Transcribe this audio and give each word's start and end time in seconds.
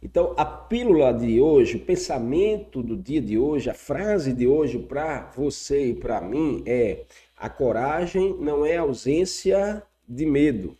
Então, 0.00 0.32
a 0.36 0.44
pílula 0.44 1.12
de 1.12 1.40
hoje, 1.40 1.76
o 1.76 1.84
pensamento 1.84 2.82
do 2.82 2.96
dia 2.96 3.20
de 3.20 3.36
hoje, 3.36 3.68
a 3.68 3.74
frase 3.74 4.32
de 4.32 4.46
hoje 4.46 4.78
para 4.78 5.28
você 5.32 5.88
e 5.88 5.94
para 5.94 6.20
mim 6.20 6.62
é: 6.66 7.04
a 7.36 7.50
coragem 7.50 8.36
não 8.38 8.64
é 8.64 8.76
ausência 8.76 9.82
de 10.08 10.24
medo, 10.24 10.78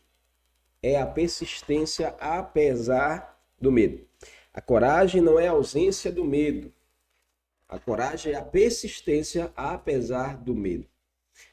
é 0.80 1.00
a 1.00 1.06
persistência 1.06 2.14
apesar 2.20 3.42
do 3.60 3.72
medo. 3.72 4.06
A 4.54 4.60
coragem 4.60 5.20
não 5.20 5.38
é 5.38 5.48
ausência 5.48 6.12
do 6.12 6.24
medo. 6.24 6.72
A 7.68 7.78
coragem 7.78 8.32
é 8.32 8.36
a 8.36 8.42
persistência 8.42 9.52
apesar 9.56 10.36
do 10.36 10.54
medo. 10.54 10.86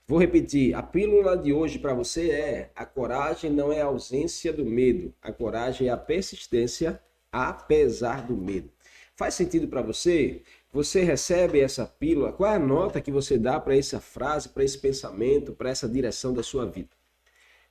Vou 0.07 0.20
repetir, 0.20 0.73
a 0.75 0.84
pílula 0.84 1.36
de 1.36 1.52
hoje 1.52 1.79
para 1.79 1.95
você 1.95 2.29
é: 2.29 2.71
a 2.75 2.86
coragem 2.86 3.50
não 3.50 3.73
é 3.73 3.82
ausência 3.82 4.54
do 4.54 4.63
medo, 4.63 5.11
a 5.20 5.32
coragem 5.32 5.88
é 5.88 5.91
a 5.91 5.97
persistência 5.97 6.91
apesar 6.91 7.14
do 8.27 8.36
medo. 8.36 8.70
Faz 9.15 9.33
sentido 9.33 9.67
para 9.67 9.81
você? 9.81 10.41
Você 10.73 11.02
recebe 11.03 11.62
essa 11.62 11.85
pílula? 11.85 12.34
Qual 12.34 12.52
é 12.52 12.55
a 12.55 12.59
nota 12.59 12.99
que 12.99 13.12
você 13.12 13.38
dá 13.38 13.59
para 13.59 13.77
essa 13.77 13.99
frase, 14.02 14.49
para 14.49 14.63
esse 14.63 14.77
pensamento, 14.77 15.53
para 15.53 15.70
essa 15.70 15.88
direção 15.88 16.34
da 16.34 16.43
sua 16.43 16.66
vida? 16.66 16.90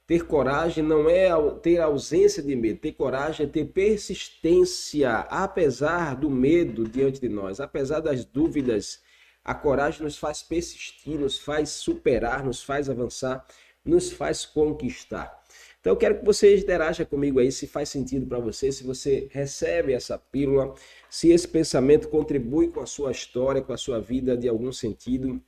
Ter 0.07 0.27
coragem 0.27 0.83
não 0.83 1.09
é 1.09 1.29
ter 1.63 1.81
ausência 1.81 2.43
de 2.43 2.57
medo. 2.57 2.79
Ter 2.79 2.93
coragem 2.93 3.47
é 3.47 3.49
ter 3.49 3.67
persistência, 3.67 5.11
apesar 5.31 6.17
do 6.17 6.31
medo 6.31 6.85
diante 6.89 7.21
de 7.21 7.29
nós, 7.29 7.61
apesar 7.61 8.01
das 8.01 8.25
dúvidas. 8.25 9.03
A 9.45 9.55
coragem 9.55 10.03
nos 10.03 10.17
faz 10.17 10.43
persistir, 10.43 11.19
nos 11.19 11.39
faz 11.39 11.71
superar, 11.71 12.43
nos 12.43 12.63
faz 12.63 12.89
avançar, 12.89 13.47
nos 13.85 14.11
faz 14.11 14.47
conquistar. 14.47 15.44
Então 15.85 15.93
eu 15.93 15.99
quero 15.99 16.19
que 16.19 16.25
você 16.25 16.57
interaja 16.57 17.05
comigo 17.05 17.39
aí 17.39 17.53
se 17.53 17.67
faz 17.67 17.91
sentido 17.91 18.25
para 18.25 18.39
você, 18.39 18.73
se 18.73 18.83
você 18.83 19.29
recebe 19.31 19.93
essa 19.93 20.17
pílula, 20.17 20.73
se 21.11 21.31
esse 21.31 21.47
pensamento 21.47 22.09
contribui 22.09 22.69
com 22.69 22.81
a 22.81 22.87
sua 22.87 23.13
história, 23.13 23.61
com 23.61 23.71
a 23.71 23.77
sua 23.77 24.01
vida 24.01 24.35
de 24.35 24.49
algum 24.49 24.73
sentido. 24.73 25.39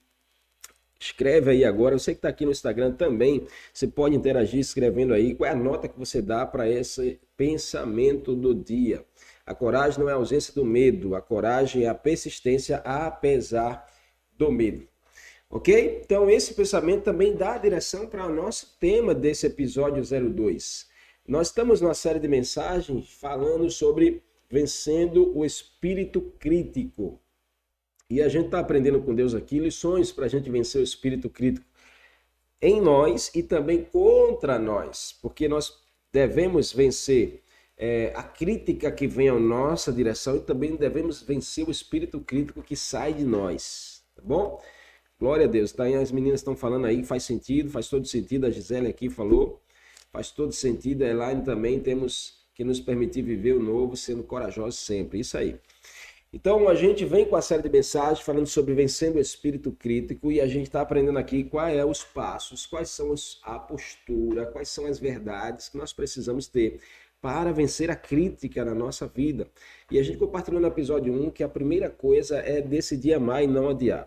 Escreve 1.00 1.52
aí 1.52 1.64
agora. 1.64 1.98
Você 1.98 2.12
que 2.12 2.18
está 2.18 2.28
aqui 2.28 2.44
no 2.44 2.50
Instagram 2.50 2.92
também, 2.92 3.46
você 3.72 3.88
pode 3.88 4.14
interagir 4.14 4.60
escrevendo 4.60 5.14
aí 5.14 5.34
qual 5.34 5.48
é 5.48 5.54
a 5.54 5.56
nota 5.56 5.88
que 5.88 5.98
você 5.98 6.20
dá 6.20 6.44
para 6.44 6.68
esse 6.68 7.18
pensamento 7.34 8.36
do 8.36 8.54
dia. 8.54 9.06
A 9.46 9.54
coragem 9.54 10.00
não 10.00 10.10
é 10.10 10.12
a 10.12 10.16
ausência 10.16 10.52
do 10.52 10.66
medo, 10.66 11.14
a 11.14 11.22
coragem 11.22 11.84
é 11.84 11.88
a 11.88 11.94
persistência 11.94 12.76
apesar 12.84 13.86
do 14.36 14.52
medo. 14.52 14.86
Ok? 15.48 16.02
Então, 16.04 16.28
esse 16.28 16.54
pensamento 16.54 17.04
também 17.04 17.34
dá 17.34 17.56
direção 17.56 18.06
para 18.06 18.26
o 18.26 18.34
nosso 18.34 18.76
tema 18.80 19.14
desse 19.14 19.46
episódio 19.46 20.02
02. 20.02 20.88
Nós 21.26 21.48
estamos 21.48 21.80
numa 21.80 21.94
série 21.94 22.18
de 22.18 22.28
mensagens 22.28 23.10
falando 23.14 23.70
sobre 23.70 24.22
vencendo 24.48 25.36
o 25.36 25.44
espírito 25.44 26.20
crítico. 26.38 27.20
E 28.08 28.22
a 28.22 28.28
gente 28.28 28.46
está 28.46 28.60
aprendendo 28.60 29.02
com 29.02 29.14
Deus 29.14 29.34
aqui 29.34 29.58
lições 29.58 30.12
para 30.12 30.26
a 30.26 30.28
gente 30.28 30.50
vencer 30.50 30.80
o 30.80 30.84
espírito 30.84 31.28
crítico 31.28 31.66
em 32.60 32.80
nós 32.80 33.30
e 33.34 33.42
também 33.42 33.84
contra 33.84 34.58
nós, 34.58 35.16
porque 35.20 35.48
nós 35.48 35.78
devemos 36.12 36.72
vencer 36.72 37.42
é, 37.76 38.12
a 38.14 38.22
crítica 38.22 38.90
que 38.90 39.06
vem 39.06 39.28
à 39.28 39.34
nossa 39.34 39.92
direção 39.92 40.36
e 40.36 40.40
também 40.40 40.76
devemos 40.76 41.22
vencer 41.22 41.68
o 41.68 41.70
espírito 41.70 42.20
crítico 42.20 42.62
que 42.62 42.76
sai 42.76 43.12
de 43.12 43.24
nós, 43.24 44.02
tá 44.14 44.22
bom? 44.24 44.62
Glória 45.18 45.46
a 45.46 45.48
Deus. 45.48 45.72
Tá? 45.72 45.84
As 45.86 46.12
meninas 46.12 46.40
estão 46.40 46.54
falando 46.54 46.86
aí, 46.86 47.02
faz 47.02 47.22
sentido, 47.24 47.70
faz 47.70 47.88
todo 47.88 48.06
sentido. 48.06 48.46
A 48.46 48.50
Gisele 48.50 48.88
aqui 48.88 49.08
falou, 49.08 49.62
faz 50.12 50.30
todo 50.30 50.52
sentido. 50.52 51.02
A 51.02 51.08
Elaine 51.08 51.42
também 51.42 51.80
temos 51.80 52.44
que 52.54 52.62
nos 52.64 52.80
permitir 52.80 53.22
viver 53.22 53.54
o 53.54 53.62
novo, 53.62 53.96
sendo 53.96 54.22
corajosos 54.22 54.78
sempre. 54.78 55.20
Isso 55.20 55.38
aí. 55.38 55.58
Então 56.32 56.68
a 56.68 56.74
gente 56.74 57.02
vem 57.04 57.24
com 57.24 57.34
a 57.34 57.40
série 57.40 57.62
de 57.62 57.70
mensagens 57.70 58.20
falando 58.20 58.46
sobre 58.46 58.74
vencendo 58.74 59.16
o 59.16 59.20
espírito 59.20 59.72
crítico 59.72 60.30
e 60.30 60.38
a 60.38 60.46
gente 60.46 60.66
está 60.66 60.82
aprendendo 60.82 61.18
aqui 61.18 61.44
quais 61.44 61.78
é 61.78 61.84
os 61.84 62.04
passos, 62.04 62.66
quais 62.66 62.90
são 62.90 63.14
a 63.42 63.58
postura, 63.58 64.44
quais 64.44 64.68
são 64.68 64.84
as 64.86 64.98
verdades 64.98 65.70
que 65.70 65.78
nós 65.78 65.94
precisamos 65.94 66.46
ter 66.46 66.80
para 67.22 67.52
vencer 67.52 67.90
a 67.90 67.96
crítica 67.96 68.64
na 68.66 68.74
nossa 68.74 69.06
vida. 69.06 69.48
E 69.90 69.98
a 69.98 70.02
gente 70.02 70.18
compartilhou 70.18 70.60
no 70.60 70.66
episódio 70.66 71.10
1 71.10 71.30
que 71.30 71.42
a 71.42 71.48
primeira 71.48 71.88
coisa 71.88 72.38
é 72.38 72.60
decidir 72.60 73.14
amar 73.14 73.42
e 73.42 73.46
não 73.46 73.68
odiar 73.68 74.06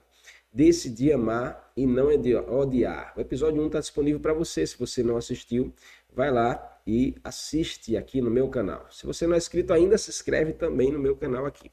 decidir 0.52 1.14
amar 1.14 1.72
e 1.76 1.86
não 1.86 2.08
odiar. 2.08 3.14
O 3.16 3.22
episódio 3.22 3.62
1 3.62 3.68
está 3.68 3.80
disponível 3.80 4.20
para 4.20 4.34
você. 4.34 4.66
Se 4.66 4.78
você 4.78 5.04
não 5.04 5.18
assistiu, 5.18 5.74
vai 6.14 6.32
lá 6.32 6.82
e 6.86 7.16
assiste 7.24 7.96
aqui 7.96 8.22
no 8.22 8.32
meu 8.32 8.50
canal. 8.50 8.88
Se 8.92 9.06
você 9.06 9.28
não 9.28 9.36
é 9.36 9.38
inscrito 9.38 9.74
ainda, 9.74 9.98
se 9.98 10.10
inscreve 10.10 10.54
também 10.54 10.92
no 10.92 11.00
meu 11.00 11.16
canal 11.16 11.46
aqui. 11.46 11.72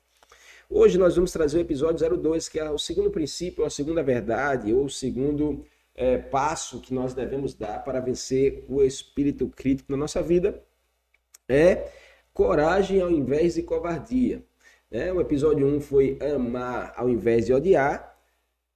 Hoje 0.69 0.99
nós 0.99 1.15
vamos 1.15 1.31
trazer 1.33 1.59
o 1.59 1.61
episódio 1.61 2.19
02, 2.19 2.49
que 2.49 2.59
é 2.59 2.69
o 2.71 2.79
segundo 2.79 3.11
princípio, 3.11 3.65
a 3.65 3.71
segunda 3.71 4.03
verdade, 4.03 4.73
ou 4.73 4.87
o 4.87 4.91
segundo 4.91 5.65
é, 5.95 6.19
passo 6.19 6.81
que 6.81 6.93
nós 6.93 7.15
devemos 7.15 7.55
dar 7.55 7.85
para 7.85 8.01
vencer 8.01 8.65
o 8.69 8.83
espírito 8.83 9.49
crítico 9.49 9.93
na 9.93 9.97
nossa 9.97 10.21
vida. 10.21 10.63
É 11.49 11.89
coragem 12.35 13.01
ao 13.01 13.11
invés 13.11 13.55
de 13.55 13.63
covardia. 13.63 14.45
É, 14.91 15.13
o 15.13 15.21
episódio 15.21 15.67
1 15.67 15.81
foi 15.81 16.19
amar 16.35 16.93
ao 16.97 17.09
invés 17.09 17.47
de 17.47 17.55
odiar. 17.55 18.16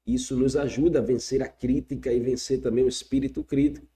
Isso 0.07 0.37
nos 0.37 0.57
ajuda 0.57 0.99
a 0.99 1.03
vencer 1.03 1.43
a 1.43 1.49
crítica 1.49 2.13
e 2.13 2.21
vencer 2.21 2.61
também 2.61 2.85
o 2.85 2.89
espírito 2.89 3.45
crítico. 3.45 3.87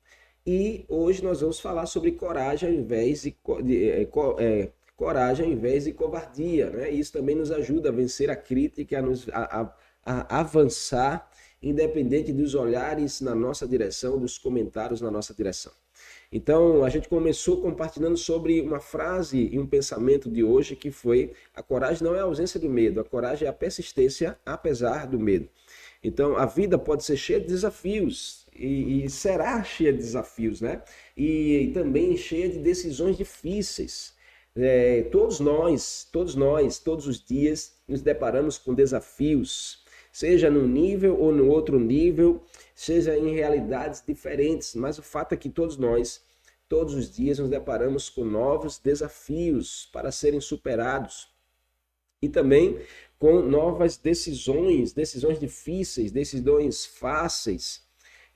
E 0.47 0.85
hoje 0.89 1.25
nós 1.25 1.41
vamos 1.41 1.59
falar 1.59 1.87
sobre 1.87 2.13
coragem 2.13 2.69
ao 2.69 2.75
invés 2.75 3.23
de, 3.23 3.35
de 3.63 3.89
é, 3.89 4.09
é, 4.39 4.73
coragem 4.97 5.47
ao 5.47 5.53
invés 5.53 5.85
de 5.85 5.93
covardia. 5.93 6.71
Né? 6.71 6.91
Isso 6.91 7.13
também 7.13 7.35
nos 7.35 7.51
ajuda 7.51 7.89
a 7.89 7.93
vencer 7.93 8.31
a 8.31 8.37
crítica, 8.37 8.99
a, 8.99 9.03
nos, 9.03 9.27
a, 9.31 9.61
a, 9.61 9.75
a 10.05 10.41
avançar, 10.41 11.31
independente 11.63 12.33
dos 12.33 12.55
olhares 12.55 13.21
na 13.23 13.35
nossa 13.35 13.67
direção, 13.67 14.19
dos 14.19 14.37
comentários 14.37 15.01
na 15.01 15.11
nossa 15.11 15.33
direção. 15.33 15.73
Então, 16.31 16.85
a 16.85 16.89
gente 16.89 17.09
começou 17.09 17.61
compartilhando 17.61 18.17
sobre 18.17 18.61
uma 18.61 18.81
frase 18.81 19.49
e 19.53 19.59
um 19.59 19.67
pensamento 19.67 20.29
de 20.29 20.43
hoje 20.43 20.75
que 20.75 20.91
foi: 20.91 21.33
a 21.55 21.63
coragem 21.63 22.03
não 22.03 22.15
é 22.15 22.21
a 22.21 22.25
ausência 22.25 22.59
do 22.59 22.69
medo, 22.69 23.01
a 23.01 23.05
coragem 23.05 23.47
é 23.47 23.49
a 23.49 23.53
persistência 23.53 24.37
apesar 24.45 25.07
do 25.07 25.19
medo. 25.19 25.49
Então, 26.05 26.37
a 26.37 26.45
vida 26.45 26.77
pode 26.77 27.03
ser 27.03 27.17
cheia 27.17 27.41
de 27.41 27.47
desafios 27.47 28.47
e, 28.55 29.05
e 29.05 29.11
será 29.11 29.65
cheia 29.65 29.91
de 29.91 29.99
desafios, 29.99 30.61
né? 30.61 30.83
E, 31.17 31.63
e 31.63 31.73
também 31.73 32.15
cheia 32.15 32.51
de 32.51 32.59
decisões 32.59 33.17
difíceis. 33.17 34.13
É, 34.55 35.03
todos 35.11 35.41
nós, 35.41 36.07
todos 36.13 36.35
nós, 36.35 36.79
todos 36.79 37.07
os 37.07 37.25
dias 37.25 37.73
nos 37.89 38.03
deparamos 38.03 38.59
com 38.59 38.75
desafios, 38.75 39.83
seja 40.13 40.51
num 40.51 40.69
nível 40.69 41.19
ou 41.19 41.33
no 41.33 41.49
outro 41.49 41.81
nível, 41.81 42.43
seja 42.75 43.17
em 43.17 43.35
realidades 43.35 44.05
diferentes, 44.07 44.75
mas 44.75 44.99
o 44.99 45.03
fato 45.03 45.33
é 45.33 45.37
que 45.39 45.49
todos 45.49 45.79
nós, 45.79 46.23
todos 46.69 46.95
os 46.95 47.11
dias, 47.11 47.39
nos 47.39 47.49
deparamos 47.49 48.11
com 48.11 48.25
novos 48.25 48.79
desafios 48.79 49.89
para 49.91 50.13
serem 50.13 50.41
superados. 50.41 51.29
E 52.23 52.29
também 52.29 52.79
com 53.25 53.41
novas 53.41 53.97
decisões, 53.97 54.93
decisões 54.93 55.41
difíceis, 55.41 56.13
decisões 56.13 56.85
fáceis. 56.85 57.83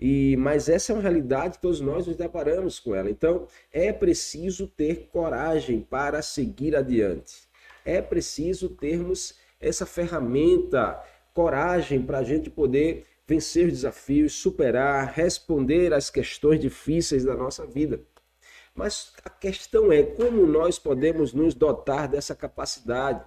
E 0.00 0.34
mas 0.38 0.66
essa 0.66 0.92
é 0.92 0.94
uma 0.94 1.02
realidade 1.02 1.56
que 1.56 1.60
todos 1.60 1.78
nós 1.78 2.06
nos 2.06 2.16
deparamos 2.16 2.80
com 2.80 2.94
ela. 2.94 3.10
Então, 3.10 3.46
é 3.70 3.92
preciso 3.92 4.66
ter 4.66 5.10
coragem 5.12 5.82
para 5.82 6.22
seguir 6.22 6.74
adiante. 6.74 7.34
É 7.84 8.00
preciso 8.00 8.70
termos 8.70 9.34
essa 9.60 9.84
ferramenta, 9.84 10.98
coragem 11.34 12.00
para 12.00 12.20
a 12.20 12.24
gente 12.24 12.48
poder 12.48 13.04
vencer 13.26 13.66
os 13.66 13.72
desafios, 13.74 14.32
superar, 14.32 15.12
responder 15.12 15.92
às 15.92 16.08
questões 16.08 16.60
difíceis 16.60 17.24
da 17.24 17.34
nossa 17.34 17.66
vida. 17.66 18.00
Mas 18.74 19.12
a 19.22 19.28
questão 19.28 19.92
é 19.92 20.02
como 20.02 20.46
nós 20.46 20.78
podemos 20.78 21.34
nos 21.34 21.52
dotar 21.52 22.08
dessa 22.08 22.34
capacidade 22.34 23.22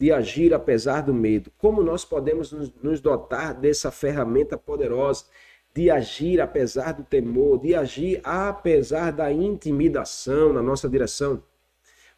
de 0.00 0.10
agir 0.10 0.54
apesar 0.54 1.02
do 1.02 1.12
medo. 1.12 1.52
Como 1.58 1.82
nós 1.82 2.06
podemos 2.06 2.50
nos 2.82 3.00
dotar 3.02 3.52
dessa 3.52 3.90
ferramenta 3.90 4.56
poderosa 4.56 5.26
de 5.74 5.90
agir 5.90 6.40
apesar 6.40 6.92
do 6.92 7.04
temor, 7.04 7.60
de 7.60 7.74
agir 7.74 8.18
apesar 8.24 9.12
da 9.12 9.30
intimidação 9.30 10.54
na 10.54 10.62
nossa 10.62 10.88
direção? 10.88 11.42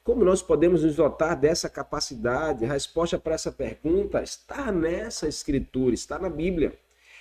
Como 0.05 0.25
nós 0.25 0.40
podemos 0.40 0.84
nos 0.84 0.94
dotar 0.94 1.34
dessa 1.34 1.69
capacidade? 1.69 2.64
A 2.64 2.73
resposta 2.73 3.19
para 3.19 3.34
essa 3.34 3.50
pergunta 3.50 4.23
está 4.23 4.70
nessa 4.70 5.26
escritura, 5.26 5.93
está 5.93 6.20
na 6.20 6.31
Bíblia. 6.31 6.79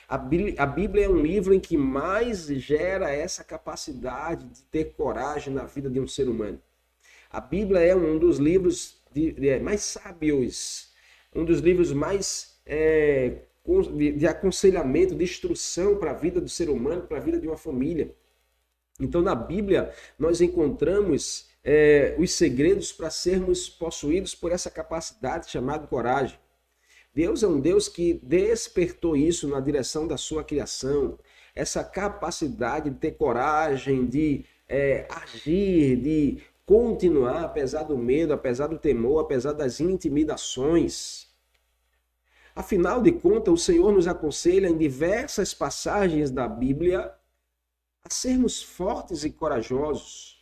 A 0.08 0.18
Bíblia, 0.18 1.06
é 1.06 1.10
um 1.10 1.22
livro 1.22 1.56
em 1.56 1.60
que 1.60 1.76
mais 1.76 2.46
gera 2.46 3.10
essa 3.10 3.44
capacidade 3.44 4.46
de 4.46 4.62
ter 4.64 4.94
coragem 4.94 5.52
na 5.52 5.64
vida 5.64 5.90
de 5.90 6.00
um 6.00 6.08
ser 6.08 6.28
humano. 6.28 6.62
A 7.32 7.40
Bíblia 7.40 7.80
é 7.80 7.96
um 7.96 8.20
dos 8.20 8.38
livros 8.38 9.01
de, 9.14 9.32
de, 9.32 9.50
é, 9.50 9.60
mais 9.60 9.82
sábios, 9.82 10.92
um 11.34 11.46
dos 11.46 11.60
livros 11.60 11.92
mais 11.94 12.60
é, 12.66 13.44
de, 13.96 14.12
de 14.14 14.28
aconselhamento, 14.28 15.16
de 15.16 15.24
instrução 15.24 15.98
para 15.98 16.12
a 16.12 16.16
vida 16.16 16.42
do 16.42 16.50
ser 16.50 16.70
humano, 16.70 17.04
para 17.04 17.18
a 17.18 17.22
vida 17.22 17.40
de 17.40 17.48
uma 17.48 17.58
família. 17.58 18.16
Então, 19.00 19.22
na 19.22 19.34
Bíblia, 19.34 19.92
nós 20.18 20.42
encontramos 20.42 21.50
é, 21.64 22.16
os 22.18 22.32
segredos 22.34 22.92
para 22.92 23.10
sermos 23.10 23.70
possuídos 23.70 24.36
por 24.36 24.52
essa 24.52 24.70
capacidade 24.70 25.50
chamada 25.50 25.88
coragem. 25.88 26.38
Deus 27.14 27.44
é 27.44 27.48
um 27.48 27.60
Deus 27.60 27.90
que 27.90 28.20
despertou 28.24 29.18
isso 29.18 29.48
na 29.48 29.60
direção 29.60 30.08
da 30.08 30.18
sua 30.18 30.44
criação, 30.44 31.20
essa 31.54 31.84
capacidade 31.84 32.90
de 32.90 32.96
ter 32.98 33.12
coragem, 33.12 34.06
de 34.06 34.46
é, 34.68 35.06
agir, 35.10 35.98
de 35.98 36.38
continuar 36.66 37.44
apesar 37.44 37.84
do 37.84 37.98
medo, 37.98 38.34
apesar 38.34 38.68
do 38.68 38.78
temor, 38.78 39.22
apesar 39.22 39.54
das 39.54 39.80
intimidações. 39.80 41.28
Afinal 42.56 43.02
de 43.02 43.12
contas, 43.12 43.54
o 43.54 43.58
Senhor 43.58 43.92
nos 43.92 44.08
aconselha 44.08 44.68
em 44.68 44.78
diversas 44.78 45.54
passagens 45.54 46.30
da 46.30 46.48
Bíblia 46.48 47.14
a 48.04 48.10
sermos 48.10 48.62
fortes 48.62 49.24
e 49.24 49.30
corajosos. 49.30 50.40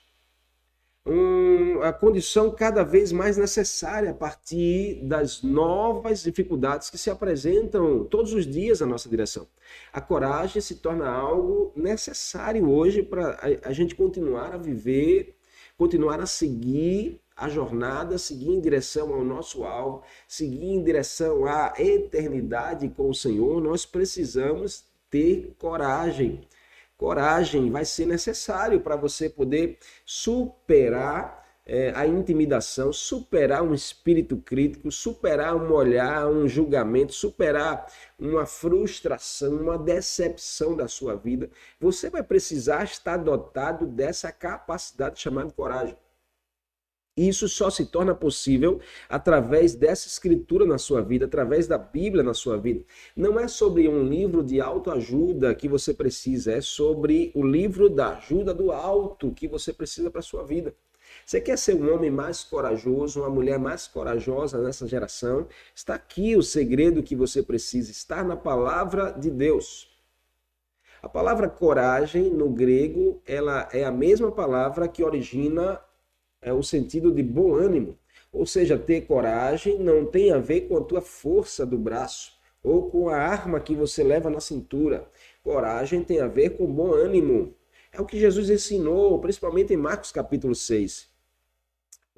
Um, 1.06 1.82
a 1.82 1.94
condição 1.94 2.52
cada 2.52 2.84
vez 2.84 3.12
mais 3.12 3.38
necessária 3.38 4.12
a 4.12 4.14
partir 4.14 5.02
das 5.04 5.42
novas 5.42 6.22
dificuldades 6.22 6.90
que 6.90 6.98
se 6.98 7.10
apresentam 7.10 8.04
todos 8.04 8.34
os 8.34 8.46
dias 8.46 8.82
na 8.82 8.86
nossa 8.86 9.10
direção. 9.10 9.48
A 9.94 10.02
coragem 10.02 10.62
se 10.62 10.76
torna 10.76 11.10
algo 11.10 11.72
necessário 11.76 12.70
hoje 12.70 13.02
para 13.02 13.32
a, 13.32 13.70
a 13.70 13.74
gente 13.74 13.96
continuar 13.96 14.54
a 14.54 14.58
viver, 14.58 15.39
continuar 15.80 16.20
a 16.20 16.26
seguir 16.26 17.22
a 17.36 17.48
jornada, 17.48 18.18
seguir 18.18 18.50
em 18.50 18.60
direção 18.60 19.14
ao 19.14 19.24
nosso 19.24 19.64
alvo, 19.64 20.04
seguir 20.28 20.66
em 20.66 20.84
direção 20.84 21.46
à 21.46 21.74
eternidade 21.80 22.90
com 22.90 23.10
o 23.10 23.16
Senhor. 23.16 23.62
Nós 23.62 23.86
precisamos 23.86 24.84
ter 25.10 25.56
coragem 25.58 26.42
coragem 27.00 27.72
vai 27.72 27.86
ser 27.86 28.06
necessário 28.06 28.82
para 28.82 28.98
você 28.98 29.30
poder 29.30 29.78
superar 30.06 31.39
é, 31.70 31.94
a 31.96 32.08
intimidação, 32.08 32.92
superar 32.92 33.62
um 33.62 33.76
espírito 33.76 34.38
crítico, 34.38 34.92
superar 34.92 35.56
um 35.56 35.72
olhar, 35.72 36.28
um 36.28 36.48
julgamento, 36.48 37.14
superar 37.14 37.86
uma 38.18 38.48
frustração, 38.48 39.56
uma 39.56 39.78
decepção 39.78 40.76
da 40.76 40.88
sua 40.88 41.16
vida. 41.16 41.48
Você 41.80 42.10
vai 42.10 42.24
precisar 42.24 42.86
estar 42.86 43.18
dotado 43.18 43.86
dessa 43.86 44.32
capacidade 44.32 45.20
chamada 45.20 45.52
coragem. 45.52 45.96
Isso 47.16 47.48
só 47.48 47.70
se 47.70 47.86
torna 47.86 48.16
possível 48.16 48.80
através 49.08 49.76
dessa 49.76 50.08
escritura 50.08 50.66
na 50.66 50.78
sua 50.78 51.02
vida, 51.02 51.26
através 51.26 51.68
da 51.68 51.78
Bíblia 51.78 52.24
na 52.24 52.34
sua 52.34 52.58
vida. 52.58 52.84
Não 53.16 53.40
é 53.40 53.48
sobre 53.48 53.88
um 53.88 54.04
livro 54.04 54.42
de 54.42 54.60
autoajuda 54.60 55.54
que 55.54 55.68
você 55.68 55.94
precisa, 55.94 56.54
é 56.54 56.62
sobre 56.62 57.32
o 57.36 57.46
livro 57.46 57.90
da 57.90 58.18
ajuda 58.18 58.54
do 58.54 58.72
alto 58.72 59.34
que 59.34 59.48
você 59.48 59.72
precisa 59.72 60.10
para 60.10 60.20
a 60.20 60.24
sua 60.24 60.44
vida. 60.44 60.74
Você 61.30 61.40
quer 61.40 61.60
ser 61.60 61.76
um 61.76 61.94
homem 61.94 62.10
mais 62.10 62.44
corajoso, 62.44 63.20
uma 63.20 63.30
mulher 63.30 63.60
mais 63.60 63.88
corajosa 63.88 64.60
nessa 64.64 64.88
geração? 64.88 65.48
Está 65.76 65.94
aqui 65.94 66.36
o 66.36 66.42
segredo 66.42 67.04
que 67.04 67.16
você 67.16 67.44
precisa, 67.44 67.92
está 67.92 68.24
na 68.24 68.36
palavra 68.36 69.12
de 69.12 69.30
Deus. 69.30 69.96
A 71.04 71.08
palavra 71.08 71.48
coragem 71.48 72.32
no 72.32 72.50
grego, 72.50 73.22
ela 73.28 73.70
é 73.72 73.84
a 73.84 73.92
mesma 73.92 74.32
palavra 74.32 74.88
que 74.88 75.04
origina 75.04 75.80
é 76.42 76.52
o 76.52 76.64
sentido 76.64 77.12
de 77.12 77.22
bom 77.22 77.54
ânimo. 77.54 77.96
Ou 78.34 78.48
seja, 78.48 78.76
ter 78.76 79.02
coragem 79.02 79.78
não 79.78 80.08
tem 80.08 80.32
a 80.32 80.40
ver 80.40 80.62
com 80.62 80.78
a 80.78 80.84
tua 80.84 81.00
força 81.00 81.64
do 81.64 81.78
braço 81.78 82.40
ou 82.64 82.90
com 82.90 83.08
a 83.08 83.18
arma 83.18 83.60
que 83.60 83.76
você 83.76 84.04
leva 84.04 84.32
na 84.32 84.40
cintura. 84.40 85.08
Coragem 85.44 86.04
tem 86.04 86.22
a 86.22 86.28
ver 86.28 86.58
com 86.58 86.66
bom 86.66 86.92
ânimo. 86.92 87.54
É 87.92 88.02
o 88.02 88.06
que 88.06 88.20
Jesus 88.20 88.50
ensinou, 88.50 89.20
principalmente 89.20 89.72
em 89.72 89.78
Marcos 89.78 90.12
capítulo 90.12 90.56
6. 90.56 91.09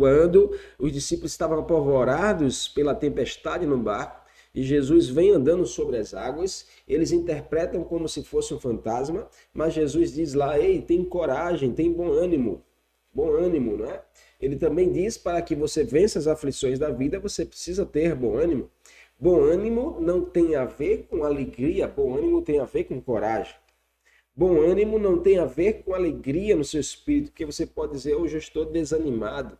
Quando 0.02 0.58
os 0.80 0.92
discípulos 0.92 1.32
estavam 1.32 1.60
apavorados 1.60 2.68
pela 2.68 2.96
tempestade 2.96 3.68
no 3.68 3.78
barco, 3.78 4.20
e 4.54 4.64
Jesus 4.64 5.08
vem 5.08 5.32
andando 5.32 5.66
sobre 5.66 5.98
as 5.98 6.14
águas, 6.14 6.66
eles 6.88 7.12
interpretam 7.12 7.84
como 7.84 8.10
se 8.10 8.24
fosse 8.24 8.54
um 8.54 8.60
fantasma, 8.60 9.28
mas 9.54 9.74
Jesus 9.74 10.12
diz 10.12 10.34
lá: 10.34 10.60
Ei, 10.60 10.82
tem 10.82 11.06
coragem, 11.06 11.72
tem 11.72 11.92
bom 11.92 12.12
ânimo 12.12 12.64
bom 13.14 13.32
ânimo, 13.32 13.78
não 13.78 13.86
é? 13.86 14.02
Ele 14.40 14.56
também 14.56 14.92
diz 14.92 15.18
para 15.18 15.42
que 15.42 15.56
você 15.56 15.84
vença 15.84 16.18
as 16.18 16.28
aflições 16.28 16.80
da 16.80 16.90
vida, 16.90 17.20
você 17.20 17.46
precisa 17.46 17.86
ter 17.86 18.16
bom 18.16 18.36
ânimo. 18.36 18.70
Bom 19.20 19.42
ânimo 19.42 20.00
não 20.00 20.26
tem 20.26 20.56
a 20.56 20.66
ver 20.66 21.06
com 21.10 21.24
alegria, 21.24 21.88
bom 21.88 22.16
ânimo 22.16 22.42
tem 22.42 22.60
a 22.60 22.66
ver 22.66 22.86
com 22.86 23.00
coragem. 23.00 23.54
Bom 24.36 24.60
ânimo 24.62 24.98
não 24.98 25.20
tem 25.20 25.38
a 25.38 25.46
ver 25.46 25.84
com 25.84 25.94
alegria 25.94 26.56
no 26.56 26.64
seu 26.64 26.80
espírito, 26.80 27.32
porque 27.32 27.46
você 27.46 27.68
pode 27.68 27.92
dizer, 27.92 28.16
hoje 28.16 28.36
eu 28.36 28.40
estou 28.40 28.66
desanimado. 28.66 29.58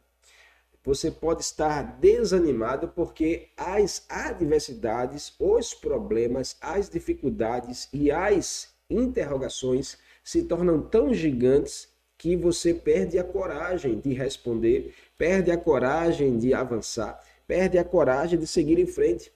Você 0.84 1.12
pode 1.12 1.42
estar 1.42 2.00
desanimado 2.00 2.88
porque 2.88 3.50
as 3.56 4.04
adversidades, 4.10 5.34
os 5.40 5.76
problemas, 5.76 6.58
as 6.60 6.90
dificuldades 6.90 7.88
e 7.94 8.10
as 8.10 8.74
interrogações 8.90 10.00
se 10.24 10.44
tornam 10.44 10.82
tão 10.82 11.14
gigantes 11.14 11.90
que 12.18 12.36
você 12.36 12.74
perde 12.74 13.20
a 13.20 13.24
coragem 13.24 14.00
de 14.00 14.14
responder, 14.14 14.94
perde 15.18 15.52
a 15.52 15.58
coragem 15.58 16.38
de 16.38 16.54
avançar, 16.54 17.20
perde 17.48 17.78
a 17.78 17.84
coragem 17.84 18.40
de 18.40 18.48
seguir 18.48 18.80
em 18.80 18.86
frente. 18.86 19.32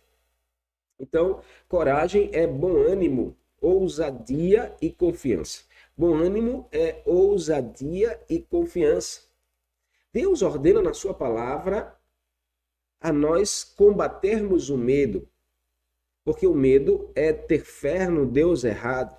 Então, 1.00 1.42
coragem 1.68 2.30
é 2.34 2.48
bom 2.48 2.78
ânimo, 2.78 3.36
ousadia 3.62 4.76
e 4.82 4.92
confiança. 4.92 5.62
Bom 5.98 6.16
ânimo 6.16 6.68
é 6.72 7.02
ousadia 7.06 8.20
e 8.30 8.40
confiança. 8.40 9.22
Deus 10.16 10.42
ordena 10.42 10.82
na 10.82 10.94
sua 10.94 11.14
palavra 11.14 11.94
a 13.02 13.12
nós 13.12 13.66
combatermos 13.66 14.70
o 14.70 14.78
medo, 14.78 15.28
porque 16.24 16.48
o 16.48 16.56
medo 16.56 17.12
é 17.14 17.34
ter 17.34 17.66
fé 17.66 18.08
no 18.08 18.26
Deus 18.26 18.64
errado. 18.64 19.14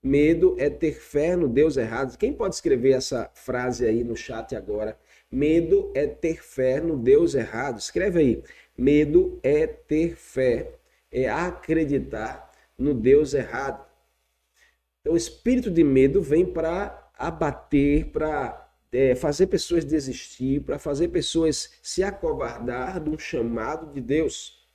Medo 0.00 0.54
é 0.56 0.70
ter 0.70 1.00
fé 1.00 1.34
no 1.34 1.48
Deus 1.48 1.76
errado. 1.76 2.16
Quem 2.16 2.32
pode 2.32 2.54
escrever 2.54 2.92
essa 2.92 3.28
frase 3.34 3.86
aí 3.86 4.04
no 4.04 4.14
chat 4.14 4.54
agora? 4.54 4.96
Medo 5.28 5.90
é 5.96 6.06
ter 6.06 6.40
fé 6.40 6.80
no 6.80 6.96
Deus 6.96 7.34
errado. 7.34 7.80
Escreve 7.80 8.20
aí. 8.20 8.44
Medo 8.78 9.40
é 9.42 9.66
ter 9.66 10.14
fé, 10.14 10.74
é 11.10 11.28
acreditar 11.28 12.52
no 12.78 12.94
Deus 12.94 13.34
errado. 13.34 13.84
Então, 15.00 15.14
o 15.14 15.16
espírito 15.16 15.72
de 15.72 15.82
medo 15.82 16.22
vem 16.22 16.46
para 16.46 17.10
abater, 17.18 18.12
para 18.12 18.65
é, 18.96 19.14
fazer 19.14 19.48
pessoas 19.48 19.84
desistir, 19.84 20.62
para 20.62 20.78
fazer 20.78 21.08
pessoas 21.08 21.70
se 21.82 22.02
acovardar 22.02 22.98
de 22.98 23.10
um 23.10 23.18
chamado 23.18 23.92
de 23.92 24.00
Deus. 24.00 24.66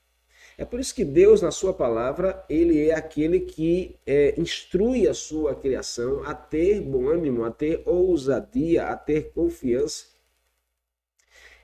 É 0.56 0.64
por 0.64 0.78
isso 0.78 0.94
que 0.94 1.04
Deus, 1.04 1.42
na 1.42 1.50
sua 1.50 1.74
palavra, 1.74 2.44
ele 2.48 2.88
é 2.88 2.94
aquele 2.94 3.40
que 3.40 3.98
é, 4.06 4.40
instrui 4.40 5.08
a 5.08 5.14
sua 5.14 5.56
criação 5.56 6.22
a 6.24 6.34
ter 6.34 6.80
bom 6.80 7.08
ânimo, 7.08 7.42
a 7.42 7.50
ter 7.50 7.82
ousadia, 7.84 8.86
a 8.86 8.96
ter 8.96 9.32
confiança. 9.32 10.06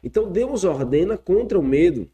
Então 0.02 0.28
Deus 0.28 0.64
ordena 0.64 1.16
contra 1.16 1.56
o 1.56 1.62
medo. 1.62 2.10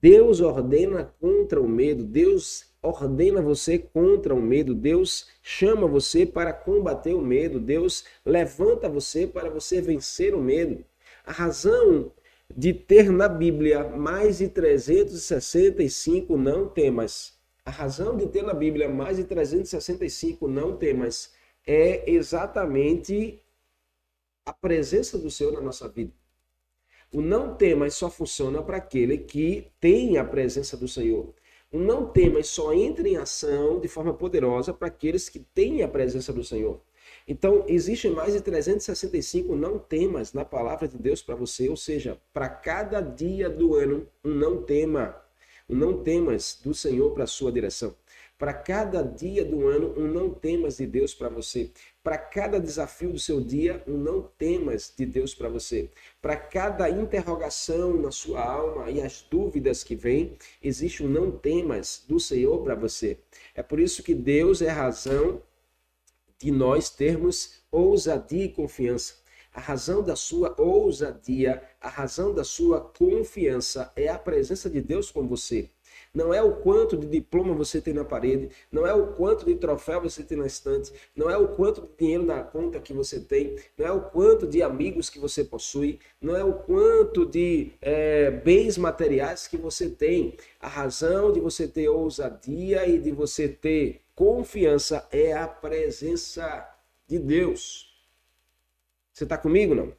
Deus 0.00 0.40
ordena 0.40 1.14
contra 1.20 1.60
o 1.60 1.68
medo. 1.68 2.04
Deus 2.04 2.73
ordena 2.84 3.40
você 3.40 3.78
contra 3.78 4.34
o 4.34 4.40
medo. 4.40 4.74
Deus 4.74 5.28
chama 5.42 5.86
você 5.86 6.26
para 6.26 6.52
combater 6.52 7.14
o 7.14 7.22
medo. 7.22 7.58
Deus 7.58 8.04
levanta 8.24 8.88
você 8.88 9.26
para 9.26 9.48
você 9.48 9.80
vencer 9.80 10.34
o 10.34 10.40
medo. 10.40 10.84
A 11.24 11.32
razão 11.32 12.12
de 12.54 12.72
ter 12.72 13.10
na 13.10 13.28
Bíblia 13.28 13.84
mais 13.88 14.38
de 14.38 14.48
365 14.48 16.36
não 16.36 16.68
temas. 16.68 17.34
A 17.64 17.70
razão 17.70 18.16
de 18.16 18.26
ter 18.26 18.42
na 18.42 18.52
Bíblia 18.52 18.88
mais 18.88 19.16
de 19.16 19.24
365 19.24 20.46
não 20.46 20.76
temas 20.76 21.32
é 21.66 22.10
exatamente 22.10 23.40
a 24.44 24.52
presença 24.52 25.16
do 25.16 25.30
Senhor 25.30 25.52
na 25.54 25.62
nossa 25.62 25.88
vida. 25.88 26.12
O 27.10 27.22
não 27.22 27.54
temas 27.54 27.94
só 27.94 28.10
funciona 28.10 28.62
para 28.62 28.76
aquele 28.76 29.16
que 29.16 29.70
tem 29.80 30.18
a 30.18 30.24
presença 30.24 30.76
do 30.76 30.86
Senhor. 30.86 31.32
Não 31.76 32.06
temas 32.06 32.46
só 32.46 32.72
entra 32.72 33.08
em 33.08 33.16
ação 33.16 33.80
de 33.80 33.88
forma 33.88 34.14
poderosa 34.14 34.72
para 34.72 34.86
aqueles 34.86 35.28
que 35.28 35.40
têm 35.40 35.82
a 35.82 35.88
presença 35.88 36.32
do 36.32 36.44
Senhor. 36.44 36.80
Então, 37.26 37.64
existem 37.66 38.12
mais 38.12 38.32
de 38.32 38.40
365 38.40 39.56
não 39.56 39.76
temas 39.76 40.32
na 40.32 40.44
palavra 40.44 40.86
de 40.86 40.96
Deus 40.96 41.20
para 41.20 41.34
você, 41.34 41.68
ou 41.68 41.76
seja, 41.76 42.16
para 42.32 42.48
cada 42.48 43.00
dia 43.00 43.50
do 43.50 43.74
ano, 43.74 44.06
um 44.24 44.32
não 44.32 44.62
tema, 44.62 45.20
um 45.68 45.74
não 45.74 46.00
temas 46.00 46.60
do 46.62 46.72
Senhor 46.72 47.10
para 47.10 47.24
a 47.24 47.26
sua 47.26 47.50
direção. 47.50 47.92
Para 48.36 48.52
cada 48.52 49.00
dia 49.00 49.44
do 49.44 49.66
ano, 49.68 49.94
um 49.96 50.08
não 50.08 50.28
temas 50.28 50.78
de 50.78 50.86
Deus 50.86 51.14
para 51.14 51.28
você. 51.28 51.70
Para 52.02 52.18
cada 52.18 52.58
desafio 52.58 53.12
do 53.12 53.18
seu 53.18 53.40
dia, 53.40 53.82
um 53.86 53.96
não 53.96 54.22
temas 54.22 54.92
de 54.96 55.06
Deus 55.06 55.34
para 55.34 55.48
você. 55.48 55.88
Para 56.20 56.36
cada 56.36 56.90
interrogação 56.90 57.96
na 57.96 58.10
sua 58.10 58.42
alma 58.42 58.90
e 58.90 59.00
as 59.00 59.22
dúvidas 59.22 59.84
que 59.84 59.94
vêm, 59.94 60.36
existe 60.60 61.04
um 61.04 61.08
não 61.08 61.30
temas 61.30 62.04
do 62.08 62.18
Senhor 62.18 62.62
para 62.64 62.74
você. 62.74 63.18
É 63.54 63.62
por 63.62 63.78
isso 63.78 64.02
que 64.02 64.14
Deus 64.14 64.60
é 64.60 64.68
a 64.68 64.74
razão 64.74 65.40
de 66.38 66.50
nós 66.50 66.90
termos 66.90 67.62
ousadia 67.70 68.44
e 68.44 68.48
confiança. 68.48 69.14
A 69.54 69.60
razão 69.60 70.02
da 70.02 70.16
sua 70.16 70.60
ousadia, 70.60 71.62
a 71.80 71.88
razão 71.88 72.34
da 72.34 72.42
sua 72.42 72.80
confiança 72.80 73.92
é 73.94 74.08
a 74.08 74.18
presença 74.18 74.68
de 74.68 74.80
Deus 74.80 75.12
com 75.12 75.28
você. 75.28 75.70
Não 76.14 76.32
é 76.32 76.40
o 76.40 76.54
quanto 76.56 76.96
de 76.96 77.08
diploma 77.08 77.52
você 77.52 77.80
tem 77.80 77.92
na 77.92 78.04
parede, 78.04 78.48
não 78.70 78.86
é 78.86 78.94
o 78.94 79.08
quanto 79.14 79.44
de 79.44 79.56
troféu 79.56 80.00
você 80.00 80.22
tem 80.22 80.38
na 80.38 80.46
estante, 80.46 80.92
não 81.16 81.28
é 81.28 81.36
o 81.36 81.48
quanto 81.48 81.80
de 81.82 81.88
dinheiro 81.98 82.24
na 82.24 82.40
conta 82.44 82.78
que 82.78 82.92
você 82.92 83.18
tem, 83.18 83.56
não 83.76 83.84
é 83.84 83.90
o 83.90 84.00
quanto 84.00 84.46
de 84.46 84.62
amigos 84.62 85.10
que 85.10 85.18
você 85.18 85.42
possui, 85.42 85.98
não 86.20 86.36
é 86.36 86.44
o 86.44 86.54
quanto 86.54 87.26
de 87.26 87.72
é, 87.82 88.30
bens 88.30 88.78
materiais 88.78 89.48
que 89.48 89.56
você 89.56 89.90
tem. 89.90 90.36
A 90.60 90.68
razão 90.68 91.32
de 91.32 91.40
você 91.40 91.66
ter 91.66 91.88
ousadia 91.88 92.86
e 92.86 92.98
de 92.98 93.10
você 93.10 93.48
ter 93.48 94.02
confiança 94.14 95.08
é 95.10 95.32
a 95.32 95.48
presença 95.48 96.64
de 97.08 97.18
Deus. 97.18 97.92
Você 99.12 99.24
está 99.24 99.36
comigo, 99.36 99.74
não? 99.74 99.92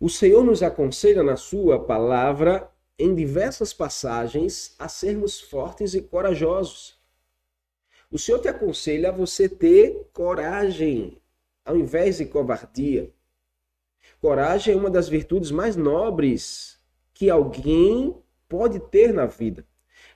O 0.00 0.08
Senhor 0.08 0.42
nos 0.42 0.62
aconselha 0.62 1.22
na 1.22 1.36
sua 1.36 1.78
palavra 1.78 2.70
em 2.98 3.14
diversas 3.14 3.72
passagens 3.72 4.74
a 4.78 4.88
sermos 4.88 5.40
fortes 5.40 5.94
e 5.94 6.02
corajosos. 6.02 6.98
O 8.10 8.18
Senhor 8.18 8.38
te 8.38 8.48
aconselha 8.48 9.08
a 9.08 9.12
você 9.12 9.48
ter 9.48 10.08
coragem 10.12 11.20
ao 11.64 11.76
invés 11.76 12.18
de 12.18 12.26
covardia. 12.26 13.10
Coragem 14.20 14.74
é 14.74 14.76
uma 14.76 14.90
das 14.90 15.08
virtudes 15.08 15.50
mais 15.50 15.76
nobres 15.76 16.78
que 17.12 17.30
alguém 17.30 18.16
pode 18.48 18.78
ter 18.78 19.12
na 19.12 19.26
vida. 19.26 19.66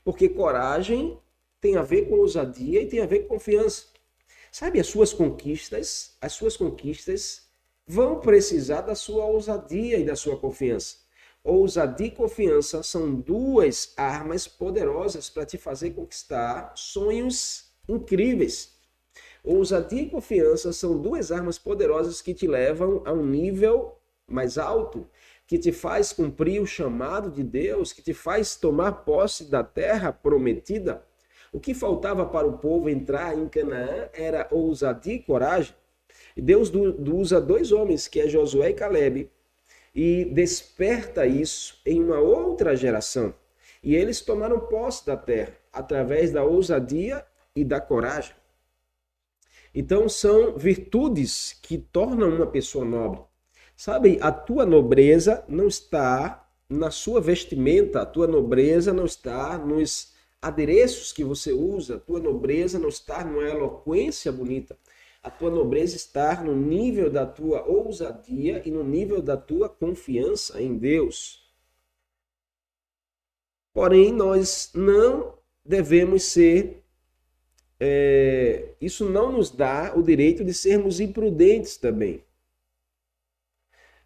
Porque 0.05 0.29
coragem 0.29 1.19
tem 1.61 1.77
a 1.77 1.83
ver 1.83 2.09
com 2.09 2.17
ousadia 2.17 2.83
e 2.83 2.87
tem 2.87 3.01
a 3.01 3.07
ver 3.07 3.21
com 3.21 3.35
confiança. 3.35 3.87
Sabe, 4.53 4.81
as 4.81 4.87
suas 4.87 5.13
conquistas, 5.13 6.17
as 6.21 6.33
suas 6.33 6.57
conquistas 6.57 7.49
vão 7.87 8.21
precisar 8.21 8.83
da 8.83 8.95
sua 8.95 9.25
ousadia 9.25 9.99
e 9.99 10.05
da 10.05 10.15
sua 10.15 10.37
confiança. 10.37 11.08
Ousadia 11.45 12.09
e 12.09 12.11
confiança 12.11 12.83
são 12.83 13.15
duas 13.15 13.95
armas 13.97 14.47
poderosas 14.47 15.31
para 15.31 15.47
te 15.47 15.57
fazer 15.57 15.91
conquistar 15.93 16.73
sonhos 16.75 17.73
incríveis. 17.89 18.77
Ousadia 19.43 20.03
e 20.03 20.11
confiança 20.11 20.73
são 20.73 21.01
duas 21.01 21.33
armas 21.33 21.59
poderosas 21.59 22.21
que 22.21 22.35
te 22.35 22.47
levam 22.47 23.03
a 23.07 23.13
um 23.13 23.25
nível 23.25 23.97
mais 24.27 24.59
alto, 24.59 25.09
que 25.47 25.59
te 25.59 25.73
faz 25.73 26.13
cumprir 26.13 26.61
o 26.61 26.67
chamado 26.67 27.31
de 27.31 27.43
Deus, 27.43 27.93
que 27.93 28.03
te 28.03 28.13
faz 28.13 28.57
tomar 28.57 28.93
posse 29.05 29.45
da 29.45 29.65
terra 29.65 30.13
prometida. 30.13 31.03
O 31.51 31.59
que 31.59 31.73
faltava 31.73 32.27
para 32.27 32.47
o 32.47 32.59
povo 32.59 32.91
entrar 32.91 33.37
em 33.39 33.49
Canaã 33.49 34.11
era 34.13 34.47
ousadia 34.51 35.15
e 35.15 35.23
coragem. 35.23 35.75
Deus 36.37 36.71
usa 36.71 37.41
dois 37.41 37.73
homens, 37.73 38.07
que 38.07 38.21
é 38.21 38.29
Josué 38.29 38.71
e 38.71 38.75
Caleb, 38.75 39.31
e 40.01 40.25
desperta 40.27 41.27
isso 41.27 41.81
em 41.85 42.01
uma 42.01 42.21
outra 42.21 42.77
geração. 42.77 43.35
E 43.83 43.97
eles 43.97 44.21
tomaram 44.21 44.61
posse 44.61 45.05
da 45.05 45.17
terra 45.17 45.53
através 45.73 46.31
da 46.31 46.45
ousadia 46.45 47.27
e 47.53 47.65
da 47.65 47.81
coragem. 47.81 48.33
Então 49.75 50.09
são 50.09 50.57
virtudes 50.57 51.59
que 51.61 51.77
tornam 51.77 52.29
uma 52.29 52.47
pessoa 52.47 52.85
nobre. 52.85 53.23
Sabe, 53.77 54.19
a 54.21 54.31
tua 54.31 54.65
nobreza 54.65 55.45
não 55.49 55.67
está 55.67 56.49
na 56.69 56.93
sua 56.93 57.21
vestimenta, 57.21 58.01
a 58.01 58.07
tua 58.07 58.29
nobreza 58.29 58.93
não 58.93 59.05
está 59.05 59.59
nos 59.59 60.15
adereços 60.41 61.13
que 61.13 61.25
você 61.25 61.53
usa, 61.53 61.97
a 61.97 62.01
tua 62.01 62.21
nobreza 62.21 62.79
não 62.79 62.89
está 62.89 63.25
numa 63.25 63.43
eloquência 63.43 64.31
bonita 64.31 64.79
a 65.23 65.31
tua 65.31 65.51
nobreza 65.51 65.97
estar 65.97 66.45
no 66.45 66.55
nível 66.55 67.11
da 67.11 67.27
tua 67.27 67.67
ousadia 67.67 68.63
e 68.65 68.71
no 68.71 68.85
nível 68.85 69.21
da 69.21 69.37
tua 69.37 69.69
confiança 69.69 70.63
em 70.63 70.77
Deus. 70.77 71.49
Porém, 73.73 74.13
nós 74.13 74.71
não 74.75 75.39
devemos 75.65 76.25
ser. 76.25 76.83
É, 77.81 78.75
isso 78.81 79.09
não 79.09 79.31
nos 79.31 79.51
dá 79.51 79.93
o 79.97 80.03
direito 80.03 80.45
de 80.45 80.53
sermos 80.53 80.99
imprudentes 80.99 81.77
também. 81.77 82.25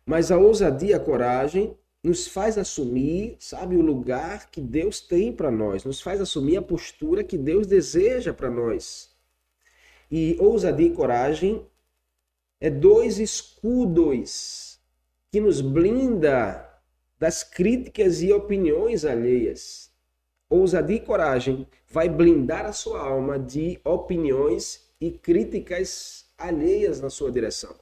Mas 0.04 0.30
a 0.30 0.36
ousadia, 0.36 0.96
a 0.96 1.00
coragem, 1.00 1.76
nos 2.02 2.26
faz 2.26 2.58
assumir, 2.58 3.36
sabe, 3.38 3.76
o 3.76 3.80
lugar 3.80 4.50
que 4.50 4.60
Deus 4.60 5.00
tem 5.00 5.32
para 5.32 5.50
nós, 5.50 5.84
nos 5.84 6.00
faz 6.00 6.20
assumir 6.20 6.56
a 6.56 6.62
postura 6.62 7.22
que 7.22 7.38
Deus 7.38 7.66
deseja 7.66 8.34
para 8.34 8.50
nós. 8.50 9.11
E 10.14 10.36
ousadia 10.38 10.88
e 10.88 10.92
coragem 10.92 11.66
é 12.60 12.68
dois 12.68 13.18
escudos 13.18 14.78
que 15.30 15.40
nos 15.40 15.62
blinda 15.62 16.68
das 17.18 17.42
críticas 17.42 18.20
e 18.20 18.30
opiniões 18.30 19.06
alheias. 19.06 19.90
Ousadia 20.50 20.96
e 20.96 21.00
coragem 21.00 21.66
vai 21.88 22.10
blindar 22.10 22.66
a 22.66 22.74
sua 22.74 23.00
alma 23.00 23.38
de 23.38 23.80
opiniões 23.82 24.86
e 25.00 25.10
críticas 25.10 26.26
alheias 26.36 27.00
na 27.00 27.08
sua 27.08 27.32
direção. 27.32 27.74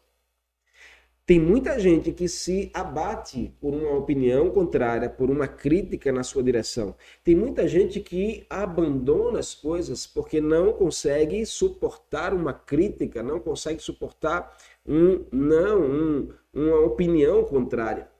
Tem 1.30 1.38
muita 1.38 1.78
gente 1.78 2.10
que 2.10 2.28
se 2.28 2.72
abate 2.74 3.54
por 3.60 3.72
uma 3.72 3.96
opinião 3.96 4.50
contrária, 4.50 5.08
por 5.08 5.30
uma 5.30 5.46
crítica 5.46 6.10
na 6.10 6.24
sua 6.24 6.42
direção. 6.42 6.96
Tem 7.22 7.36
muita 7.36 7.68
gente 7.68 8.00
que 8.00 8.44
abandona 8.50 9.38
as 9.38 9.54
coisas 9.54 10.08
porque 10.08 10.40
não 10.40 10.72
consegue 10.72 11.46
suportar 11.46 12.34
uma 12.34 12.52
crítica, 12.52 13.22
não 13.22 13.38
consegue 13.38 13.80
suportar 13.80 14.58
um 14.84 15.24
não, 15.30 15.80
um, 15.82 16.28
uma 16.52 16.80
opinião 16.80 17.44
contrária. 17.44 18.10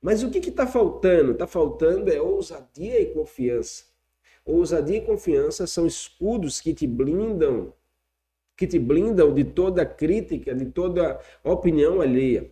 Mas 0.00 0.24
o 0.24 0.28
que 0.28 0.38
está 0.38 0.66
faltando? 0.66 1.30
Está 1.30 1.46
faltando 1.46 2.12
é 2.12 2.20
ousadia 2.20 3.00
e 3.00 3.14
confiança. 3.14 3.84
Ousadia 4.44 4.96
e 4.96 5.06
confiança 5.06 5.64
são 5.64 5.86
escudos 5.86 6.60
que 6.60 6.74
te 6.74 6.88
blindam 6.88 7.72
que 8.62 8.66
te 8.68 8.78
blindam 8.78 9.34
de 9.34 9.42
toda 9.42 9.84
crítica, 9.84 10.54
de 10.54 10.66
toda 10.66 11.18
opinião 11.42 12.00
alheia. 12.00 12.48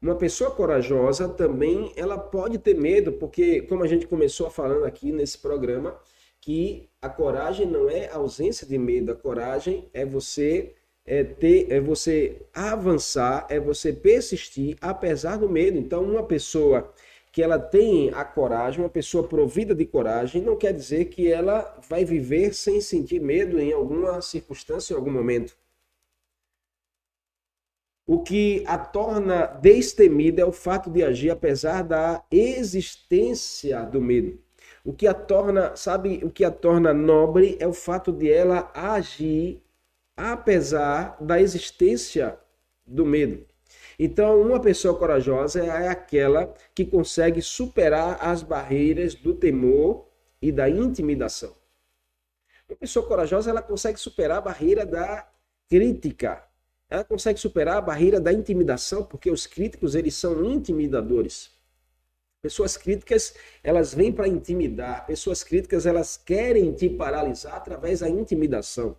Uma 0.00 0.14
pessoa 0.14 0.50
corajosa 0.50 1.28
também, 1.28 1.92
ela 1.96 2.16
pode 2.16 2.56
ter 2.56 2.74
medo, 2.74 3.12
porque 3.12 3.60
como 3.60 3.82
a 3.82 3.86
gente 3.86 4.06
começou 4.06 4.48
falando 4.48 4.86
aqui 4.86 5.12
nesse 5.12 5.36
programa, 5.36 6.00
que 6.40 6.88
a 7.00 7.10
coragem 7.10 7.66
não 7.66 7.90
é 7.90 8.08
ausência 8.08 8.66
de 8.66 8.78
medo, 8.78 9.12
a 9.12 9.14
coragem 9.14 9.86
é 9.92 10.06
você 10.06 10.72
é 11.04 11.22
ter, 11.22 11.70
é 11.70 11.78
você 11.78 12.40
avançar, 12.54 13.46
é 13.50 13.60
você 13.60 13.92
persistir 13.92 14.78
apesar 14.80 15.36
do 15.36 15.50
medo. 15.50 15.76
Então, 15.76 16.02
uma 16.02 16.22
pessoa 16.22 16.90
que 17.34 17.42
ela 17.42 17.58
tem 17.58 18.10
a 18.14 18.24
coragem, 18.24 18.80
uma 18.80 18.88
pessoa 18.88 19.26
provida 19.26 19.74
de 19.74 19.84
coragem, 19.84 20.40
não 20.40 20.56
quer 20.56 20.72
dizer 20.72 21.06
que 21.06 21.28
ela 21.28 21.76
vai 21.88 22.04
viver 22.04 22.54
sem 22.54 22.80
sentir 22.80 23.20
medo 23.20 23.58
em 23.58 23.72
alguma 23.72 24.22
circunstância, 24.22 24.94
em 24.94 24.96
algum 24.96 25.10
momento. 25.10 25.56
O 28.06 28.22
que 28.22 28.62
a 28.68 28.78
torna 28.78 29.46
destemida 29.46 30.42
é 30.42 30.44
o 30.44 30.52
fato 30.52 30.88
de 30.88 31.02
agir 31.02 31.30
apesar 31.30 31.82
da 31.82 32.24
existência 32.30 33.82
do 33.82 34.00
medo. 34.00 34.38
O 34.84 34.92
que 34.92 35.08
a 35.08 35.12
torna, 35.12 35.74
sabe, 35.74 36.20
o 36.22 36.30
que 36.30 36.44
a 36.44 36.52
torna 36.52 36.94
nobre 36.94 37.56
é 37.58 37.66
o 37.66 37.72
fato 37.72 38.12
de 38.12 38.30
ela 38.30 38.70
agir 38.72 39.60
apesar 40.16 41.16
da 41.20 41.40
existência 41.40 42.38
do 42.86 43.04
medo. 43.04 43.44
Então, 43.98 44.40
uma 44.40 44.60
pessoa 44.60 44.98
corajosa 44.98 45.64
é 45.64 45.88
aquela 45.88 46.52
que 46.74 46.84
consegue 46.84 47.40
superar 47.40 48.18
as 48.20 48.42
barreiras 48.42 49.14
do 49.14 49.34
temor 49.34 50.08
e 50.40 50.50
da 50.50 50.68
intimidação. 50.68 51.54
Uma 52.68 52.76
pessoa 52.76 53.06
corajosa, 53.06 53.50
ela 53.50 53.62
consegue 53.62 53.98
superar 54.00 54.38
a 54.38 54.40
barreira 54.40 54.84
da 54.86 55.28
crítica. 55.68 56.42
Ela 56.88 57.04
consegue 57.04 57.38
superar 57.38 57.76
a 57.76 57.80
barreira 57.80 58.20
da 58.20 58.32
intimidação, 58.32 59.04
porque 59.04 59.30
os 59.30 59.46
críticos, 59.46 59.94
eles 59.94 60.14
são 60.14 60.44
intimidadores. 60.44 61.50
Pessoas 62.42 62.76
críticas, 62.76 63.34
elas 63.62 63.94
vêm 63.94 64.12
para 64.12 64.28
intimidar. 64.28 65.06
Pessoas 65.06 65.42
críticas, 65.42 65.86
elas 65.86 66.16
querem 66.16 66.72
te 66.72 66.90
paralisar 66.90 67.54
através 67.54 68.00
da 68.00 68.08
intimidação. 68.08 68.96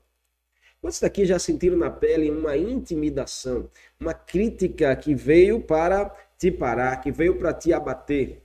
Quantos 0.85 0.99
daqui 0.99 1.25
já 1.25 1.39
sentiram 1.39 1.75
na 1.75 1.89
pele 1.89 2.29
uma 2.29 2.55
intimidação, 2.55 3.67
uma 3.99 4.13
crítica 4.13 4.95
que 4.95 5.15
veio 5.15 5.59
para 5.59 6.15
te 6.37 6.51
parar, 6.51 6.97
que 6.97 7.11
veio 7.11 7.39
para 7.39 7.51
te 7.55 7.73
abater? 7.73 8.43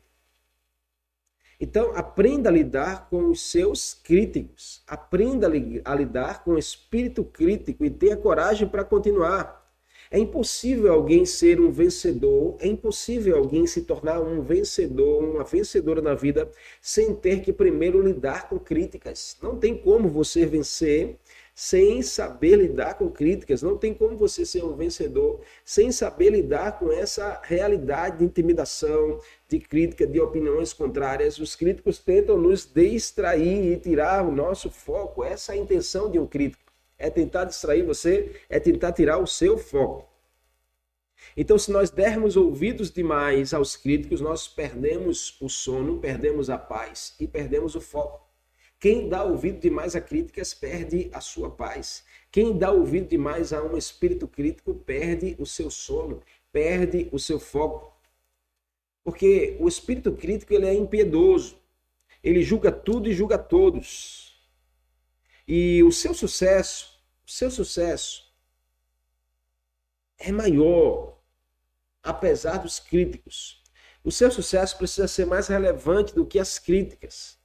Então, 1.60 1.94
aprenda 1.94 2.48
a 2.48 2.52
lidar 2.52 3.10
com 3.10 3.28
os 3.28 3.42
seus 3.50 3.92
críticos, 3.92 4.82
aprenda 4.86 5.46
a 5.84 5.94
lidar 5.94 6.42
com 6.42 6.52
o 6.52 6.58
espírito 6.58 7.22
crítico 7.24 7.84
e 7.84 7.90
tenha 7.90 8.16
coragem 8.16 8.66
para 8.66 8.84
continuar. 8.84 9.60
É 10.10 10.18
impossível 10.18 10.94
alguém 10.94 11.26
ser 11.26 11.60
um 11.60 11.70
vencedor, 11.70 12.56
é 12.58 12.66
impossível 12.66 13.36
alguém 13.36 13.66
se 13.66 13.82
tornar 13.82 14.18
um 14.18 14.40
vencedor, 14.40 15.22
uma 15.22 15.44
vencedora 15.44 16.00
na 16.00 16.14
vida, 16.14 16.50
sem 16.80 17.14
ter 17.14 17.42
que 17.42 17.52
primeiro 17.52 18.00
lidar 18.00 18.48
com 18.48 18.58
críticas. 18.58 19.36
Não 19.42 19.58
tem 19.58 19.76
como 19.76 20.08
você 20.08 20.46
vencer 20.46 21.19
sem 21.62 22.00
saber 22.00 22.56
lidar 22.56 22.94
com 22.94 23.10
críticas. 23.10 23.62
Não 23.62 23.76
tem 23.76 23.92
como 23.92 24.16
você 24.16 24.46
ser 24.46 24.64
um 24.64 24.74
vencedor 24.74 25.42
sem 25.62 25.92
saber 25.92 26.30
lidar 26.30 26.78
com 26.78 26.90
essa 26.90 27.38
realidade 27.44 28.20
de 28.20 28.24
intimidação, 28.24 29.20
de 29.46 29.58
crítica, 29.58 30.06
de 30.06 30.18
opiniões 30.18 30.72
contrárias. 30.72 31.38
Os 31.38 31.54
críticos 31.54 31.98
tentam 31.98 32.38
nos 32.38 32.64
distrair 32.64 33.74
e 33.74 33.76
tirar 33.76 34.26
o 34.26 34.32
nosso 34.32 34.70
foco. 34.70 35.22
Essa 35.22 35.52
é 35.52 35.58
a 35.58 35.60
intenção 35.60 36.10
de 36.10 36.18
um 36.18 36.26
crítico. 36.26 36.72
É 36.98 37.10
tentar 37.10 37.44
distrair 37.44 37.82
você, 37.82 38.40
é 38.48 38.58
tentar 38.58 38.92
tirar 38.92 39.18
o 39.18 39.26
seu 39.26 39.58
foco. 39.58 40.08
Então, 41.36 41.58
se 41.58 41.70
nós 41.70 41.90
dermos 41.90 42.38
ouvidos 42.38 42.90
demais 42.90 43.52
aos 43.52 43.76
críticos, 43.76 44.22
nós 44.22 44.48
perdemos 44.48 45.38
o 45.42 45.48
sono, 45.50 45.98
perdemos 45.98 46.48
a 46.48 46.56
paz 46.56 47.14
e 47.20 47.28
perdemos 47.28 47.74
o 47.74 47.82
foco. 47.82 48.29
Quem 48.80 49.10
dá 49.10 49.22
ouvido 49.22 49.60
demais 49.60 49.94
a 49.94 50.00
críticas 50.00 50.54
perde 50.54 51.10
a 51.12 51.20
sua 51.20 51.50
paz. 51.50 52.02
Quem 52.32 52.56
dá 52.56 52.72
ouvido 52.72 53.08
demais 53.08 53.52
a 53.52 53.62
um 53.62 53.76
espírito 53.76 54.26
crítico 54.26 54.74
perde 54.74 55.36
o 55.38 55.44
seu 55.44 55.70
sono, 55.70 56.22
perde 56.50 57.06
o 57.12 57.18
seu 57.18 57.38
foco. 57.38 57.94
Porque 59.04 59.54
o 59.60 59.68
espírito 59.68 60.12
crítico 60.12 60.54
ele 60.54 60.64
é 60.64 60.72
impiedoso. 60.72 61.58
Ele 62.24 62.42
julga 62.42 62.72
tudo 62.72 63.06
e 63.06 63.12
julga 63.12 63.36
todos. 63.36 64.40
E 65.46 65.82
o 65.82 65.92
seu 65.92 66.14
sucesso, 66.14 66.98
o 67.26 67.30
seu 67.30 67.50
sucesso 67.50 68.32
é 70.18 70.32
maior 70.32 71.18
apesar 72.02 72.56
dos 72.56 72.78
críticos. 72.78 73.62
O 74.02 74.10
seu 74.10 74.30
sucesso 74.30 74.78
precisa 74.78 75.06
ser 75.06 75.26
mais 75.26 75.48
relevante 75.48 76.14
do 76.14 76.24
que 76.24 76.38
as 76.38 76.58
críticas. 76.58 77.39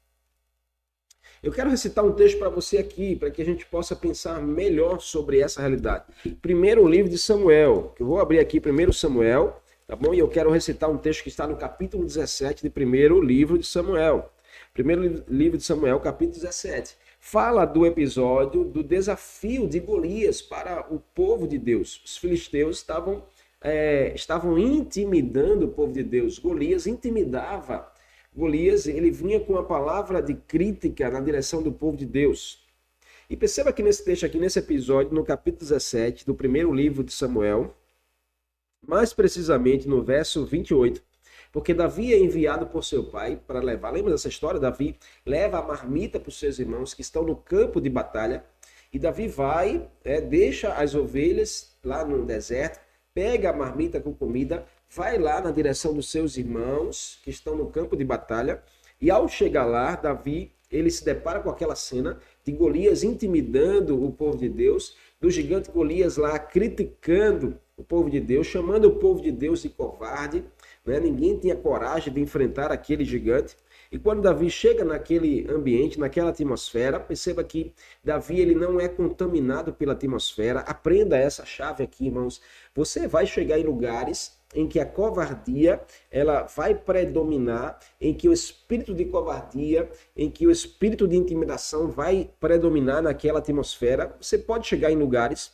Eu 1.45 1.51
quero 1.51 1.69
recitar 1.69 2.03
um 2.03 2.11
texto 2.11 2.39
para 2.39 2.49
você 2.49 2.79
aqui, 2.79 3.15
para 3.15 3.29
que 3.29 3.39
a 3.39 3.45
gente 3.45 3.67
possa 3.67 3.95
pensar 3.95 4.41
melhor 4.41 4.99
sobre 4.99 5.41
essa 5.41 5.61
realidade. 5.61 6.05
Primeiro 6.41 6.83
o 6.83 6.87
livro 6.87 7.07
de 7.07 7.19
Samuel, 7.19 7.93
que 7.95 8.01
eu 8.01 8.07
vou 8.07 8.19
abrir 8.19 8.39
aqui 8.39 8.59
primeiro 8.59 8.91
Samuel, 8.91 9.61
tá 9.85 9.95
bom? 9.95 10.11
E 10.11 10.17
eu 10.17 10.27
quero 10.27 10.49
recitar 10.49 10.89
um 10.89 10.97
texto 10.97 11.21
que 11.21 11.29
está 11.29 11.45
no 11.45 11.55
capítulo 11.55 12.03
17 12.03 12.63
de 12.63 12.69
primeiro 12.71 13.21
livro 13.21 13.59
de 13.59 13.65
Samuel. 13.67 14.27
Primeiro 14.73 15.23
livro 15.29 15.55
de 15.55 15.63
Samuel, 15.63 15.99
capítulo 15.99 16.33
17. 16.33 16.97
Fala 17.19 17.63
do 17.63 17.85
episódio 17.85 18.63
do 18.63 18.81
desafio 18.81 19.67
de 19.67 19.79
Golias 19.79 20.41
para 20.41 20.91
o 20.91 20.99
povo 21.13 21.47
de 21.47 21.59
Deus. 21.59 22.01
Os 22.03 22.17
filisteus 22.17 22.77
estavam, 22.77 23.23
é, 23.61 24.11
estavam 24.15 24.57
intimidando 24.57 25.67
o 25.67 25.69
povo 25.69 25.93
de 25.93 26.01
Deus. 26.01 26.39
Golias 26.39 26.87
intimidava 26.87 27.93
Golias, 28.35 28.85
ele 28.85 29.09
vinha 29.09 29.39
com 29.39 29.57
a 29.57 29.63
palavra 29.63 30.21
de 30.21 30.33
crítica 30.33 31.09
na 31.09 31.21
direção 31.21 31.63
do 31.63 31.71
povo 31.71 31.95
de 31.95 32.05
Deus. 32.05 32.65
E 33.29 33.37
perceba 33.37 33.71
que 33.71 33.81
nesse 33.81 34.03
texto 34.03 34.25
aqui, 34.25 34.37
nesse 34.37 34.59
episódio, 34.59 35.13
no 35.13 35.23
capítulo 35.23 35.61
17 35.61 36.25
do 36.25 36.35
primeiro 36.35 36.73
livro 36.73 37.03
de 37.03 37.13
Samuel, 37.13 37.73
mais 38.85 39.13
precisamente 39.13 39.87
no 39.87 40.03
verso 40.03 40.45
28, 40.45 41.01
porque 41.51 41.73
Davi 41.73 42.13
é 42.13 42.19
enviado 42.19 42.67
por 42.67 42.83
seu 42.83 43.05
pai 43.05 43.41
para 43.47 43.61
levar, 43.61 43.91
lembra 43.91 44.11
dessa 44.11 44.27
história? 44.27 44.59
Davi 44.59 44.97
leva 45.25 45.59
a 45.59 45.63
marmita 45.63 46.19
para 46.19 46.29
os 46.29 46.37
seus 46.37 46.59
irmãos 46.59 46.93
que 46.93 47.01
estão 47.01 47.23
no 47.23 47.37
campo 47.37 47.79
de 47.79 47.89
batalha, 47.89 48.43
e 48.91 48.99
Davi 48.99 49.29
vai, 49.29 49.89
é, 50.03 50.19
deixa 50.19 50.73
as 50.73 50.93
ovelhas 50.93 51.75
lá 51.83 52.03
no 52.03 52.25
deserto, 52.25 52.79
pega 53.13 53.49
a 53.49 53.53
marmita 53.53 54.01
com 54.01 54.13
comida, 54.13 54.65
vai 54.95 55.17
lá 55.17 55.41
na 55.41 55.51
direção 55.51 55.93
dos 55.93 56.09
seus 56.09 56.37
irmãos 56.37 57.19
que 57.21 57.29
estão 57.29 57.55
no 57.55 57.69
campo 57.69 57.97
de 57.97 58.05
batalha. 58.05 58.63
E 59.01 59.11
ao 59.11 59.27
chegar 59.27 59.65
lá, 59.65 59.93
Davi 59.95 60.53
ele 60.71 60.89
se 60.89 61.03
depara 61.03 61.41
com 61.41 61.49
aquela 61.49 61.75
cena 61.75 62.17
de 62.45 62.53
Golias 62.53 63.03
intimidando 63.03 64.01
o 64.03 64.11
povo 64.11 64.37
de 64.37 64.47
Deus, 64.47 64.95
do 65.19 65.29
gigante 65.29 65.69
Golias 65.69 66.15
lá 66.15 66.39
criticando 66.39 67.59
o 67.77 67.83
povo 67.83 68.09
de 68.09 68.21
Deus, 68.21 68.47
chamando 68.47 68.85
o 68.85 68.95
povo 68.95 69.21
de 69.21 69.31
Deus 69.31 69.61
de 69.61 69.69
covarde. 69.69 70.45
Né? 70.85 70.99
Ninguém 70.99 71.37
tinha 71.37 71.55
coragem 71.57 72.13
de 72.13 72.21
enfrentar 72.21 72.71
aquele 72.71 73.03
gigante. 73.03 73.57
E 73.91 73.99
quando 73.99 74.21
Davi 74.21 74.49
chega 74.49 74.85
naquele 74.85 75.45
ambiente, 75.49 75.99
naquela 75.99 76.29
atmosfera, 76.29 76.99
perceba 76.99 77.43
que 77.43 77.73
Davi 78.03 78.39
ele 78.39 78.55
não 78.55 78.79
é 78.79 78.87
contaminado 78.87 79.73
pela 79.73 79.93
atmosfera. 79.93 80.61
Aprenda 80.61 81.17
essa 81.17 81.45
chave 81.45 81.83
aqui, 81.83 82.05
irmãos. 82.05 82.41
Você 82.73 83.07
vai 83.07 83.25
chegar 83.25 83.59
em 83.59 83.63
lugares 83.63 84.39
em 84.55 84.67
que 84.67 84.79
a 84.79 84.85
covardia 84.85 85.81
ela 86.09 86.43
vai 86.43 86.73
predominar, 86.73 87.77
em 87.99 88.13
que 88.13 88.29
o 88.29 88.33
espírito 88.33 88.93
de 88.95 89.05
covardia, 89.05 89.89
em 90.15 90.31
que 90.31 90.47
o 90.47 90.51
espírito 90.51 91.07
de 91.07 91.17
intimidação 91.17 91.89
vai 91.89 92.31
predominar 92.39 93.03
naquela 93.03 93.39
atmosfera. 93.39 94.15
Você 94.19 94.37
pode 94.37 94.65
chegar 94.65 94.89
em 94.91 94.95
lugares, 94.95 95.51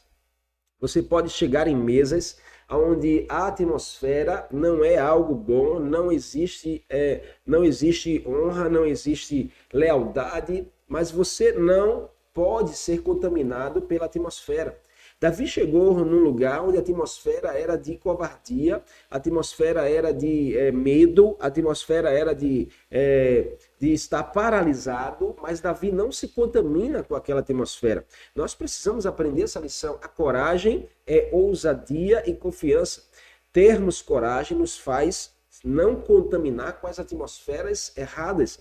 você 0.79 1.01
pode 1.01 1.29
chegar 1.29 1.67
em 1.67 1.75
mesas 1.75 2.37
onde 2.69 3.25
a 3.27 3.47
atmosfera 3.47 4.47
não 4.51 4.83
é 4.83 4.97
algo 4.97 5.35
bom, 5.35 5.79
não 5.79 6.11
existe, 6.11 6.85
é, 6.89 7.21
não 7.45 7.65
existe 7.65 8.23
honra, 8.25 8.69
não 8.69 8.85
existe 8.85 9.51
lealdade, 9.73 10.67
mas 10.87 11.11
você 11.11 11.51
não 11.51 12.09
pode 12.33 12.71
ser 12.77 13.01
contaminado 13.01 13.81
pela 13.81 14.05
atmosfera. 14.05 14.79
Davi 15.21 15.45
chegou 15.45 16.03
num 16.03 16.23
lugar 16.23 16.63
onde 16.63 16.77
a 16.77 16.79
atmosfera 16.79 17.49
era 17.49 17.77
de 17.77 17.95
covardia, 17.95 18.81
a 19.07 19.17
atmosfera 19.17 19.88
era 19.88 20.12
de 20.12 20.57
é, 20.57 20.71
medo, 20.71 21.38
a 21.39 21.45
atmosfera 21.45 22.10
era 22.10 22.34
de, 22.34 22.69
é, 22.89 23.55
de 23.79 23.93
estar 23.93 24.23
paralisado, 24.23 25.36
mas 25.39 25.62
Davi 25.62 25.91
não 25.91 26.12
se 26.12 26.29
contamina 26.29 27.03
com 27.03 27.13
aquela 27.13 27.41
atmosfera. 27.41 28.03
Nós 28.34 28.55
precisamos 28.55 29.05
aprender 29.05 29.43
essa 29.43 29.60
lição. 29.60 29.99
A 30.01 30.07
coragem 30.07 30.89
é 31.05 31.29
ousadia 31.31 32.27
e 32.27 32.34
confiança. 32.34 33.03
Termos 33.53 34.01
coragem 34.01 34.57
nos 34.57 34.75
faz 34.75 35.36
não 35.63 35.97
contaminar 35.97 36.81
com 36.81 36.88
as 36.88 36.97
atmosferas 36.97 37.95
erradas. 37.95 38.57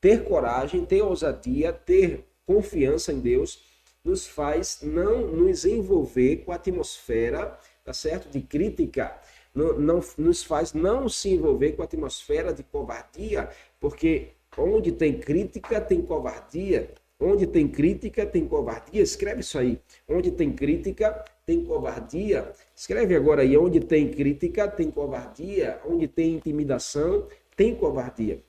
Ter 0.00 0.24
coragem, 0.24 0.84
ter 0.84 1.02
ousadia, 1.02 1.72
ter 1.72 2.26
confiança 2.44 3.12
em 3.12 3.20
Deus 3.20 3.69
nos 4.04 4.26
faz 4.26 4.80
não 4.82 5.26
nos 5.26 5.64
envolver 5.64 6.38
com 6.38 6.52
a 6.52 6.56
atmosfera, 6.56 7.58
tá 7.84 7.92
certo? 7.92 8.28
De 8.28 8.40
crítica, 8.40 9.20
não, 9.54 9.78
não 9.78 10.00
nos 10.16 10.42
faz 10.42 10.72
não 10.72 11.08
se 11.08 11.30
envolver 11.30 11.72
com 11.72 11.82
a 11.82 11.84
atmosfera 11.84 12.52
de 12.52 12.62
covardia, 12.62 13.50
porque 13.78 14.28
onde 14.56 14.92
tem 14.92 15.18
crítica 15.18 15.80
tem 15.80 16.02
covardia. 16.02 16.94
Onde 17.22 17.46
tem 17.46 17.68
crítica 17.68 18.24
tem 18.24 18.48
covardia. 18.48 19.02
Escreve 19.02 19.40
isso 19.40 19.58
aí. 19.58 19.78
Onde 20.08 20.30
tem 20.30 20.50
crítica 20.50 21.22
tem 21.44 21.62
covardia. 21.62 22.50
Escreve 22.74 23.14
agora 23.14 23.42
aí. 23.42 23.58
Onde 23.58 23.78
tem 23.78 24.10
crítica 24.10 24.66
tem 24.66 24.90
covardia. 24.90 25.78
Onde 25.86 26.08
tem 26.08 26.36
intimidação 26.36 27.28
tem 27.54 27.74
covardia. 27.74 28.42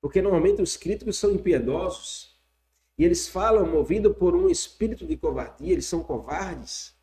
Porque 0.00 0.20
normalmente 0.20 0.60
os 0.60 0.76
críticos 0.76 1.18
são 1.18 1.30
impiedosos. 1.30 2.35
E 2.98 3.04
eles 3.04 3.28
falam 3.28 3.66
movido 3.66 4.14
por 4.14 4.34
um 4.34 4.48
espírito 4.48 5.06
de 5.06 5.16
covardia, 5.16 5.72
eles 5.72 5.86
são 5.86 6.02
covardes. 6.02 6.94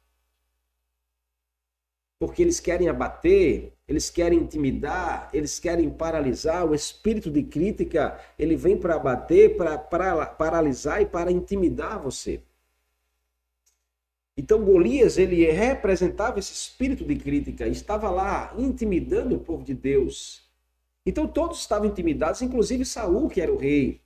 Porque 2.17 2.41
eles 2.41 2.59
querem 2.59 2.89
abater, 2.89 3.73
eles 3.87 4.09
querem 4.09 4.39
intimidar, 4.39 5.29
eles 5.33 5.59
querem 5.59 5.89
paralisar. 5.89 6.65
O 6.65 6.73
espírito 6.73 7.29
de 7.29 7.43
crítica, 7.43 8.19
ele 8.39 8.55
vem 8.55 8.77
para 8.77 8.95
abater, 8.95 9.55
para 9.55 9.77
paralisar 9.77 11.01
e 11.01 11.05
para 11.05 11.31
intimidar 11.31 11.99
você. 12.01 12.41
Então 14.35 14.63
Golias, 14.63 15.19
ele 15.19 15.45
representava 15.51 16.39
esse 16.39 16.53
espírito 16.53 17.05
de 17.05 17.15
crítica, 17.15 17.67
estava 17.67 18.09
lá 18.09 18.51
intimidando 18.57 19.35
o 19.35 19.39
povo 19.39 19.63
de 19.63 19.75
Deus. 19.75 20.49
Então 21.05 21.27
todos 21.27 21.59
estavam 21.59 21.87
intimidados, 21.87 22.41
inclusive 22.41 22.83
Saul, 22.83 23.29
que 23.29 23.41
era 23.41 23.53
o 23.53 23.57
rei 23.57 24.02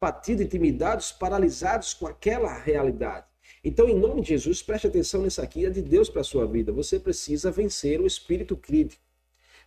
abatidos, 0.00 0.44
intimidados, 0.44 1.12
paralisados 1.12 1.94
com 1.94 2.06
aquela 2.06 2.52
realidade. 2.52 3.26
Então, 3.64 3.88
em 3.88 3.98
nome 3.98 4.20
de 4.22 4.28
Jesus, 4.28 4.62
preste 4.62 4.86
atenção 4.86 5.22
nisso 5.22 5.42
aqui, 5.42 5.66
é 5.66 5.70
de 5.70 5.82
Deus 5.82 6.08
para 6.08 6.20
a 6.20 6.24
sua 6.24 6.46
vida. 6.46 6.72
Você 6.72 6.98
precisa 6.98 7.50
vencer 7.50 8.00
o 8.00 8.06
espírito 8.06 8.56
crítico. 8.56 9.02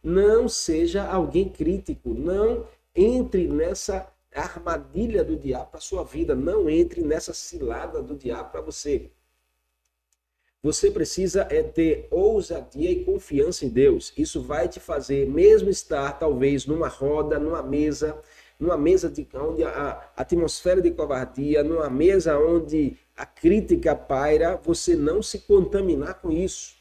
Não 0.02 0.48
seja 0.48 1.06
alguém 1.06 1.50
crítico, 1.50 2.14
não 2.14 2.66
entre 2.96 3.48
nessa 3.48 4.12
armadilha 4.34 5.24
do 5.24 5.36
diabo 5.36 5.72
para 5.72 5.80
a 5.80 5.82
sua 5.82 6.04
vida, 6.04 6.36
não 6.36 6.70
entre 6.70 7.02
nessa 7.02 7.34
cilada 7.34 8.02
do 8.02 8.16
diabo 8.16 8.52
para 8.52 8.62
você. 8.62 9.12
Você 10.62 10.92
precisa 10.92 11.48
é 11.50 11.64
ter 11.64 12.08
ousadia 12.12 12.92
e 12.92 13.06
confiança 13.06 13.66
em 13.66 13.70
Deus. 13.70 14.12
Isso 14.18 14.42
vai 14.42 14.68
te 14.68 14.80
fazer, 14.80 15.26
mesmo 15.26 15.70
estar 15.70 16.20
talvez 16.20 16.66
numa 16.66 16.90
roda, 16.90 17.40
numa 17.40 17.64
mesa, 17.64 18.22
numa 18.60 18.78
mesa 18.78 19.10
de, 19.10 19.28
onde 19.36 19.64
a 19.64 20.12
atmosfera 20.18 20.82
de 20.82 20.92
covardia, 20.92 21.64
numa 21.64 21.90
mesa 21.90 22.38
onde 22.38 22.98
a 23.16 23.26
crítica 23.26 23.96
paira, 23.96 24.58
você 24.58 24.96
não 24.96 25.24
se 25.24 25.40
contaminar 25.40 26.16
com 26.16 26.30
isso. 26.30 26.80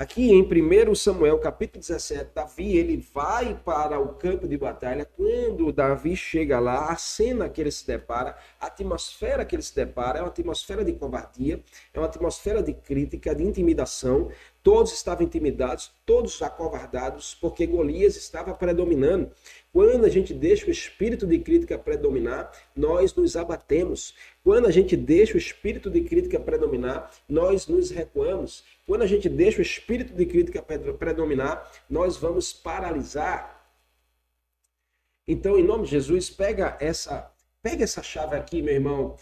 Aqui 0.00 0.30
em 0.30 0.42
1 0.42 0.94
Samuel, 0.94 1.38
capítulo 1.38 1.80
17, 1.80 2.30
Davi 2.34 2.78
ele 2.78 3.06
vai 3.12 3.54
para 3.54 4.00
o 4.00 4.14
campo 4.14 4.48
de 4.48 4.56
batalha. 4.56 5.04
Quando 5.04 5.70
Davi 5.70 6.16
chega 6.16 6.58
lá, 6.58 6.90
a 6.90 6.96
cena 6.96 7.50
que 7.50 7.60
ele 7.60 7.70
se 7.70 7.86
depara, 7.86 8.34
a 8.58 8.68
atmosfera 8.68 9.44
que 9.44 9.54
ele 9.54 9.62
se 9.62 9.74
depara 9.76 10.20
é 10.20 10.22
uma 10.22 10.28
atmosfera 10.28 10.82
de 10.82 10.94
covardia, 10.94 11.62
é 11.92 11.98
uma 11.98 12.06
atmosfera 12.06 12.62
de 12.62 12.72
crítica, 12.72 13.34
de 13.34 13.44
intimidação. 13.44 14.30
Todos 14.62 14.92
estavam 14.92 15.24
intimidados, 15.24 15.90
todos 16.04 16.42
acovardados, 16.42 17.34
porque 17.34 17.66
Golias 17.66 18.16
estava 18.16 18.52
predominando. 18.52 19.30
Quando 19.72 20.04
a 20.04 20.08
gente 20.10 20.34
deixa 20.34 20.66
o 20.66 20.70
espírito 20.70 21.26
de 21.26 21.38
crítica 21.38 21.78
predominar, 21.78 22.52
nós 22.76 23.14
nos 23.14 23.36
abatemos. 23.36 24.14
Quando 24.44 24.66
a 24.66 24.70
gente 24.70 24.96
deixa 24.96 25.34
o 25.34 25.38
espírito 25.38 25.88
de 25.88 26.02
crítica 26.02 26.38
predominar, 26.38 27.10
nós 27.26 27.66
nos 27.68 27.90
recuamos. 27.90 28.62
Quando 28.86 29.02
a 29.02 29.06
gente 29.06 29.30
deixa 29.30 29.60
o 29.60 29.62
espírito 29.62 30.12
de 30.12 30.26
crítica 30.26 30.62
predominar, 30.62 31.70
nós 31.88 32.18
vamos 32.18 32.52
paralisar. 32.52 33.60
Então, 35.26 35.58
em 35.58 35.62
nome 35.62 35.84
de 35.84 35.92
Jesus, 35.92 36.28
pega 36.28 36.76
essa, 36.80 37.32
pega 37.62 37.84
essa 37.84 38.02
chave 38.02 38.36
aqui, 38.36 38.60
meu 38.60 38.74
irmão. 38.74 39.16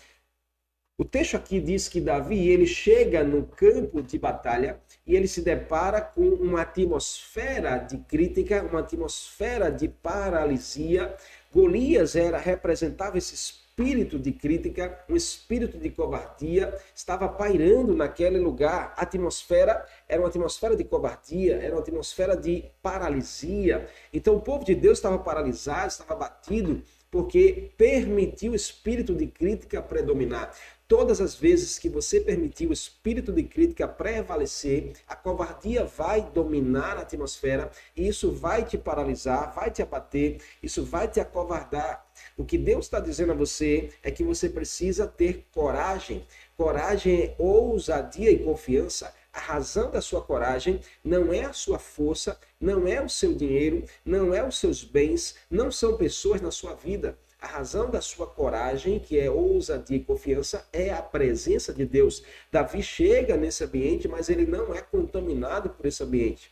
O 1.00 1.04
texto 1.04 1.36
aqui 1.36 1.60
diz 1.60 1.88
que 1.88 2.00
Davi 2.00 2.48
ele 2.48 2.66
chega 2.66 3.22
no 3.22 3.46
campo 3.46 4.02
de 4.02 4.18
batalha 4.18 4.80
e 5.06 5.14
ele 5.14 5.28
se 5.28 5.42
depara 5.42 6.00
com 6.00 6.28
uma 6.28 6.62
atmosfera 6.62 7.78
de 7.78 7.98
crítica, 7.98 8.64
uma 8.64 8.80
atmosfera 8.80 9.70
de 9.70 9.86
paralisia. 9.86 11.14
Golias 11.54 12.16
era 12.16 12.36
representava 12.36 13.16
esse 13.16 13.32
espírito 13.32 14.18
de 14.18 14.32
crítica, 14.32 14.98
um 15.08 15.14
espírito 15.14 15.78
de 15.78 15.88
covardia 15.88 16.76
estava 16.92 17.28
pairando 17.28 17.94
naquele 17.94 18.40
lugar. 18.40 18.92
A 18.96 19.02
atmosfera 19.02 19.86
era 20.08 20.20
uma 20.20 20.28
atmosfera 20.28 20.74
de 20.74 20.82
covardia, 20.82 21.62
era 21.62 21.76
uma 21.76 21.80
atmosfera 21.80 22.36
de 22.36 22.64
paralisia. 22.82 23.86
Então 24.12 24.34
o 24.34 24.40
povo 24.40 24.64
de 24.64 24.74
Deus 24.74 24.98
estava 24.98 25.20
paralisado, 25.20 25.86
estava 25.86 26.16
batido 26.16 26.82
porque 27.10 27.70
permitiu 27.78 28.52
o 28.52 28.56
espírito 28.56 29.14
de 29.14 29.26
crítica 29.26 29.80
predominar. 29.80 30.52
Todas 30.88 31.20
as 31.20 31.34
vezes 31.34 31.78
que 31.78 31.86
você 31.86 32.18
permitir 32.18 32.66
o 32.66 32.72
espírito 32.72 33.30
de 33.30 33.42
crítica 33.42 33.86
prevalecer, 33.86 34.94
a 35.06 35.14
covardia 35.14 35.84
vai 35.84 36.22
dominar 36.30 36.96
a 36.96 37.02
atmosfera 37.02 37.70
e 37.94 38.08
isso 38.08 38.32
vai 38.32 38.64
te 38.64 38.78
paralisar, 38.78 39.54
vai 39.54 39.70
te 39.70 39.82
abater, 39.82 40.40
isso 40.62 40.82
vai 40.82 41.06
te 41.06 41.20
acovardar. 41.20 42.06
O 42.38 42.44
que 42.44 42.56
Deus 42.56 42.86
está 42.86 43.00
dizendo 43.00 43.32
a 43.32 43.34
você 43.34 43.90
é 44.02 44.10
que 44.10 44.24
você 44.24 44.48
precisa 44.48 45.06
ter 45.06 45.46
coragem. 45.52 46.26
Coragem 46.56 47.22
é 47.22 47.34
ousadia 47.36 48.30
e 48.30 48.42
confiança. 48.42 49.14
A 49.30 49.40
razão 49.40 49.90
da 49.90 50.00
sua 50.00 50.22
coragem 50.22 50.80
não 51.04 51.34
é 51.34 51.44
a 51.44 51.52
sua 51.52 51.78
força, 51.78 52.40
não 52.58 52.88
é 52.88 52.98
o 53.04 53.10
seu 53.10 53.34
dinheiro, 53.34 53.84
não 54.02 54.32
é 54.32 54.42
os 54.42 54.56
seus 54.56 54.82
bens, 54.82 55.36
não 55.50 55.70
são 55.70 55.98
pessoas 55.98 56.40
na 56.40 56.50
sua 56.50 56.74
vida. 56.74 57.18
A 57.40 57.46
razão 57.46 57.88
da 57.88 58.00
sua 58.00 58.26
coragem, 58.26 58.98
que 58.98 59.18
é 59.18 59.30
ousadia 59.30 59.96
e 59.96 60.02
confiança, 60.02 60.68
é 60.72 60.90
a 60.90 61.00
presença 61.00 61.72
de 61.72 61.86
Deus. 61.86 62.24
Davi 62.50 62.82
chega 62.82 63.36
nesse 63.36 63.62
ambiente, 63.62 64.08
mas 64.08 64.28
ele 64.28 64.44
não 64.44 64.74
é 64.74 64.82
contaminado 64.82 65.70
por 65.70 65.86
esse 65.86 66.02
ambiente. 66.02 66.50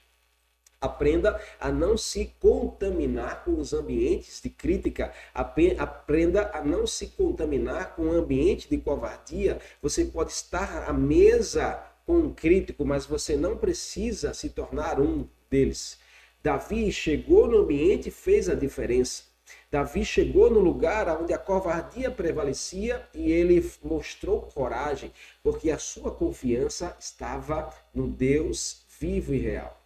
Aprenda 0.81 1.41
a 1.59 1.73
não 1.73 1.97
se 1.97 2.33
contaminar 2.39 3.45
com 3.45 3.59
os 3.59 3.73
ambientes 3.73 4.41
de 4.41 4.49
crítica. 4.49 5.13
Aprenda 5.35 6.51
a 6.53 6.63
não 6.63 6.87
se 6.87 7.09
contaminar 7.09 7.97
com 7.97 8.03
o 8.03 8.13
ambiente 8.13 8.69
de 8.69 8.79
covardia. 8.79 9.59
Você 9.83 10.05
pode 10.05 10.31
estar 10.31 10.89
à 10.89 10.93
mesa 10.93 11.83
com 12.07 12.19
um 12.19 12.33
crítico, 12.33 12.85
mas 12.85 13.07
você 13.07 13.37
não 13.37 13.57
precisa 13.57 14.33
se 14.33 14.51
tornar 14.51 15.01
um 15.01 15.27
deles. 15.51 15.99
Davi 16.43 16.93
chegou 16.93 17.49
no 17.49 17.59
ambiente 17.59 18.09
e 18.09 18.13
fez 18.13 18.49
a 18.49 18.55
diferença. 18.55 19.25
Davi 19.71 20.05
chegou 20.05 20.49
no 20.49 20.61
lugar 20.61 21.09
onde 21.21 21.33
a 21.33 21.39
covardia 21.39 22.11
prevalecia 22.11 23.09
e 23.13 23.33
ele 23.33 23.69
mostrou 23.83 24.43
coragem, 24.43 25.13
porque 25.43 25.71
a 25.71 25.79
sua 25.79 26.11
confiança 26.11 26.97
estava 27.01 27.75
no 27.93 28.07
Deus 28.07 28.85
vivo 28.99 29.35
e 29.35 29.39
real. 29.39 29.83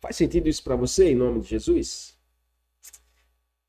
Faz 0.00 0.16
sentido 0.16 0.48
isso 0.48 0.64
para 0.64 0.74
você 0.74 1.10
em 1.10 1.14
nome 1.14 1.40
de 1.40 1.48
Jesus? 1.48 2.16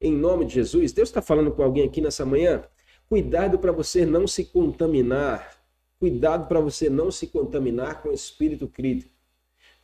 Em 0.01 0.11
nome 0.11 0.45
de 0.45 0.55
Jesus, 0.55 0.91
Deus 0.91 1.09
está 1.09 1.21
falando 1.21 1.51
com 1.51 1.61
alguém 1.61 1.85
aqui 1.85 2.01
nessa 2.01 2.25
manhã? 2.25 2.63
Cuidado 3.07 3.59
para 3.59 3.71
você 3.71 4.05
não 4.05 4.25
se 4.25 4.45
contaminar. 4.45 5.61
Cuidado 5.99 6.47
para 6.47 6.59
você 6.59 6.89
não 6.89 7.11
se 7.11 7.27
contaminar 7.27 8.01
com 8.01 8.09
o 8.09 8.13
espírito 8.13 8.67
crítico. 8.67 9.13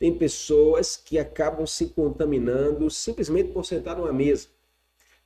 Tem 0.00 0.14
pessoas 0.14 0.96
que 0.96 1.18
acabam 1.18 1.66
se 1.66 1.88
contaminando 1.88 2.90
simplesmente 2.90 3.52
por 3.52 3.66
sentar 3.66 3.98
numa 3.98 4.14
mesa. 4.14 4.48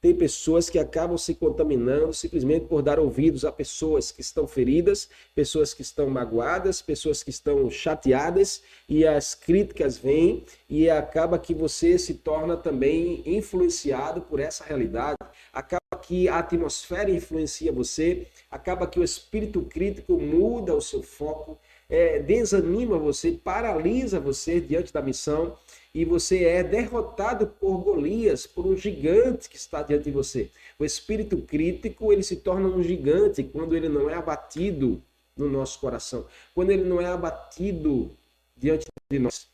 Tem 0.00 0.12
pessoas 0.12 0.68
que 0.68 0.80
acabam 0.80 1.16
se 1.16 1.32
contaminando 1.36 2.12
simplesmente 2.12 2.66
por 2.66 2.82
dar 2.82 2.98
ouvidos 2.98 3.44
a 3.44 3.52
pessoas 3.52 4.10
que 4.10 4.20
estão 4.20 4.48
feridas, 4.48 5.08
pessoas 5.32 5.72
que 5.72 5.80
estão 5.80 6.10
magoadas, 6.10 6.82
pessoas 6.82 7.22
que 7.22 7.30
estão 7.30 7.70
chateadas 7.70 8.64
e 8.88 9.06
as 9.06 9.34
críticas 9.34 9.96
vêm 9.96 10.44
e 10.68 10.90
acaba 10.90 11.38
que 11.38 11.54
você 11.54 11.96
se 11.96 12.14
torna 12.14 12.56
também 12.56 13.22
influenciado 13.24 14.22
por 14.22 14.40
essa 14.40 14.64
realidade. 14.64 15.16
Acaba 15.52 15.80
que 16.02 16.28
a 16.28 16.40
atmosfera 16.40 17.10
influencia 17.10 17.72
você, 17.72 18.26
acaba 18.50 18.88
que 18.88 18.98
o 18.98 19.04
espírito 19.04 19.62
crítico 19.62 20.20
muda 20.20 20.74
o 20.74 20.82
seu 20.82 21.02
foco, 21.02 21.58
é, 21.88 22.18
desanima 22.18 22.98
você, 22.98 23.32
paralisa 23.32 24.18
você 24.18 24.60
diante 24.60 24.92
da 24.92 25.02
missão 25.02 25.56
e 25.94 26.04
você 26.04 26.44
é 26.44 26.62
derrotado 26.62 27.46
por 27.46 27.78
Golias, 27.78 28.46
por 28.46 28.66
um 28.66 28.76
gigante 28.76 29.48
que 29.48 29.56
está 29.56 29.82
diante 29.82 30.04
de 30.04 30.10
você. 30.10 30.50
O 30.78 30.84
espírito 30.84 31.36
crítico 31.38 32.12
ele 32.12 32.22
se 32.22 32.36
torna 32.36 32.68
um 32.68 32.82
gigante 32.82 33.42
quando 33.44 33.76
ele 33.76 33.88
não 33.88 34.10
é 34.10 34.14
abatido 34.14 35.02
no 35.36 35.48
nosso 35.48 35.78
coração, 35.78 36.26
quando 36.54 36.70
ele 36.70 36.84
não 36.84 37.00
é 37.00 37.06
abatido 37.06 38.10
diante 38.56 38.86
de 39.10 39.18
nós. 39.18 39.48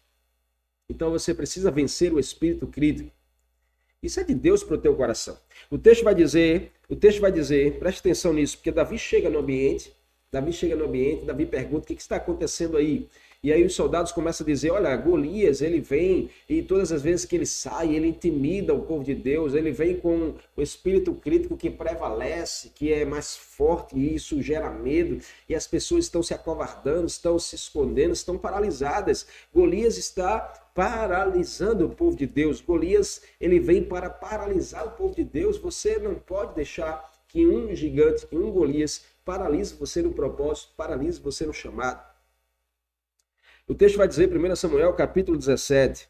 Então 0.88 1.11
você 1.11 1.35
precisa 1.35 1.71
vencer 1.71 2.12
o 2.12 2.19
espírito 2.19 2.66
crítico. 2.66 3.11
Isso 4.03 4.19
é 4.19 4.25
de 4.25 4.35
Deus 4.35 4.64
para 4.64 4.77
o 4.77 4.81
teu 4.81 4.97
coração. 4.97 5.38
O 5.71 5.77
texto 5.77 6.03
vai 6.03 6.14
dizer, 6.14 6.73
o 6.88 6.97
texto 6.97 7.21
vai 7.21 7.31
dizer, 7.31 7.79
preste 7.79 8.01
atenção 8.01 8.33
nisso, 8.33 8.57
porque 8.57 8.73
Davi 8.73 8.99
chega 8.99 9.29
no 9.29 9.40
ambiente 9.40 9.95
Davi 10.33 10.53
chega 10.53 10.77
no 10.77 10.85
ambiente, 10.85 11.25
Davi 11.25 11.45
pergunta: 11.45 11.85
o 11.85 11.87
que, 11.87 11.97
que 11.97 12.03
está 12.03 12.16
acontecendo 12.16 12.77
aí? 12.77 13.09
E 13.43 13.53
aí 13.53 13.64
os 13.64 13.75
soldados 13.75 14.12
começam 14.12 14.45
a 14.45 14.47
dizer: 14.47 14.71
olha, 14.71 14.95
Golias, 14.97 15.61
ele 15.61 15.81
vem 15.81 16.31
e 16.49 16.62
todas 16.62 16.93
as 16.93 17.03
vezes 17.03 17.25
que 17.25 17.35
ele 17.35 17.47
sai, 17.47 17.97
ele 17.97 18.07
intimida 18.07 18.73
o 18.73 18.83
povo 18.83 19.03
de 19.03 19.14
Deus, 19.14 19.55
ele 19.55 19.73
vem 19.73 19.99
com 19.99 20.35
o 20.57 20.62
espírito 20.62 21.14
crítico 21.14 21.57
que 21.57 21.69
prevalece, 21.69 22.71
que 22.75 22.93
é 22.93 23.05
mais 23.05 23.35
forte 23.35 23.97
e 23.97 24.14
isso 24.14 24.40
gera 24.40 24.71
medo. 24.71 25.21
E 25.49 25.55
as 25.55 25.66
pessoas 25.66 26.05
estão 26.05 26.23
se 26.23 26.33
acovardando, 26.33 27.07
estão 27.07 27.37
se 27.38 27.57
escondendo, 27.57 28.12
estão 28.12 28.38
paralisadas. 28.38 29.27
Golias 29.53 29.97
está 29.97 30.38
paralisando 30.73 31.87
o 31.87 31.90
povo 31.90 32.16
de 32.16 32.27
Deus. 32.27 32.61
Golias, 32.61 33.23
ele 33.40 33.59
vem 33.59 33.83
para 33.83 34.09
paralisar 34.09 34.87
o 34.87 34.90
povo 34.93 35.14
de 35.14 35.25
Deus. 35.25 35.57
Você 35.57 35.99
não 35.99 36.14
pode 36.14 36.55
deixar 36.55 37.11
que 37.27 37.47
um 37.47 37.75
gigante, 37.75 38.27
que 38.27 38.37
um 38.37 38.51
Golias 38.51 39.05
paralise 39.31 39.77
você 39.77 40.03
no 40.03 40.12
propósito, 40.12 40.73
paralise 40.77 41.21
você 41.21 41.47
no 41.47 41.53
chamado. 41.53 42.05
O 43.69 43.77
texto 43.77 43.97
vai 43.97 44.09
dizer, 44.09 44.29
1 44.29 44.57
Samuel, 44.57 44.93
capítulo 44.95 45.38
17, 45.38 46.09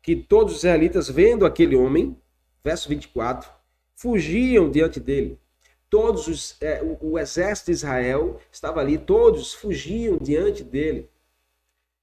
que 0.00 0.14
todos 0.14 0.52
os 0.52 0.58
israelitas, 0.60 1.10
vendo 1.10 1.44
aquele 1.44 1.74
homem, 1.74 2.16
verso 2.62 2.88
24, 2.88 3.50
fugiam 3.96 4.70
diante 4.70 5.00
dele. 5.00 5.36
Todos 5.88 6.28
os, 6.28 6.56
é, 6.62 6.80
o, 6.80 7.14
o 7.14 7.18
exército 7.18 7.66
de 7.66 7.72
Israel 7.72 8.40
estava 8.52 8.78
ali, 8.78 8.96
todos 8.96 9.52
fugiam 9.52 10.16
diante 10.16 10.62
dele. 10.62 11.10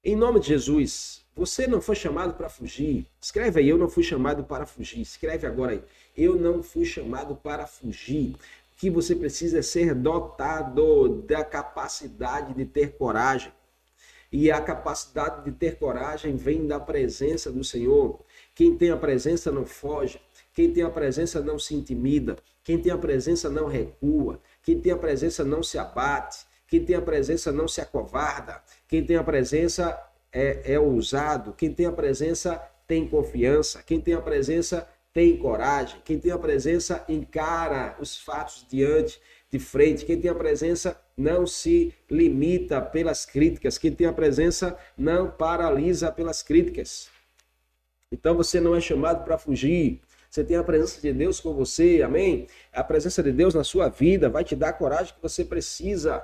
Em 0.04 0.17
nome 0.17 0.41
de 0.41 0.47
Jesus, 0.47 1.26
você 1.34 1.65
não 1.65 1.80
foi 1.80 1.95
chamado 1.95 2.34
para 2.34 2.50
fugir. 2.50 3.08
Escreve 3.21 3.62
aí, 3.62 3.69
eu 3.69 3.78
não 3.78 3.88
fui 3.88 4.04
chamado 4.04 4.43
para 4.43 4.65
fugir. 4.65 5.00
Escreve 5.00 5.47
agora 5.47 5.71
aí, 5.71 5.84
eu 6.17 6.36
não 6.36 6.62
fui 6.62 6.84
chamado 6.84 7.38
para 7.38 7.65
fugir 7.65 8.36
que 8.77 8.91
você 8.91 9.15
precisa 9.15 9.63
ser 9.63 9.95
dotado 9.95 11.23
da 11.23 11.43
capacidade 11.43 12.53
de 12.53 12.63
ter 12.63 12.95
coragem. 12.95 13.51
E 14.31 14.51
a 14.51 14.61
capacidade 14.61 15.43
de 15.45 15.51
ter 15.51 15.77
coragem 15.77 16.35
vem 16.35 16.67
da 16.67 16.79
presença 16.79 17.51
do 17.51 17.63
Senhor. 17.63 18.19
Quem 18.53 18.77
tem 18.77 18.91
a 18.91 18.97
presença 18.97 19.51
não 19.51 19.65
foge. 19.65 20.21
Quem 20.53 20.71
tem 20.71 20.83
a 20.83 20.89
presença 20.91 21.39
não 21.41 21.57
se 21.57 21.73
intimida. 21.73 22.37
Quem 22.63 22.77
tem 22.77 22.91
a 22.91 22.97
presença 22.97 23.49
não 23.49 23.67
recua. 23.67 24.39
Quem 24.61 24.79
tem 24.79 24.91
a 24.91 24.97
presença 24.97 25.43
não 25.43 25.63
se 25.63 25.79
abate. 25.79 26.45
Quem 26.67 26.83
tem 26.83 26.95
a 26.95 27.01
presença 27.01 27.51
não 27.51 27.67
se 27.67 27.81
acovarda. 27.81 28.61
Quem 28.87 29.03
tem 29.03 29.15
a 29.15 29.23
presença 29.23 29.97
é, 30.31 30.73
é 30.73 30.79
ousado. 30.79 31.53
Quem 31.53 31.73
tem 31.73 31.85
a 31.85 31.91
presença 31.91 32.61
tem 32.85 33.07
confiança. 33.07 33.81
Quem 33.81 33.99
tem 33.99 34.13
a 34.13 34.21
presença 34.21 34.87
tem 35.17 35.36
coragem, 35.36 35.99
quem 36.06 36.19
tem 36.19 36.32
a 36.32 36.38
presença 36.38 37.03
encara 37.10 37.97
os 37.99 38.19
fatos 38.19 38.63
diante, 38.69 39.19
de 39.49 39.58
frente. 39.58 40.06
Quem 40.06 40.21
tem 40.21 40.30
a 40.30 40.36
presença 40.36 40.95
não 41.17 41.47
se 41.47 41.91
limita 42.08 42.80
pelas 42.80 43.25
críticas. 43.25 43.80
Quem 43.80 43.91
tem 43.91 44.06
a 44.06 44.13
presença 44.13 44.77
não 44.95 45.32
paralisa 45.32 46.12
pelas 46.12 46.43
críticas. 46.43 47.10
Então 48.12 48.36
você 48.36 48.62
não 48.62 48.75
é 48.75 48.80
chamado 48.80 49.23
para 49.23 49.39
fugir. 49.39 50.01
Você 50.30 50.43
tem 50.43 50.56
a 50.56 50.63
presença 50.63 51.01
de 51.01 51.12
Deus 51.12 51.39
com 51.39 51.51
você, 51.51 52.03
amém? 52.03 52.45
A 52.71 52.84
presença 52.84 53.23
de 53.23 53.32
Deus 53.32 53.56
na 53.56 53.63
sua 53.63 53.89
vida 53.89 54.30
vai 54.30 54.43
te 54.43 54.56
dar 54.56 54.69
a 54.69 54.73
coragem 54.73 55.15
que 55.15 55.21
você 55.23 55.43
precisa. 55.43 56.23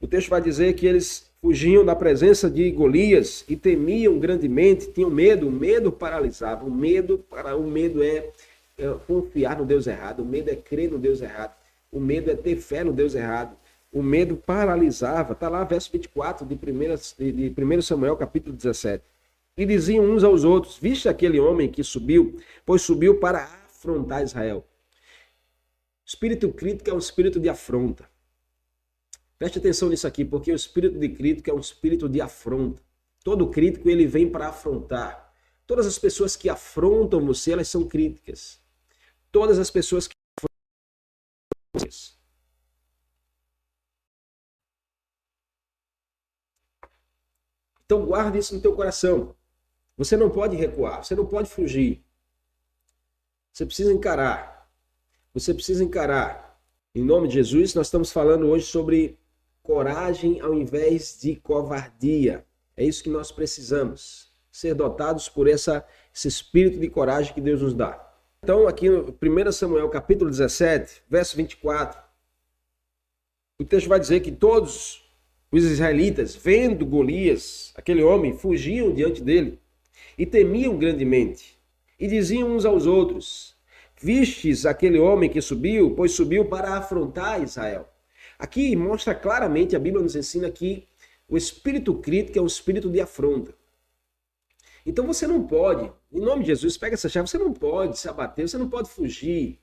O 0.00 0.06
texto 0.06 0.30
vai 0.30 0.40
dizer 0.40 0.72
que 0.72 0.86
eles 0.86 1.27
fugiam 1.40 1.84
da 1.84 1.94
presença 1.94 2.50
de 2.50 2.70
Golias 2.70 3.44
e 3.48 3.56
temiam 3.56 4.18
grandemente, 4.18 4.90
tinham 4.92 5.10
medo, 5.10 5.48
o 5.48 5.52
medo 5.52 5.92
paralisava, 5.92 6.64
o 6.64 6.70
medo 6.70 7.18
para 7.30 7.56
o 7.56 7.66
medo 7.66 8.02
é, 8.02 8.30
é 8.76 8.94
confiar 9.06 9.58
no 9.58 9.64
Deus 9.64 9.86
errado, 9.86 10.20
o 10.22 10.26
medo 10.26 10.50
é 10.50 10.56
crer 10.56 10.90
no 10.90 10.98
Deus 10.98 11.20
errado, 11.20 11.54
o 11.90 12.00
medo 12.00 12.30
é 12.30 12.34
ter 12.34 12.56
fé 12.56 12.84
no 12.84 12.92
Deus 12.92 13.14
errado. 13.14 13.56
O 13.90 14.02
medo 14.02 14.36
paralisava. 14.36 15.32
Está 15.32 15.48
lá 15.48 15.64
verso 15.64 15.90
24 15.90 16.46
de 16.46 16.54
1, 16.54 17.32
de 17.32 17.54
1 17.56 17.82
Samuel, 17.82 18.16
capítulo 18.16 18.54
17. 18.54 19.02
E 19.56 19.64
diziam 19.64 20.04
uns 20.04 20.22
aos 20.22 20.44
outros: 20.44 20.78
Viste 20.78 21.08
aquele 21.08 21.40
homem 21.40 21.68
que 21.68 21.82
subiu, 21.82 22.38
pois 22.66 22.82
subiu 22.82 23.18
para 23.18 23.44
afrontar 23.44 24.22
Israel. 24.22 24.64
Espírito 26.04 26.50
crítico 26.50 26.90
é 26.90 26.94
um 26.94 26.98
espírito 26.98 27.40
de 27.40 27.48
afronta. 27.48 28.08
Preste 29.38 29.58
atenção 29.58 29.88
nisso 29.88 30.06
aqui, 30.06 30.24
porque 30.24 30.50
o 30.50 30.56
espírito 30.56 30.98
de 30.98 31.08
crítico 31.10 31.48
é 31.48 31.54
um 31.54 31.60
espírito 31.60 32.08
de 32.08 32.20
afronta. 32.20 32.82
Todo 33.22 33.50
crítico 33.50 33.88
ele 33.88 34.06
vem 34.06 34.28
para 34.28 34.48
afrontar. 34.48 35.32
Todas 35.66 35.86
as 35.86 35.98
pessoas 35.98 36.34
que 36.34 36.48
afrontam 36.48 37.24
você, 37.24 37.52
elas 37.52 37.68
são 37.68 37.86
críticas. 37.86 38.60
Todas 39.30 39.58
as 39.58 39.70
pessoas 39.70 40.08
que 40.08 40.14
afrontam 40.36 41.88
você. 41.88 42.18
Então 47.84 48.04
guarde 48.04 48.38
isso 48.38 48.54
no 48.54 48.60
teu 48.60 48.74
coração. 48.74 49.34
Você 49.96 50.16
não 50.16 50.30
pode 50.30 50.56
recuar, 50.56 51.04
você 51.04 51.14
não 51.14 51.26
pode 51.26 51.48
fugir. 51.48 52.04
Você 53.52 53.64
precisa 53.64 53.92
encarar. 53.92 54.70
Você 55.32 55.54
precisa 55.54 55.82
encarar. 55.82 56.60
Em 56.94 57.04
nome 57.04 57.28
de 57.28 57.34
Jesus, 57.34 57.74
nós 57.74 57.86
estamos 57.86 58.10
falando 58.10 58.46
hoje 58.46 58.66
sobre 58.66 59.18
coragem 59.68 60.40
ao 60.40 60.54
invés 60.54 61.18
de 61.20 61.36
covardia. 61.36 62.42
É 62.74 62.82
isso 62.82 63.02
que 63.02 63.10
nós 63.10 63.30
precisamos, 63.30 64.32
ser 64.50 64.72
dotados 64.72 65.28
por 65.28 65.46
essa, 65.46 65.86
esse 66.14 66.26
espírito 66.26 66.78
de 66.78 66.88
coragem 66.88 67.34
que 67.34 67.40
Deus 67.42 67.60
nos 67.60 67.74
dá. 67.74 68.02
Então, 68.42 68.66
aqui 68.66 68.88
no 68.88 69.14
1 69.22 69.52
Samuel 69.52 69.90
capítulo 69.90 70.30
17, 70.30 71.02
verso 71.06 71.36
24, 71.36 72.00
o 73.60 73.64
texto 73.66 73.90
vai 73.90 74.00
dizer 74.00 74.20
que 74.20 74.32
todos 74.32 75.06
os 75.52 75.62
israelitas, 75.62 76.34
vendo 76.34 76.86
Golias, 76.86 77.74
aquele 77.76 78.02
homem, 78.02 78.32
fugiam 78.32 78.90
diante 78.90 79.22
dele 79.22 79.60
e 80.16 80.24
temiam 80.24 80.78
grandemente. 80.78 81.58
E 82.00 82.06
diziam 82.06 82.56
uns 82.56 82.64
aos 82.64 82.86
outros: 82.86 83.54
Vistes 84.00 84.64
aquele 84.64 84.98
homem 84.98 85.28
que 85.28 85.42
subiu, 85.42 85.94
pois 85.94 86.12
subiu 86.12 86.46
para 86.46 86.78
afrontar 86.78 87.42
Israel. 87.42 87.86
Aqui 88.38 88.76
mostra 88.76 89.14
claramente, 89.14 89.74
a 89.74 89.78
Bíblia 89.78 90.02
nos 90.02 90.14
ensina 90.14 90.48
que 90.50 90.86
o 91.28 91.36
espírito 91.36 91.94
crítico 91.94 92.38
é 92.38 92.42
um 92.42 92.46
espírito 92.46 92.88
de 92.88 93.00
afronta. 93.00 93.52
Então 94.86 95.06
você 95.06 95.26
não 95.26 95.46
pode, 95.46 95.92
em 96.12 96.20
nome 96.20 96.42
de 96.42 96.48
Jesus, 96.48 96.76
pega 96.76 96.94
essa 96.94 97.08
chave, 97.08 97.28
você 97.28 97.36
não 97.36 97.52
pode 97.52 97.98
se 97.98 98.08
abater, 98.08 98.48
você 98.48 98.56
não 98.56 98.68
pode 98.68 98.88
fugir. 98.88 99.58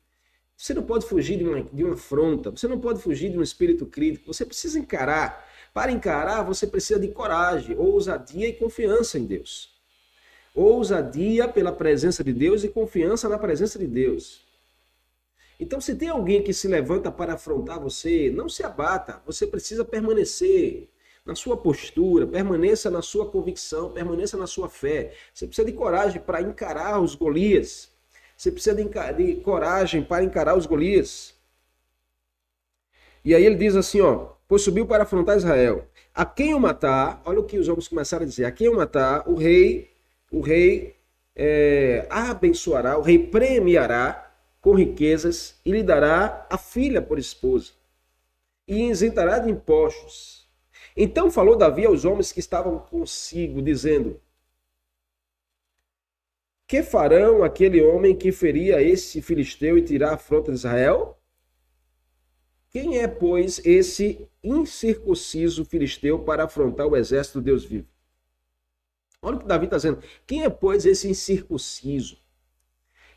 Você 0.57 0.73
não 0.73 0.83
pode 0.83 1.05
fugir 1.05 1.38
de 1.38 1.43
uma, 1.43 1.61
de 1.61 1.83
uma 1.83 1.95
afronta, 1.95 2.51
você 2.51 2.67
não 2.67 2.79
pode 2.79 3.01
fugir 3.01 3.29
de 3.29 3.38
um 3.38 3.41
espírito 3.41 3.85
crítico, 3.85 4.33
você 4.33 4.45
precisa 4.45 4.79
encarar. 4.79 5.45
Para 5.73 5.91
encarar, 5.91 6.43
você 6.43 6.65
precisa 6.65 6.99
de 6.99 7.09
coragem, 7.09 7.77
ousadia 7.77 8.47
e 8.47 8.53
confiança 8.53 9.17
em 9.19 9.25
Deus. 9.25 9.73
Ousadia 10.53 11.47
pela 11.49 11.73
presença 11.73 12.23
de 12.23 12.31
Deus 12.31 12.63
e 12.63 12.69
confiança 12.69 13.27
na 13.27 13.38
presença 13.38 13.77
de 13.77 13.88
Deus. 13.88 14.44
Então, 15.59 15.79
se 15.79 15.95
tem 15.95 16.09
alguém 16.09 16.41
que 16.41 16.53
se 16.53 16.67
levanta 16.67 17.11
para 17.11 17.33
afrontar 17.33 17.79
você, 17.79 18.29
não 18.29 18.49
se 18.49 18.63
abata. 18.63 19.21
Você 19.25 19.47
precisa 19.47 19.85
permanecer 19.85 20.89
na 21.25 21.33
sua 21.33 21.57
postura, 21.57 22.27
permaneça 22.27 22.89
na 22.89 23.01
sua 23.01 23.29
convicção, 23.29 23.89
permaneça 23.91 24.37
na 24.37 24.45
sua 24.45 24.69
fé. 24.69 25.13
Você 25.33 25.47
precisa 25.47 25.65
de 25.65 25.73
coragem 25.73 26.21
para 26.21 26.41
encarar 26.41 26.99
os 27.01 27.15
Golias. 27.15 27.89
Você 28.37 28.51
precisa 28.51 28.75
de, 28.75 28.83
de 29.13 29.41
coragem 29.41 30.03
para 30.03 30.23
encarar 30.23 30.57
os 30.57 30.65
Golias. 30.65 31.33
E 33.23 33.33
aí 33.33 33.43
ele 33.43 33.55
diz 33.55 33.75
assim, 33.75 34.01
ó, 34.01 34.33
pois 34.47 34.61
subiu 34.61 34.85
para 34.85 35.03
afrontar 35.03 35.37
Israel. 35.37 35.87
A 36.13 36.25
quem 36.25 36.53
o 36.53 36.59
matar, 36.59 37.21
olha 37.25 37.39
o 37.39 37.43
que 37.43 37.57
os 37.57 37.67
homens 37.67 37.87
começaram 37.87 38.23
a 38.23 38.27
dizer, 38.27 38.45
a 38.45 38.51
quem 38.51 38.69
o 38.69 38.75
matar, 38.75 39.27
o 39.27 39.35
rei, 39.35 39.89
o 40.31 40.41
rei 40.41 40.95
é, 41.35 42.05
abençoará, 42.09 42.97
o 42.97 43.01
rei 43.01 43.17
premiará 43.17 44.24
com 44.65 44.73
riquezas 44.73 45.62
e 45.63 45.71
lhe 45.71 45.84
dará 45.84 46.47
a 46.49 46.58
filha 46.58 46.99
por 46.99 47.19
esposa, 47.19 47.73
e 48.67 48.89
isentará 48.89 49.38
de 49.38 49.51
impostos. 49.51 50.49
Então 50.97 51.30
falou 51.30 51.56
Davi 51.56 51.86
aos 51.86 52.04
homens 52.04 52.32
que 52.32 52.39
estavam 52.39 52.80
consigo, 52.80 53.62
dizendo: 53.62 54.19
Que 56.67 56.82
farão 56.82 57.43
aquele 57.43 57.80
homem 57.80 58.15
que 58.17 58.32
feria 58.32 58.82
esse 58.82 59.21
filisteu 59.21 59.78
e 59.78 59.84
tirar 59.84 60.15
a 60.15 60.17
frota 60.17 60.51
de 60.51 60.58
Israel? 60.58 61.15
Quem 62.71 62.97
é, 62.97 63.08
pois, 63.08 63.63
esse 63.63 64.28
incircunciso 64.43 65.63
filisteu 65.63 66.17
para 66.23 66.45
afrontar 66.45 66.88
o 66.88 66.97
exército 66.97 67.39
do 67.39 67.45
Deus 67.45 67.63
vivo? 67.63 67.88
Olha 69.21 69.38
o 69.38 69.39
que 69.41 69.45
Davi 69.45 69.65
está 69.65 69.75
dizendo. 69.75 70.01
Quem 70.25 70.43
é, 70.43 70.49
pois, 70.49 70.88
esse 70.88 71.08
incircunciso? 71.08 72.24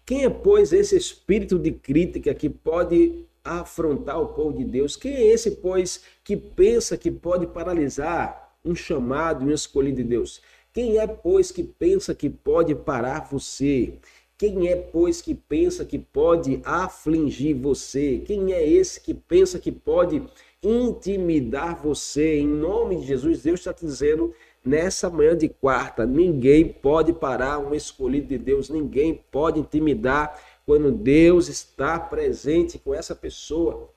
Quem 0.09 0.25
é, 0.25 0.31
pois, 0.31 0.73
esse 0.73 0.97
espírito 0.97 1.59
de 1.59 1.71
crítica 1.71 2.33
que 2.33 2.49
pode 2.49 3.27
afrontar 3.45 4.19
o 4.19 4.29
povo 4.29 4.57
de 4.57 4.65
Deus? 4.65 4.97
Quem 4.97 5.13
é 5.13 5.27
esse, 5.27 5.51
pois, 5.51 6.03
que 6.25 6.35
pensa 6.35 6.97
que 6.97 7.11
pode 7.11 7.47
paralisar 7.47 8.57
um 8.65 8.75
chamado 8.75 9.45
e 9.45 9.49
um 9.49 9.55
escolhido 9.55 9.99
de 9.99 10.05
Deus? 10.05 10.41
Quem 10.73 10.97
é, 10.97 11.07
pois, 11.07 11.53
que 11.53 11.63
pensa 11.63 12.15
que 12.15 12.31
pode 12.31 12.75
parar 12.75 13.29
você? 13.31 13.99
Quem 14.39 14.69
é, 14.69 14.77
pois, 14.77 15.21
que 15.21 15.35
pensa 15.35 15.85
que 15.85 15.99
pode 15.99 16.63
afligir 16.65 17.55
você? 17.55 18.23
Quem 18.25 18.55
é 18.55 18.67
esse 18.67 19.03
que 19.03 19.13
pensa 19.13 19.59
que 19.59 19.71
pode 19.71 20.23
intimidar 20.63 21.83
você? 21.83 22.39
Em 22.39 22.49
nome 22.49 22.97
de 22.97 23.09
Jesus, 23.09 23.43
Deus 23.43 23.61
está 23.61 23.75
te 23.75 23.85
dizendo 23.85 24.33
Nessa 24.65 25.09
manhã 25.09 25.37
de 25.37 25.49
quarta, 25.49 26.05
ninguém 26.05 26.69
pode 26.69 27.13
parar 27.13 27.59
um 27.59 27.75
escolhido 27.75 28.29
de 28.29 28.39
Deus, 28.39 28.69
ninguém 28.69 29.15
pode 29.31 29.61
intimidar 29.61 30.39
quando 30.67 30.93
Deus 30.93 31.49
está 31.49 31.99
presente 31.99 32.79
com 32.79 32.95
essa 32.95 33.15
pessoa. 33.15 33.91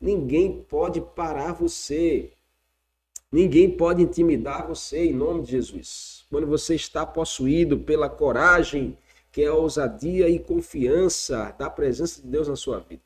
Ninguém 0.00 0.64
pode 0.68 1.00
parar 1.00 1.52
você. 1.52 2.32
Ninguém 3.30 3.70
pode 3.70 4.02
intimidar 4.02 4.66
você 4.66 5.06
em 5.06 5.12
nome 5.12 5.42
de 5.42 5.52
Jesus. 5.52 6.24
Quando 6.30 6.46
você 6.46 6.74
está 6.74 7.04
possuído 7.04 7.78
pela 7.78 8.08
coragem, 8.08 8.96
que 9.30 9.42
é 9.42 9.46
a 9.46 9.54
ousadia 9.54 10.28
e 10.28 10.38
confiança 10.38 11.54
da 11.58 11.68
presença 11.68 12.22
de 12.22 12.28
Deus 12.28 12.48
na 12.48 12.56
sua 12.56 12.80
vida. 12.80 13.02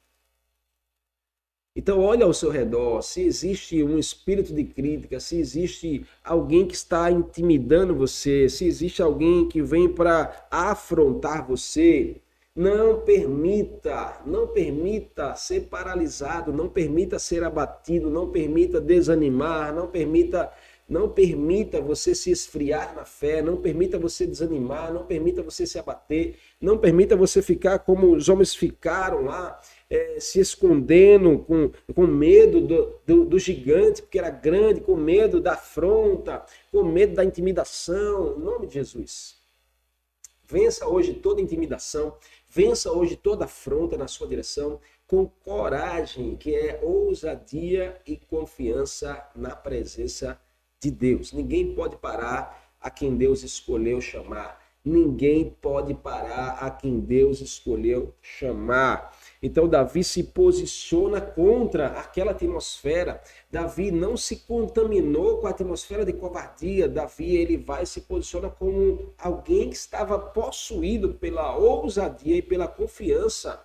Então, 1.74 2.00
olha 2.00 2.26
ao 2.26 2.34
seu 2.34 2.50
redor, 2.50 3.00
se 3.00 3.22
existe 3.22 3.82
um 3.82 3.98
espírito 3.98 4.52
de 4.52 4.62
crítica, 4.62 5.18
se 5.18 5.38
existe 5.38 6.04
alguém 6.22 6.66
que 6.66 6.74
está 6.74 7.10
intimidando 7.10 7.94
você, 7.94 8.46
se 8.46 8.66
existe 8.66 9.00
alguém 9.00 9.48
que 9.48 9.62
vem 9.62 9.88
para 9.88 10.46
afrontar 10.50 11.46
você, 11.46 12.20
não 12.54 13.00
permita, 13.00 14.20
não 14.26 14.46
permita 14.48 15.34
ser 15.34 15.62
paralisado, 15.62 16.52
não 16.52 16.68
permita 16.68 17.18
ser 17.18 17.42
abatido, 17.42 18.10
não 18.10 18.30
permita 18.30 18.78
desanimar, 18.78 19.74
não 19.74 19.86
permita 19.86 20.52
não 20.92 21.08
permita 21.08 21.80
você 21.80 22.14
se 22.14 22.30
esfriar 22.30 22.94
na 22.94 23.06
fé, 23.06 23.40
não 23.40 23.56
permita 23.56 23.98
você 23.98 24.26
desanimar, 24.26 24.92
não 24.92 25.06
permita 25.06 25.42
você 25.42 25.66
se 25.66 25.78
abater, 25.78 26.36
não 26.60 26.76
permita 26.76 27.16
você 27.16 27.40
ficar 27.40 27.78
como 27.78 28.14
os 28.14 28.28
homens 28.28 28.54
ficaram 28.54 29.22
lá, 29.24 29.58
é, 29.92 30.18
se 30.18 30.40
escondendo 30.40 31.40
com, 31.40 31.70
com 31.94 32.06
medo 32.06 32.62
do, 32.62 32.98
do, 33.06 33.24
do, 33.26 33.38
gigante, 33.38 34.00
porque 34.00 34.18
era 34.18 34.30
grande, 34.30 34.80
com 34.80 34.96
medo 34.96 35.38
da 35.38 35.52
afronta, 35.52 36.42
com 36.70 36.82
medo 36.82 37.14
da 37.14 37.22
intimidação. 37.22 38.38
Em 38.38 38.40
nome 38.40 38.66
de 38.66 38.72
Jesus. 38.72 39.36
Vença 40.48 40.88
hoje 40.88 41.12
toda 41.12 41.42
intimidação, 41.42 42.16
vença 42.48 42.90
hoje 42.90 43.16
toda 43.16 43.44
afronta 43.44 43.98
na 43.98 44.08
sua 44.08 44.26
direção, 44.26 44.80
com 45.06 45.26
coragem, 45.26 46.36
que 46.36 46.54
é 46.54 46.80
ousadia 46.82 48.00
e 48.06 48.16
confiança 48.16 49.30
na 49.36 49.54
presença 49.54 50.40
de 50.80 50.90
Deus. 50.90 51.34
Ninguém 51.34 51.74
pode 51.74 51.96
parar 51.98 52.72
a 52.80 52.88
quem 52.90 53.14
Deus 53.14 53.42
escolheu 53.42 54.00
chamar. 54.00 54.58
Ninguém 54.84 55.50
pode 55.60 55.94
parar 55.94 56.58
a 56.60 56.70
quem 56.70 56.98
Deus 56.98 57.40
escolheu 57.40 58.14
chamar. 58.20 59.16
Então 59.42 59.66
Davi 59.66 60.04
se 60.04 60.22
posiciona 60.22 61.20
contra 61.20 61.88
aquela 61.88 62.30
atmosfera. 62.30 63.20
Davi 63.50 63.90
não 63.90 64.16
se 64.16 64.36
contaminou 64.36 65.38
com 65.38 65.46
a 65.46 65.50
atmosfera 65.50 66.04
de 66.04 66.12
covardia. 66.12 66.88
Davi 66.88 67.36
ele 67.36 67.56
vai 67.56 67.84
se 67.84 68.02
posiciona 68.02 68.48
como 68.48 69.12
alguém 69.18 69.68
que 69.70 69.76
estava 69.76 70.18
possuído 70.18 71.14
pela 71.14 71.56
ousadia 71.56 72.36
e 72.36 72.42
pela 72.42 72.68
confiança 72.68 73.64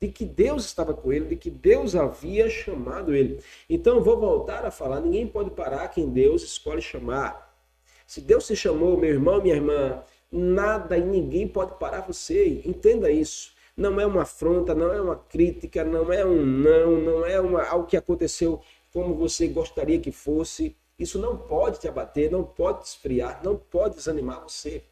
de 0.00 0.08
que 0.08 0.24
Deus 0.24 0.64
estava 0.64 0.94
com 0.94 1.12
ele, 1.12 1.26
de 1.26 1.36
que 1.36 1.50
Deus 1.50 1.94
havia 1.94 2.48
chamado 2.48 3.14
ele. 3.14 3.40
Então 3.68 4.02
vou 4.02 4.18
voltar 4.18 4.64
a 4.64 4.70
falar, 4.70 5.00
ninguém 5.00 5.26
pode 5.26 5.50
parar 5.50 5.88
quem 5.88 6.08
Deus 6.08 6.42
escolhe 6.42 6.80
chamar. 6.80 7.50
Se 8.06 8.20
Deus 8.20 8.46
se 8.46 8.56
chamou, 8.56 8.96
meu 8.96 9.10
irmão, 9.10 9.42
minha 9.42 9.54
irmã, 9.54 10.02
Nada 10.32 10.96
e 10.96 11.02
ninguém 11.02 11.48
pode 11.48 11.76
parar 11.78 12.02
você. 12.02 12.62
Entenda 12.64 13.10
isso. 13.10 13.52
Não 13.80 13.98
é 13.98 14.04
uma 14.04 14.22
afronta, 14.22 14.74
não 14.74 14.92
é 14.92 15.00
uma 15.00 15.16
crítica, 15.16 15.82
não 15.82 16.12
é 16.12 16.22
um 16.22 16.44
não, 16.44 17.00
não 17.00 17.24
é 17.24 17.40
uma, 17.40 17.64
algo 17.64 17.86
que 17.86 17.96
aconteceu 17.96 18.60
como 18.92 19.14
você 19.14 19.48
gostaria 19.48 19.98
que 19.98 20.12
fosse. 20.12 20.76
Isso 20.98 21.18
não 21.18 21.34
pode 21.34 21.80
te 21.80 21.88
abater, 21.88 22.30
não 22.30 22.44
pode 22.44 22.82
te 22.82 22.88
esfriar, 22.88 23.40
não 23.42 23.56
pode 23.56 23.96
desanimar 23.96 24.42
você. 24.42 24.84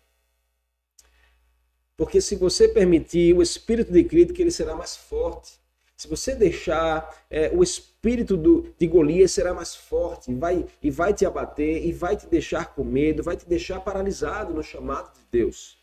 Porque 1.98 2.18
se 2.18 2.34
você 2.34 2.66
permitir 2.66 3.34
o 3.34 3.42
espírito 3.42 3.92
de 3.92 4.04
crítica, 4.04 4.40
ele 4.40 4.50
será 4.50 4.74
mais 4.74 4.96
forte. 4.96 5.60
Se 5.94 6.08
você 6.08 6.34
deixar, 6.34 7.26
é, 7.28 7.50
o 7.52 7.62
espírito 7.62 8.38
do, 8.38 8.72
de 8.78 8.86
Golias 8.86 9.32
será 9.32 9.52
mais 9.52 9.74
forte 9.74 10.32
vai, 10.32 10.64
e 10.82 10.90
vai 10.90 11.12
te 11.12 11.26
abater, 11.26 11.84
e 11.84 11.92
vai 11.92 12.16
te 12.16 12.26
deixar 12.26 12.74
com 12.74 12.84
medo, 12.84 13.22
vai 13.22 13.36
te 13.36 13.46
deixar 13.46 13.80
paralisado 13.80 14.54
no 14.54 14.62
chamado 14.62 15.12
de 15.12 15.26
Deus. 15.30 15.76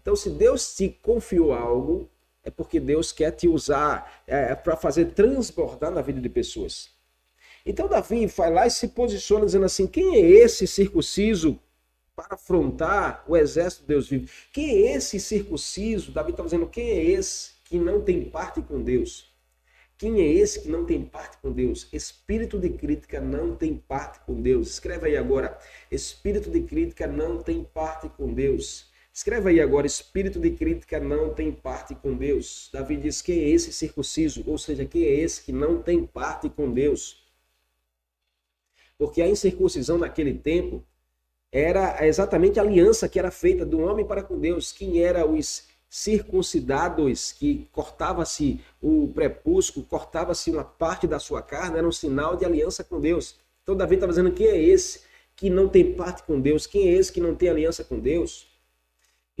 Então, 0.00 0.14
se 0.14 0.30
Deus 0.30 0.76
te 0.76 0.88
confiou 1.02 1.52
algo, 1.52 2.08
é 2.42 2.50
porque 2.50 2.80
Deus 2.80 3.12
quer 3.12 3.32
te 3.32 3.46
usar 3.48 4.22
é, 4.26 4.54
para 4.54 4.76
fazer 4.76 5.06
transbordar 5.06 5.90
na 5.90 6.00
vida 6.00 6.20
de 6.20 6.28
pessoas. 6.28 6.90
Então, 7.64 7.88
Davi 7.88 8.26
vai 8.26 8.50
lá 8.50 8.66
e 8.66 8.70
se 8.70 8.88
posiciona 8.88 9.44
dizendo 9.44 9.66
assim: 9.66 9.86
quem 9.86 10.16
é 10.16 10.20
esse 10.20 10.66
circunciso 10.66 11.60
para 12.16 12.34
afrontar 12.34 13.24
o 13.28 13.36
exército 13.36 13.82
de 13.82 13.88
Deus 13.88 14.08
vivo? 14.08 14.28
Quem 14.52 14.70
é 14.70 14.96
esse 14.96 15.20
circunciso? 15.20 16.12
Davi 16.12 16.30
está 16.30 16.42
dizendo: 16.42 16.66
quem 16.66 16.88
é 16.88 17.04
esse 17.04 17.52
que 17.64 17.78
não 17.78 18.00
tem 18.00 18.24
parte 18.24 18.62
com 18.62 18.82
Deus? 18.82 19.30
Quem 19.98 20.18
é 20.22 20.32
esse 20.32 20.62
que 20.62 20.68
não 20.70 20.86
tem 20.86 21.04
parte 21.04 21.36
com 21.42 21.52
Deus? 21.52 21.86
Espírito 21.92 22.58
de 22.58 22.70
crítica 22.70 23.20
não 23.20 23.54
tem 23.54 23.76
parte 23.76 24.18
com 24.20 24.40
Deus. 24.40 24.70
Escreve 24.70 25.08
aí 25.08 25.16
agora. 25.18 25.58
Espírito 25.90 26.50
de 26.50 26.62
crítica 26.62 27.06
não 27.06 27.42
tem 27.42 27.62
parte 27.62 28.08
com 28.08 28.32
Deus. 28.32 28.89
Escreve 29.12 29.50
aí 29.50 29.60
agora. 29.60 29.86
Espírito 29.86 30.38
de 30.38 30.50
crítica 30.50 31.00
não 31.00 31.34
tem 31.34 31.52
parte 31.52 31.94
com 31.94 32.14
Deus. 32.16 32.70
Davi 32.72 32.96
diz: 32.96 33.20
quem 33.20 33.38
é 33.38 33.48
esse 33.48 33.72
circunciso? 33.72 34.44
Ou 34.46 34.56
seja, 34.56 34.84
quem 34.84 35.04
é 35.04 35.14
esse 35.14 35.42
que 35.42 35.52
não 35.52 35.82
tem 35.82 36.06
parte 36.06 36.48
com 36.48 36.72
Deus? 36.72 37.24
Porque 38.96 39.22
a 39.22 39.28
incircuncisão 39.28 39.98
naquele 39.98 40.34
tempo 40.34 40.84
era 41.50 42.06
exatamente 42.06 42.60
a 42.60 42.62
aliança 42.62 43.08
que 43.08 43.18
era 43.18 43.30
feita 43.30 43.64
do 43.66 43.80
homem 43.80 44.06
para 44.06 44.22
com 44.22 44.38
Deus. 44.38 44.72
Quem 44.72 45.02
era 45.02 45.26
os 45.26 45.68
circuncidados, 45.88 47.32
que 47.32 47.68
cortava-se 47.72 48.60
o 48.80 49.08
prepúsculo, 49.12 49.84
cortava-se 49.84 50.50
uma 50.50 50.62
parte 50.62 51.06
da 51.06 51.18
sua 51.18 51.42
carne, 51.42 51.78
era 51.78 51.88
um 51.88 51.90
sinal 51.90 52.36
de 52.36 52.44
aliança 52.44 52.84
com 52.84 53.00
Deus. 53.00 53.36
Então 53.62 53.76
Davi 53.76 53.96
está 53.96 54.06
dizendo 54.06 54.30
quem 54.32 54.46
é 54.46 54.62
esse 54.62 55.00
que 55.34 55.50
não 55.50 55.68
tem 55.68 55.94
parte 55.94 56.22
com 56.22 56.40
Deus? 56.40 56.66
Quem 56.66 56.88
é 56.88 56.92
esse 56.92 57.10
que 57.12 57.20
não 57.20 57.34
tem 57.34 57.48
aliança 57.48 57.82
com 57.82 57.98
Deus? 57.98 58.49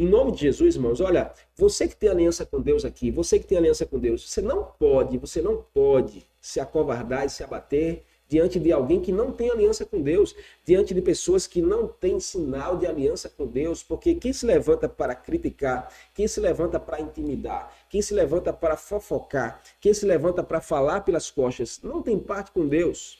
Em 0.00 0.08
nome 0.08 0.32
de 0.32 0.38
Jesus, 0.38 0.76
irmãos, 0.76 0.98
olha, 0.98 1.30
você 1.54 1.86
que 1.86 1.94
tem 1.94 2.08
aliança 2.08 2.46
com 2.46 2.58
Deus 2.58 2.86
aqui, 2.86 3.10
você 3.10 3.38
que 3.38 3.46
tem 3.46 3.58
aliança 3.58 3.84
com 3.84 3.98
Deus, 3.98 4.26
você 4.26 4.40
não 4.40 4.64
pode, 4.64 5.18
você 5.18 5.42
não 5.42 5.62
pode 5.74 6.26
se 6.40 6.58
acovardar 6.58 7.26
e 7.26 7.28
se 7.28 7.44
abater 7.44 8.02
diante 8.26 8.58
de 8.58 8.72
alguém 8.72 9.02
que 9.02 9.12
não 9.12 9.30
tem 9.30 9.50
aliança 9.50 9.84
com 9.84 10.00
Deus, 10.00 10.34
diante 10.64 10.94
de 10.94 11.02
pessoas 11.02 11.46
que 11.46 11.60
não 11.60 11.86
têm 11.86 12.18
sinal 12.18 12.78
de 12.78 12.86
aliança 12.86 13.28
com 13.28 13.46
Deus, 13.46 13.82
porque 13.82 14.14
quem 14.14 14.32
se 14.32 14.46
levanta 14.46 14.88
para 14.88 15.14
criticar, 15.14 15.92
quem 16.14 16.26
se 16.26 16.40
levanta 16.40 16.80
para 16.80 16.98
intimidar, 16.98 17.70
quem 17.90 18.00
se 18.00 18.14
levanta 18.14 18.54
para 18.54 18.78
fofocar, 18.78 19.60
quem 19.82 19.92
se 19.92 20.06
levanta 20.06 20.42
para 20.42 20.62
falar 20.62 21.02
pelas 21.02 21.30
costas, 21.30 21.78
não 21.82 22.00
tem 22.00 22.18
parte 22.18 22.52
com 22.52 22.66
Deus. 22.66 23.19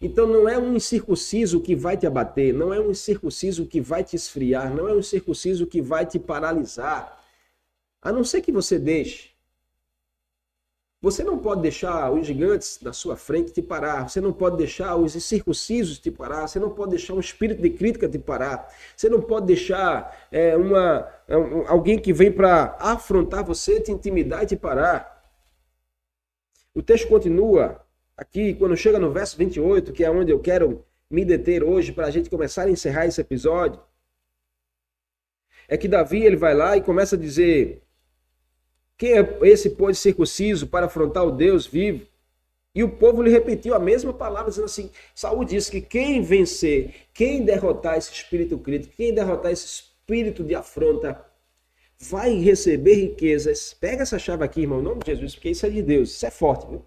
Então 0.00 0.26
não 0.26 0.48
é 0.48 0.58
um 0.58 0.74
incircunciso 0.74 1.60
que 1.60 1.76
vai 1.76 1.96
te 1.96 2.06
abater, 2.06 2.54
não 2.54 2.72
é 2.72 2.80
um 2.80 2.90
incircunciso 2.90 3.66
que 3.66 3.80
vai 3.80 4.02
te 4.02 4.16
esfriar, 4.16 4.74
não 4.74 4.88
é 4.88 4.94
um 4.94 4.98
incircunciso 5.00 5.66
que 5.66 5.82
vai 5.82 6.06
te 6.06 6.18
paralisar. 6.18 7.22
A 8.00 8.10
não 8.10 8.24
ser 8.24 8.40
que 8.40 8.50
você 8.50 8.78
deixe 8.78 9.30
você 11.02 11.24
não 11.24 11.38
pode 11.38 11.62
deixar 11.62 12.10
os 12.12 12.26
gigantes 12.26 12.78
na 12.82 12.92
sua 12.92 13.16
frente 13.16 13.52
te 13.52 13.62
parar. 13.62 14.06
Você 14.06 14.20
não 14.20 14.34
pode 14.34 14.58
deixar 14.58 14.96
os 14.96 15.16
incircuncisos 15.16 15.98
te 15.98 16.10
parar. 16.10 16.46
Você 16.46 16.58
não 16.58 16.68
pode 16.68 16.90
deixar 16.90 17.14
um 17.14 17.20
espírito 17.20 17.62
de 17.62 17.70
crítica 17.70 18.06
te 18.06 18.18
parar. 18.18 18.68
Você 18.94 19.08
não 19.08 19.22
pode 19.22 19.46
deixar 19.46 20.28
é, 20.30 20.54
uma, 20.54 21.08
é, 21.26 21.38
um, 21.38 21.66
alguém 21.66 21.98
que 21.98 22.12
vem 22.12 22.30
para 22.30 22.76
afrontar 22.78 23.42
você, 23.42 23.80
te 23.80 23.90
intimidar 23.90 24.42
e 24.42 24.46
te 24.48 24.56
parar. 24.56 25.24
O 26.74 26.82
texto 26.82 27.08
continua 27.08 27.80
aqui, 28.20 28.52
quando 28.52 28.76
chega 28.76 28.98
no 28.98 29.10
verso 29.10 29.36
28, 29.38 29.92
que 29.92 30.04
é 30.04 30.10
onde 30.10 30.30
eu 30.30 30.38
quero 30.38 30.84
me 31.08 31.24
deter 31.24 31.64
hoje 31.64 31.90
para 31.90 32.06
a 32.06 32.10
gente 32.10 32.28
começar 32.28 32.64
a 32.64 32.70
encerrar 32.70 33.06
esse 33.06 33.18
episódio. 33.18 33.80
É 35.66 35.76
que 35.78 35.88
Davi 35.88 36.22
ele 36.22 36.36
vai 36.36 36.54
lá 36.54 36.76
e 36.76 36.82
começa 36.82 37.16
a 37.16 37.18
dizer 37.18 37.82
quem 38.98 39.14
é 39.14 39.38
esse 39.42 39.70
pois 39.70 39.98
circunciso 39.98 40.66
para 40.66 40.84
afrontar 40.84 41.24
o 41.24 41.30
Deus 41.30 41.66
vivo? 41.66 42.06
E 42.74 42.84
o 42.84 42.90
povo 42.90 43.22
lhe 43.22 43.30
repetiu 43.30 43.74
a 43.74 43.78
mesma 43.78 44.12
palavra, 44.12 44.50
dizendo 44.50 44.66
assim: 44.66 44.90
Saúl 45.14 45.44
disse 45.44 45.70
que 45.70 45.80
quem 45.80 46.20
vencer, 46.20 46.94
quem 47.14 47.42
derrotar 47.42 47.96
esse 47.96 48.12
espírito 48.12 48.58
crítico, 48.58 48.94
quem 48.94 49.14
derrotar 49.14 49.50
esse 49.50 49.64
espírito 49.64 50.44
de 50.44 50.54
afronta, 50.54 51.24
vai 51.98 52.34
receber 52.34 52.94
riquezas. 52.94 53.72
Pega 53.72 54.02
essa 54.02 54.18
chave 54.18 54.44
aqui, 54.44 54.60
irmão, 54.60 54.80
em 54.80 54.84
nome 54.84 55.00
de 55.00 55.12
Jesus, 55.12 55.34
porque 55.34 55.48
isso 55.48 55.64
é 55.64 55.70
de 55.70 55.80
Deus, 55.82 56.10
isso 56.10 56.26
é 56.26 56.30
forte, 56.30 56.66
viu? 56.68 56.84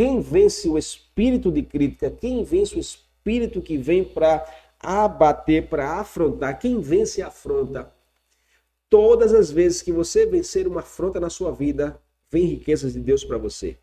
Quem 0.00 0.18
vence 0.18 0.66
o 0.66 0.78
espírito 0.78 1.52
de 1.52 1.60
crítica, 1.60 2.10
quem 2.10 2.42
vence 2.42 2.74
o 2.74 2.80
espírito 2.80 3.60
que 3.60 3.76
vem 3.76 4.02
para 4.02 4.46
abater, 4.80 5.68
para 5.68 6.00
afrontar, 6.00 6.58
quem 6.58 6.80
vence 6.80 7.20
afronta, 7.20 7.92
Todas 8.88 9.34
as 9.34 9.50
vezes 9.50 9.82
que 9.82 9.92
você 9.92 10.24
vencer 10.24 10.66
uma 10.66 10.80
afronta 10.80 11.20
na 11.20 11.28
sua 11.28 11.52
vida, 11.52 12.00
vem 12.30 12.46
riquezas 12.46 12.94
de 12.94 13.00
Deus 13.00 13.22
para 13.22 13.36
você. 13.36 13.76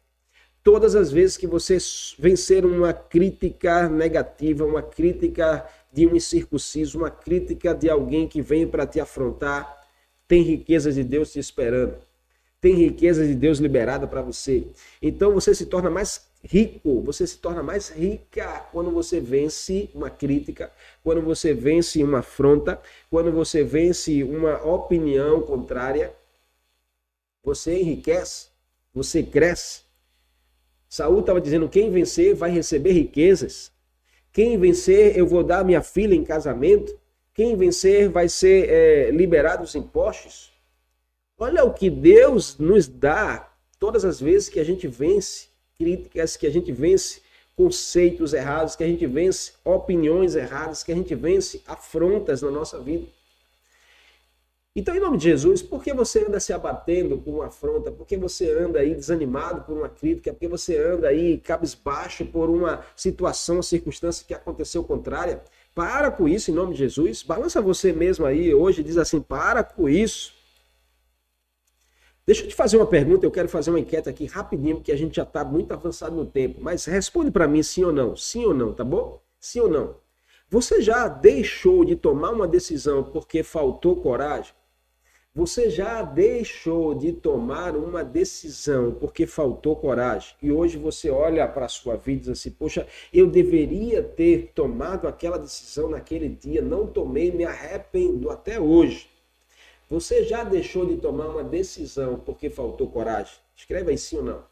Todas 0.64 0.96
as 0.96 1.12
vezes 1.12 1.38
que 1.38 1.46
você 1.46 1.78
vencer 2.18 2.66
uma 2.66 2.94
crítica 2.94 3.88
negativa, 3.88 4.66
uma 4.66 4.82
crítica 4.82 5.70
de 5.94 6.08
um 6.08 6.16
incircunciso, 6.16 6.98
uma 6.98 7.12
crítica 7.12 7.76
de 7.76 7.92
alguém 7.92 8.28
que 8.28 8.42
vem 8.42 8.68
para 8.68 8.88
te 8.88 9.00
afrontar, 9.00 9.88
tem 10.28 10.42
riquezas 10.42 10.96
de 10.96 11.04
Deus 11.04 11.32
te 11.32 11.38
esperando. 11.38 12.07
Tem 12.60 12.74
riquezas 12.74 13.28
de 13.28 13.36
Deus 13.36 13.60
liberada 13.60 14.08
para 14.08 14.22
você. 14.22 14.68
Então 15.02 15.34
você 15.34 15.54
se 15.54 15.68
torna 15.68 15.90
mais 15.90 16.28
rico, 16.44 17.02
você 17.02 17.28
se 17.28 17.38
torna 17.38 17.62
mais 17.62 17.90
rica 17.90 18.66
quando 18.72 18.90
você 18.90 19.20
vence 19.20 19.90
uma 19.94 20.10
crítica, 20.10 20.72
quando 21.04 21.22
você 21.22 21.54
vence 21.54 22.04
uma 22.04 22.20
afronta, 22.20 22.82
quando 23.10 23.32
você 23.32 23.64
vence 23.64 24.24
uma 24.24 24.64
opinião 24.66 25.42
contrária. 25.42 26.14
Você 27.44 27.80
enriquece, 27.80 28.48
você 28.94 29.22
cresce. 29.22 29.82
Saul 30.90 31.20
estava 31.20 31.40
dizendo: 31.40 31.70
quem 31.70 31.92
vencer 31.92 32.34
vai 32.34 32.50
receber 32.50 32.92
riquezas. 32.92 33.72
Quem 34.32 34.58
vencer, 34.58 35.18
eu 35.18 35.26
vou 35.26 35.44
dar 35.44 35.66
minha 35.66 35.82
filha 35.82 36.14
em 36.14 36.24
casamento. 36.24 36.98
Quem 37.34 37.56
vencer 37.56 38.10
vai 38.10 38.30
ser 38.30 38.70
é, 38.70 39.12
liberado 39.12 39.64
dos 39.64 39.76
impostos. 39.76 40.57
Olha 41.40 41.64
o 41.64 41.72
que 41.72 41.88
Deus 41.88 42.58
nos 42.58 42.88
dá 42.88 43.48
todas 43.78 44.04
as 44.04 44.20
vezes 44.20 44.50
que 44.50 44.60
a 44.60 44.64
gente 44.64 44.88
vence 44.88 45.50
críticas, 45.78 46.36
que 46.36 46.48
a 46.48 46.50
gente 46.50 46.72
vence 46.72 47.22
conceitos 47.56 48.34
errados, 48.34 48.76
que 48.76 48.84
a 48.84 48.88
gente 48.88 49.06
vence 49.06 49.52
opiniões 49.64 50.36
erradas, 50.36 50.84
que 50.84 50.92
a 50.92 50.96
gente 50.96 51.14
vence 51.14 51.62
afrontas 51.68 52.42
na 52.42 52.50
nossa 52.50 52.80
vida. 52.80 53.06
Então, 54.76 54.96
em 54.96 55.00
nome 55.00 55.18
de 55.18 55.26
Jesus, 55.26 55.62
por 55.62 55.84
que 55.84 55.94
você 55.94 56.26
anda 56.26 56.40
se 56.40 56.54
abatendo 56.54 57.18
por 57.20 57.34
uma 57.36 57.48
afronta? 57.48 57.92
Por 57.92 58.06
que 58.06 58.18
você 58.18 58.52
anda 58.52 58.80
aí 58.80 58.96
desanimado 58.96 59.62
por 59.62 59.78
uma 59.78 59.90
crítica? 59.90 60.32
Por 60.32 60.40
que 60.40 60.48
você 60.48 60.78
anda 60.78 61.08
aí 61.08 61.38
cabisbaixo 61.40 62.26
por 62.26 62.50
uma 62.50 62.84
situação, 62.96 63.62
circunstância 63.62 64.26
que 64.28 64.36
aconteceu 64.36 64.84
contrária? 64.84 65.44
Para 65.74 66.10
com 66.12 66.28
isso, 66.28 66.50
em 66.50 66.54
nome 66.54 66.74
de 66.74 66.80
Jesus. 66.80 67.22
Balança 67.22 67.62
você 67.62 67.92
mesmo 67.92 68.26
aí 68.26 68.54
hoje, 68.54 68.84
diz 68.84 68.98
assim: 68.98 69.20
para 69.20 69.64
com 69.64 69.90
isso. 69.90 70.37
Deixa 72.28 72.44
eu 72.44 72.50
te 72.50 72.56
fazer 72.56 72.76
uma 72.76 72.86
pergunta, 72.86 73.26
eu 73.26 73.32
quero 73.32 73.48
fazer 73.48 73.70
uma 73.70 73.80
enquete 73.80 74.10
aqui 74.10 74.26
rapidinho, 74.26 74.76
porque 74.76 74.92
a 74.92 74.98
gente 74.98 75.16
já 75.16 75.24
está 75.24 75.46
muito 75.46 75.72
avançado 75.72 76.14
no 76.14 76.26
tempo. 76.26 76.60
Mas 76.60 76.84
responde 76.84 77.32
para 77.32 77.48
mim 77.48 77.64
sim 77.64 77.86
ou 77.86 77.94
não. 77.94 78.18
Sim 78.18 78.44
ou 78.44 78.54
não, 78.54 78.74
tá 78.74 78.84
bom? 78.84 79.22
Sim 79.40 79.62
ou 79.62 79.70
não? 79.70 79.96
Você 80.50 80.82
já 80.82 81.08
deixou 81.08 81.86
de 81.86 81.96
tomar 81.96 82.32
uma 82.32 82.46
decisão 82.46 83.02
porque 83.02 83.44
faltou 83.44 83.96
coragem? 83.96 84.54
Você 85.34 85.70
já 85.70 86.02
deixou 86.02 86.94
de 86.94 87.14
tomar 87.14 87.78
uma 87.78 88.04
decisão 88.04 88.92
porque 88.92 89.26
faltou 89.26 89.78
coragem 89.78 90.36
e 90.42 90.52
hoje 90.52 90.78
você 90.78 91.10
olha 91.10 91.48
para 91.48 91.68
a 91.68 91.70
sua 91.70 91.96
vida 91.96 92.18
e 92.18 92.20
diz 92.22 92.30
assim: 92.30 92.52
Poxa, 92.52 92.86
eu 93.14 93.28
deveria 93.28 94.04
ter 94.04 94.52
tomado 94.54 95.08
aquela 95.08 95.38
decisão 95.38 95.90
naquele 95.90 96.28
dia, 96.28 96.62
não 96.62 96.88
tomei, 96.88 97.32
me 97.32 97.46
arrependo 97.46 98.30
até 98.30 98.60
hoje. 98.60 99.08
Você 99.90 100.24
já 100.26 100.44
deixou 100.44 100.86
de 100.86 100.98
tomar 100.98 101.28
uma 101.28 101.44
decisão 101.44 102.20
porque 102.20 102.50
faltou 102.50 102.90
coragem? 102.90 103.34
Escreve 103.56 103.92
aí 103.92 103.98
sim 103.98 104.18
ou 104.18 104.24
não. 104.24 104.44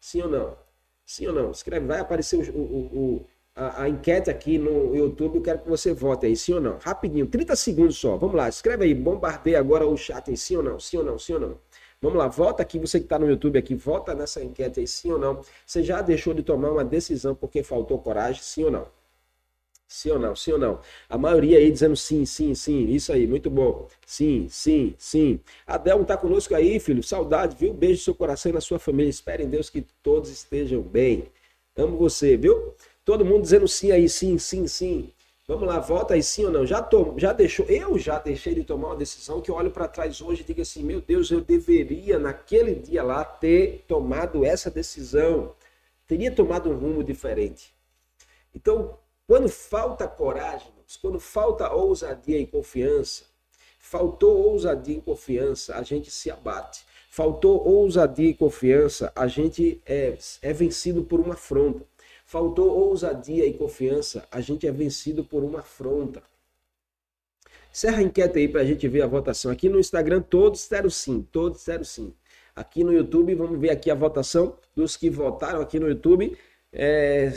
Sim 0.00 0.22
ou 0.22 0.28
não? 0.28 0.56
Sim 1.04 1.26
ou 1.26 1.32
não? 1.34 1.50
Escreve, 1.50 1.86
vai 1.86 1.98
aparecer 1.98 2.36
o, 2.50 2.58
o, 2.58 2.98
o 3.16 3.26
a, 3.56 3.82
a, 3.82 3.88
enquete 3.88 4.30
aqui 4.30 4.58
no 4.58 4.94
YouTube, 4.94 5.36
eu 5.36 5.42
quero 5.42 5.58
que 5.60 5.68
você 5.68 5.92
vote 5.92 6.26
aí, 6.26 6.36
sim 6.36 6.54
ou 6.54 6.60
não. 6.60 6.78
Rapidinho, 6.80 7.26
30 7.26 7.56
segundos 7.56 7.98
só. 7.98 8.16
Vamos 8.16 8.36
lá, 8.36 8.48
escreve 8.48 8.84
aí, 8.84 8.94
bombardeia 8.94 9.58
agora 9.58 9.86
o 9.86 9.96
chat 9.96 10.30
aí, 10.30 10.36
sim 10.36 10.56
ou 10.56 10.62
não, 10.62 10.78
sim 10.80 10.96
ou 10.96 11.04
não, 11.04 11.18
sim 11.18 11.34
ou 11.34 11.40
não. 11.40 11.58
Vamos 12.00 12.18
lá, 12.18 12.28
vota 12.28 12.62
aqui, 12.62 12.78
você 12.78 12.98
que 12.98 13.06
está 13.06 13.18
no 13.18 13.28
YouTube 13.28 13.58
aqui, 13.58 13.74
vota 13.74 14.14
nessa 14.14 14.42
enquete 14.42 14.80
aí, 14.80 14.86
sim 14.86 15.10
ou 15.10 15.18
não. 15.18 15.40
Você 15.66 15.82
já 15.82 16.02
deixou 16.02 16.34
de 16.34 16.42
tomar 16.42 16.70
uma 16.70 16.84
decisão 16.84 17.34
porque 17.34 17.62
faltou 17.62 17.98
coragem, 17.98 18.42
sim 18.42 18.64
ou 18.64 18.70
não? 18.70 18.86
Sim 19.86 20.10
ou 20.12 20.18
não? 20.18 20.34
Sim 20.34 20.52
ou 20.52 20.58
não? 20.58 20.80
A 21.08 21.16
maioria 21.16 21.58
aí 21.58 21.70
dizendo 21.70 21.96
sim, 21.96 22.24
sim, 22.24 22.54
sim. 22.54 22.86
Isso 22.88 23.12
aí, 23.12 23.26
muito 23.26 23.48
bom. 23.50 23.86
Sim, 24.06 24.48
sim, 24.50 24.94
sim. 24.98 25.40
Adelmo 25.66 26.02
está 26.02 26.16
conosco 26.16 26.54
aí, 26.54 26.80
filho. 26.80 27.02
Saudade, 27.02 27.56
viu? 27.56 27.72
Beijo 27.72 28.00
no 28.00 28.04
seu 28.04 28.14
coração 28.14 28.50
e 28.50 28.54
na 28.54 28.60
sua 28.60 28.78
família. 28.78 29.10
Espere 29.10 29.44
em 29.44 29.48
Deus 29.48 29.70
que 29.70 29.82
todos 30.02 30.30
estejam 30.30 30.82
bem. 30.82 31.28
Amo 31.76 31.96
você, 31.96 32.36
viu? 32.36 32.74
Todo 33.04 33.24
mundo 33.24 33.42
dizendo 33.42 33.68
sim 33.68 33.92
aí, 33.92 34.08
sim, 34.08 34.38
sim, 34.38 34.66
sim. 34.66 35.10
Vamos 35.46 35.68
lá, 35.68 35.78
volta 35.78 36.14
aí 36.14 36.22
sim 36.22 36.44
ou 36.46 36.50
não. 36.50 36.66
Já, 36.66 36.80
to, 36.82 37.14
já 37.18 37.32
deixou, 37.32 37.66
eu 37.66 37.98
já 37.98 38.18
deixei 38.18 38.54
de 38.54 38.64
tomar 38.64 38.88
uma 38.88 38.96
decisão 38.96 39.40
que 39.42 39.50
eu 39.50 39.54
olho 39.54 39.70
para 39.70 39.86
trás 39.86 40.20
hoje 40.22 40.40
e 40.40 40.44
digo 40.44 40.62
assim, 40.62 40.82
meu 40.82 41.00
Deus, 41.02 41.30
eu 41.30 41.40
deveria 41.42 42.18
naquele 42.18 42.74
dia 42.74 43.02
lá 43.02 43.22
ter 43.24 43.84
tomado 43.86 44.44
essa 44.44 44.70
decisão. 44.70 45.54
Teria 46.06 46.30
tomado 46.30 46.70
um 46.70 46.76
rumo 46.78 47.04
diferente. 47.04 47.74
Então, 48.54 48.98
quando 49.26 49.48
falta 49.48 50.06
coragem, 50.06 50.72
quando 51.00 51.18
falta 51.18 51.72
ousadia 51.72 52.38
e 52.38 52.46
confiança, 52.46 53.24
faltou 53.78 54.36
ousadia 54.36 54.98
e 54.98 55.00
confiança, 55.00 55.76
a 55.76 55.82
gente 55.82 56.10
se 56.10 56.30
abate. 56.30 56.84
Faltou 57.08 57.64
ousadia 57.64 58.30
e 58.30 58.34
confiança, 58.34 59.12
a 59.14 59.26
gente 59.28 59.80
é, 59.86 60.18
é 60.42 60.52
vencido 60.52 61.04
por 61.04 61.20
uma 61.20 61.34
afronta. 61.34 61.86
Faltou 62.26 62.68
ousadia 62.76 63.46
e 63.46 63.54
confiança, 63.54 64.26
a 64.30 64.40
gente 64.40 64.66
é 64.66 64.72
vencido 64.72 65.24
por 65.24 65.44
uma 65.44 65.60
afronta. 65.60 66.22
Encerra 67.72 67.98
a 67.98 68.02
enquete 68.02 68.38
aí 68.38 68.48
para 68.48 68.62
a 68.62 68.64
gente 68.64 68.86
ver 68.88 69.02
a 69.02 69.06
votação. 69.06 69.50
Aqui 69.50 69.68
no 69.68 69.78
Instagram, 69.78 70.22
todos 70.22 70.60
disseram 70.60 70.90
sim, 70.90 71.26
todos 71.30 71.58
disseram 71.58 71.84
sim. 71.84 72.14
Aqui 72.54 72.84
no 72.84 72.92
YouTube, 72.92 73.34
vamos 73.34 73.58
ver 73.60 73.70
aqui 73.70 73.90
a 73.90 73.94
votação 73.94 74.56
dos 74.74 74.96
que 74.96 75.10
votaram 75.10 75.60
aqui 75.60 75.78
no 75.78 75.88
YouTube. 75.88 76.36
É, 76.72 77.32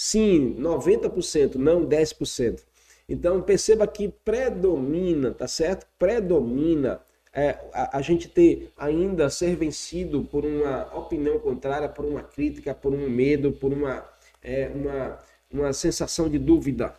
sim, 0.00 0.56
90%, 0.58 1.56
não 1.56 1.86
10%. 1.86 2.62
Então 3.06 3.42
perceba 3.42 3.86
que 3.86 4.08
predomina, 4.08 5.34
tá 5.34 5.46
certo? 5.46 5.86
Predomina 5.98 7.02
é, 7.34 7.58
a, 7.74 7.98
a, 7.98 8.00
gente 8.00 8.26
ter 8.26 8.72
ainda 8.78 9.28
ser 9.28 9.56
vencido 9.56 10.24
por 10.24 10.46
uma 10.46 10.96
opinião 10.96 11.38
contrária, 11.38 11.86
por 11.86 12.06
uma 12.06 12.22
crítica, 12.22 12.74
por 12.74 12.94
um 12.94 13.10
medo, 13.10 13.52
por 13.52 13.74
uma, 13.74 14.08
é, 14.42 14.68
uma, 14.68 15.18
uma 15.52 15.72
sensação 15.74 16.30
de 16.30 16.38
dúvida. 16.38 16.94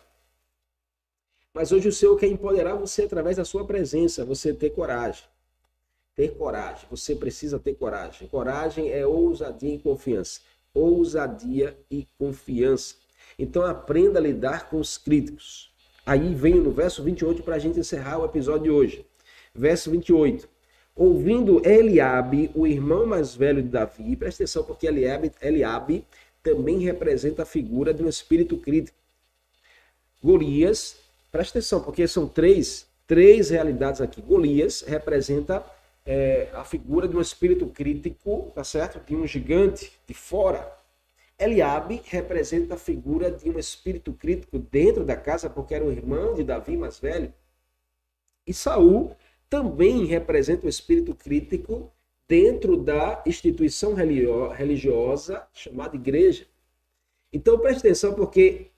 Mas 1.52 1.72
hoje 1.72 1.88
o 1.88 1.92
Senhor 1.92 2.16
quer 2.16 2.28
empoderar 2.28 2.76
você 2.76 3.02
através 3.02 3.36
da 3.36 3.44
sua 3.44 3.66
presença, 3.66 4.24
você 4.24 4.54
ter 4.54 4.70
coragem. 4.70 5.24
Ter 6.14 6.36
coragem, 6.36 6.86
você 6.88 7.16
precisa 7.16 7.58
ter 7.58 7.74
coragem. 7.74 8.28
Coragem 8.28 8.92
é 8.92 9.04
ousadia 9.04 9.74
e 9.74 9.78
confiança. 9.80 10.40
Ousadia 10.74 11.76
e 11.90 12.06
confiança. 12.18 12.96
Então 13.38 13.62
aprenda 13.62 14.18
a 14.18 14.22
lidar 14.22 14.68
com 14.68 14.78
os 14.78 14.96
críticos. 14.96 15.72
Aí 16.04 16.34
vem 16.34 16.54
no 16.54 16.70
verso 16.70 17.02
28 17.02 17.42
para 17.42 17.56
a 17.56 17.58
gente 17.58 17.78
encerrar 17.78 18.18
o 18.18 18.24
episódio 18.24 18.64
de 18.64 18.70
hoje. 18.70 19.06
Verso 19.54 19.90
28. 19.90 20.48
Ouvindo 20.94 21.66
Eliabe, 21.66 22.50
o 22.54 22.66
irmão 22.66 23.06
mais 23.06 23.34
velho 23.34 23.62
de 23.62 23.68
Davi, 23.68 24.14
presta 24.14 24.42
atenção 24.42 24.62
porque 24.64 24.86
Eliabe, 24.86 25.32
Eliabe 25.40 26.04
também 26.42 26.80
representa 26.80 27.42
a 27.42 27.46
figura 27.46 27.94
de 27.94 28.02
um 28.02 28.08
espírito 28.08 28.58
crítico. 28.58 28.98
Golias, 30.22 30.96
presta 31.30 31.58
atenção 31.58 31.80
porque 31.80 32.06
são 32.06 32.28
três, 32.28 32.86
três 33.06 33.50
realidades 33.50 34.00
aqui. 34.00 34.20
Golias 34.20 34.82
representa 34.82 35.64
é, 36.04 36.50
a 36.52 36.64
figura 36.64 37.06
de 37.06 37.16
um 37.16 37.20
espírito 37.20 37.66
crítico, 37.66 38.50
tá 38.54 38.64
certo? 38.64 39.00
De 39.04 39.14
um 39.14 39.26
gigante 39.26 39.92
de 40.06 40.14
fora. 40.14 40.70
Eliabe 41.38 42.02
representa 42.04 42.74
a 42.74 42.78
figura 42.78 43.30
de 43.30 43.50
um 43.50 43.58
espírito 43.58 44.12
crítico 44.12 44.58
dentro 44.58 45.04
da 45.04 45.16
casa, 45.16 45.48
porque 45.48 45.74
era 45.74 45.84
o 45.84 45.92
irmão 45.92 46.34
de 46.34 46.44
Davi 46.44 46.76
mais 46.76 46.98
velho. 46.98 47.32
E 48.46 48.52
Saul 48.52 49.16
também 49.48 50.04
representa 50.04 50.66
o 50.66 50.68
espírito 50.68 51.14
crítico 51.14 51.92
dentro 52.28 52.76
da 52.76 53.22
instituição 53.26 53.94
religiosa 53.94 55.46
chamada 55.52 55.96
igreja. 55.96 56.46
Então 57.32 57.58
preste 57.58 57.80
atenção 57.80 58.14
porque 58.14 58.70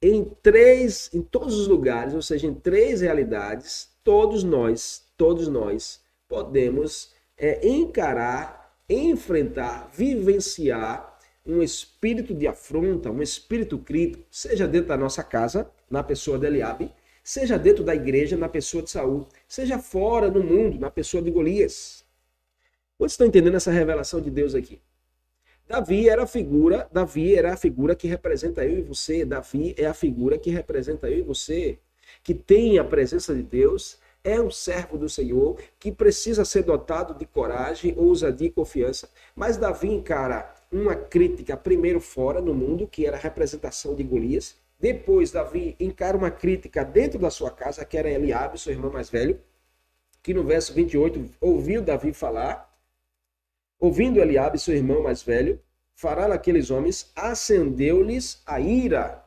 em 0.00 0.24
três, 0.42 1.10
em 1.14 1.22
todos 1.22 1.56
os 1.56 1.68
lugares, 1.68 2.14
ou 2.14 2.22
seja, 2.22 2.46
em 2.46 2.54
três 2.54 3.00
realidades, 3.00 3.90
todos 4.02 4.42
nós, 4.42 5.06
todos 5.16 5.46
nós 5.46 6.01
podemos 6.32 7.12
é, 7.36 7.68
encarar, 7.68 8.74
enfrentar, 8.88 9.90
vivenciar 9.92 11.18
um 11.44 11.62
espírito 11.62 12.32
de 12.32 12.46
afronta, 12.46 13.10
um 13.10 13.20
espírito 13.20 13.76
crítico, 13.76 14.24
seja 14.30 14.66
dentro 14.66 14.88
da 14.88 14.96
nossa 14.96 15.22
casa, 15.22 15.70
na 15.90 16.02
pessoa 16.02 16.38
de 16.38 16.46
Eliabe, 16.46 16.90
seja 17.22 17.58
dentro 17.58 17.84
da 17.84 17.94
igreja, 17.94 18.34
na 18.34 18.48
pessoa 18.48 18.82
de 18.82 18.90
Saul, 18.90 19.26
seja 19.46 19.78
fora 19.78 20.30
no 20.30 20.42
mundo, 20.42 20.80
na 20.80 20.90
pessoa 20.90 21.22
de 21.22 21.30
Golias. 21.30 22.02
Vocês 22.98 23.12
estão 23.12 23.26
entendendo 23.26 23.56
essa 23.56 23.70
revelação 23.70 24.18
de 24.18 24.30
Deus 24.30 24.54
aqui? 24.54 24.80
Davi 25.68 26.08
era 26.08 26.22
a 26.22 26.26
figura, 26.26 26.88
Davi 26.90 27.34
era 27.34 27.52
a 27.52 27.56
figura 27.58 27.94
que 27.94 28.08
representa 28.08 28.64
eu 28.64 28.78
e 28.78 28.82
você, 28.82 29.26
Davi 29.26 29.74
é 29.76 29.84
a 29.84 29.92
figura 29.92 30.38
que 30.38 30.50
representa 30.50 31.10
eu 31.10 31.18
e 31.18 31.22
você, 31.22 31.78
que 32.22 32.32
tem 32.32 32.78
a 32.78 32.84
presença 32.84 33.34
de 33.34 33.42
Deus, 33.42 33.98
é 34.24 34.40
um 34.40 34.50
servo 34.50 34.96
do 34.96 35.08
Senhor, 35.08 35.58
que 35.78 35.90
precisa 35.90 36.44
ser 36.44 36.62
dotado 36.62 37.14
de 37.14 37.26
coragem, 37.26 37.94
ousadia 37.96 38.48
e 38.48 38.52
confiança. 38.52 39.08
Mas 39.34 39.56
Davi 39.56 39.88
encara 39.88 40.54
uma 40.70 40.94
crítica 40.94 41.56
primeiro 41.56 42.00
fora 42.00 42.40
no 42.40 42.54
mundo, 42.54 42.86
que 42.86 43.06
era 43.06 43.16
a 43.16 43.20
representação 43.20 43.94
de 43.94 44.02
Golias, 44.02 44.56
depois, 44.82 45.30
Davi 45.30 45.76
encara 45.78 46.16
uma 46.16 46.28
crítica 46.28 46.84
dentro 46.84 47.16
da 47.16 47.30
sua 47.30 47.52
casa, 47.52 47.84
que 47.84 47.96
era 47.96 48.10
Eliabe, 48.10 48.58
seu 48.58 48.72
irmão 48.72 48.90
mais 48.90 49.08
velho, 49.08 49.40
que 50.20 50.34
no 50.34 50.42
verso 50.42 50.74
28 50.74 51.24
ouviu 51.40 51.80
Davi 51.80 52.12
falar, 52.12 52.68
ouvindo 53.78 54.18
Eliabe, 54.18 54.58
seu 54.58 54.74
irmão 54.74 55.00
mais 55.00 55.22
velho, 55.22 55.60
fará 55.94 56.26
naqueles 56.26 56.68
homens, 56.68 57.12
acendeu-lhes 57.14 58.42
a 58.44 58.58
ira 58.58 59.24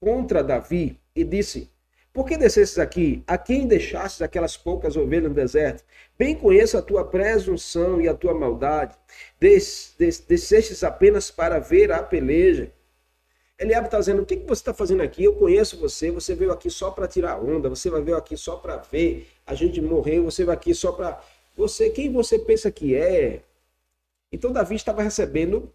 contra 0.00 0.42
Davi 0.42 0.98
e 1.14 1.22
disse: 1.22 1.70
Por 2.18 2.26
que 2.26 2.36
descesses 2.36 2.80
aqui? 2.80 3.22
A 3.28 3.38
quem 3.38 3.68
deixastes 3.68 4.22
aquelas 4.22 4.56
poucas 4.56 4.96
ovelhas 4.96 5.28
no 5.28 5.34
deserto? 5.36 5.84
Bem 6.18 6.34
conheço 6.34 6.76
a 6.76 6.82
tua 6.82 7.04
presunção 7.04 8.00
e 8.00 8.08
a 8.08 8.12
tua 8.12 8.34
maldade. 8.34 8.98
Des, 9.38 9.94
des, 9.96 10.18
descestes 10.18 10.82
apenas 10.82 11.30
para 11.30 11.60
ver 11.60 11.92
a 11.92 12.02
peleja. 12.02 12.72
Eliabe 13.56 13.86
está 13.86 14.00
dizendo: 14.00 14.22
o 14.22 14.26
que, 14.26 14.36
que 14.36 14.48
você 14.48 14.60
está 14.60 14.74
fazendo 14.74 15.00
aqui? 15.00 15.22
Eu 15.22 15.36
conheço 15.36 15.78
você, 15.78 16.10
você 16.10 16.34
veio 16.34 16.50
aqui 16.50 16.68
só 16.68 16.90
para 16.90 17.06
tirar 17.06 17.40
onda, 17.40 17.68
você 17.68 17.88
veio 17.88 18.16
aqui 18.16 18.36
só 18.36 18.56
para 18.56 18.78
ver 18.78 19.28
a 19.46 19.54
gente 19.54 19.80
morrer, 19.80 20.18
você 20.18 20.42
veio 20.42 20.54
aqui 20.54 20.74
só 20.74 20.90
para. 20.90 21.22
Você, 21.56 21.88
quem 21.88 22.12
você 22.12 22.36
pensa 22.36 22.68
que 22.68 22.96
é? 22.96 23.44
Então 24.32 24.52
Davi 24.52 24.74
estava 24.74 25.04
recebendo 25.04 25.72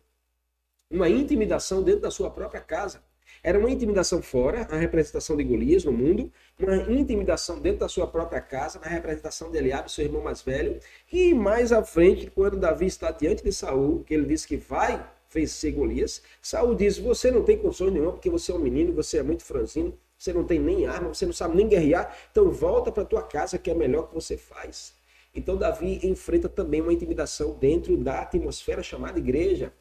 uma 0.92 1.08
intimidação 1.08 1.82
dentro 1.82 2.02
da 2.02 2.12
sua 2.12 2.30
própria 2.30 2.60
casa. 2.60 3.02
Era 3.44 3.60
uma 3.60 3.70
intimidação 3.70 4.22
fora, 4.22 4.66
a 4.72 4.78
representação 4.78 5.36
de 5.36 5.44
Golias 5.44 5.84
no 5.84 5.92
mundo, 5.92 6.32
uma 6.58 6.78
intimidação 6.90 7.60
dentro 7.60 7.80
da 7.80 7.90
sua 7.90 8.08
própria 8.08 8.40
casa, 8.40 8.80
na 8.80 8.88
representação 8.88 9.52
de 9.52 9.58
Eliabe, 9.58 9.92
seu 9.92 10.06
irmão 10.06 10.24
mais 10.24 10.42
velho, 10.42 10.80
e 11.12 11.34
mais 11.34 11.74
à 11.74 11.84
frente, 11.84 12.32
quando 12.32 12.56
Davi 12.56 12.86
está 12.86 13.12
diante 13.12 13.44
de 13.44 13.52
Saul, 13.52 14.02
que 14.06 14.14
ele 14.14 14.26
disse 14.26 14.48
que 14.48 14.56
vai 14.56 15.06
vencer 15.30 15.74
Golias. 15.74 16.24
Saul 16.42 16.74
diz: 16.74 16.98
Você 16.98 17.32
não 17.32 17.44
tem 17.44 17.58
condições 17.58 17.92
nenhuma, 17.92 18.14
porque 18.14 18.30
você 18.30 18.54
é 18.54 18.56
um 18.56 18.60
menino, 18.60 18.94
você 18.94 19.18
é 19.18 19.24
muito 19.24 19.44
franzino, 19.44 19.94
você 20.18 20.32
não 20.32 20.46
tem 20.46 20.58
nem 20.58 20.86
arma, 20.86 21.10
você 21.14 21.26
não 21.26 21.34
sabe 21.34 21.58
nem 21.58 21.68
guerrear, 21.68 22.16
então 22.32 22.50
volta 22.50 22.94
para 22.94 23.04
tua 23.04 23.24
casa 23.24 23.58
que 23.58 23.70
é 23.70 23.74
melhor 23.74 24.08
que 24.08 24.14
você 24.14 24.38
faz. 24.38 24.94
Então 25.36 25.58
Davi 25.58 26.00
enfrenta 26.04 26.48
também 26.48 26.80
uma 26.80 26.94
intimidação 26.94 27.58
dentro 27.60 27.98
da 27.98 28.22
atmosfera 28.22 28.82
chamada 28.82 29.20
igreja. 29.20 29.74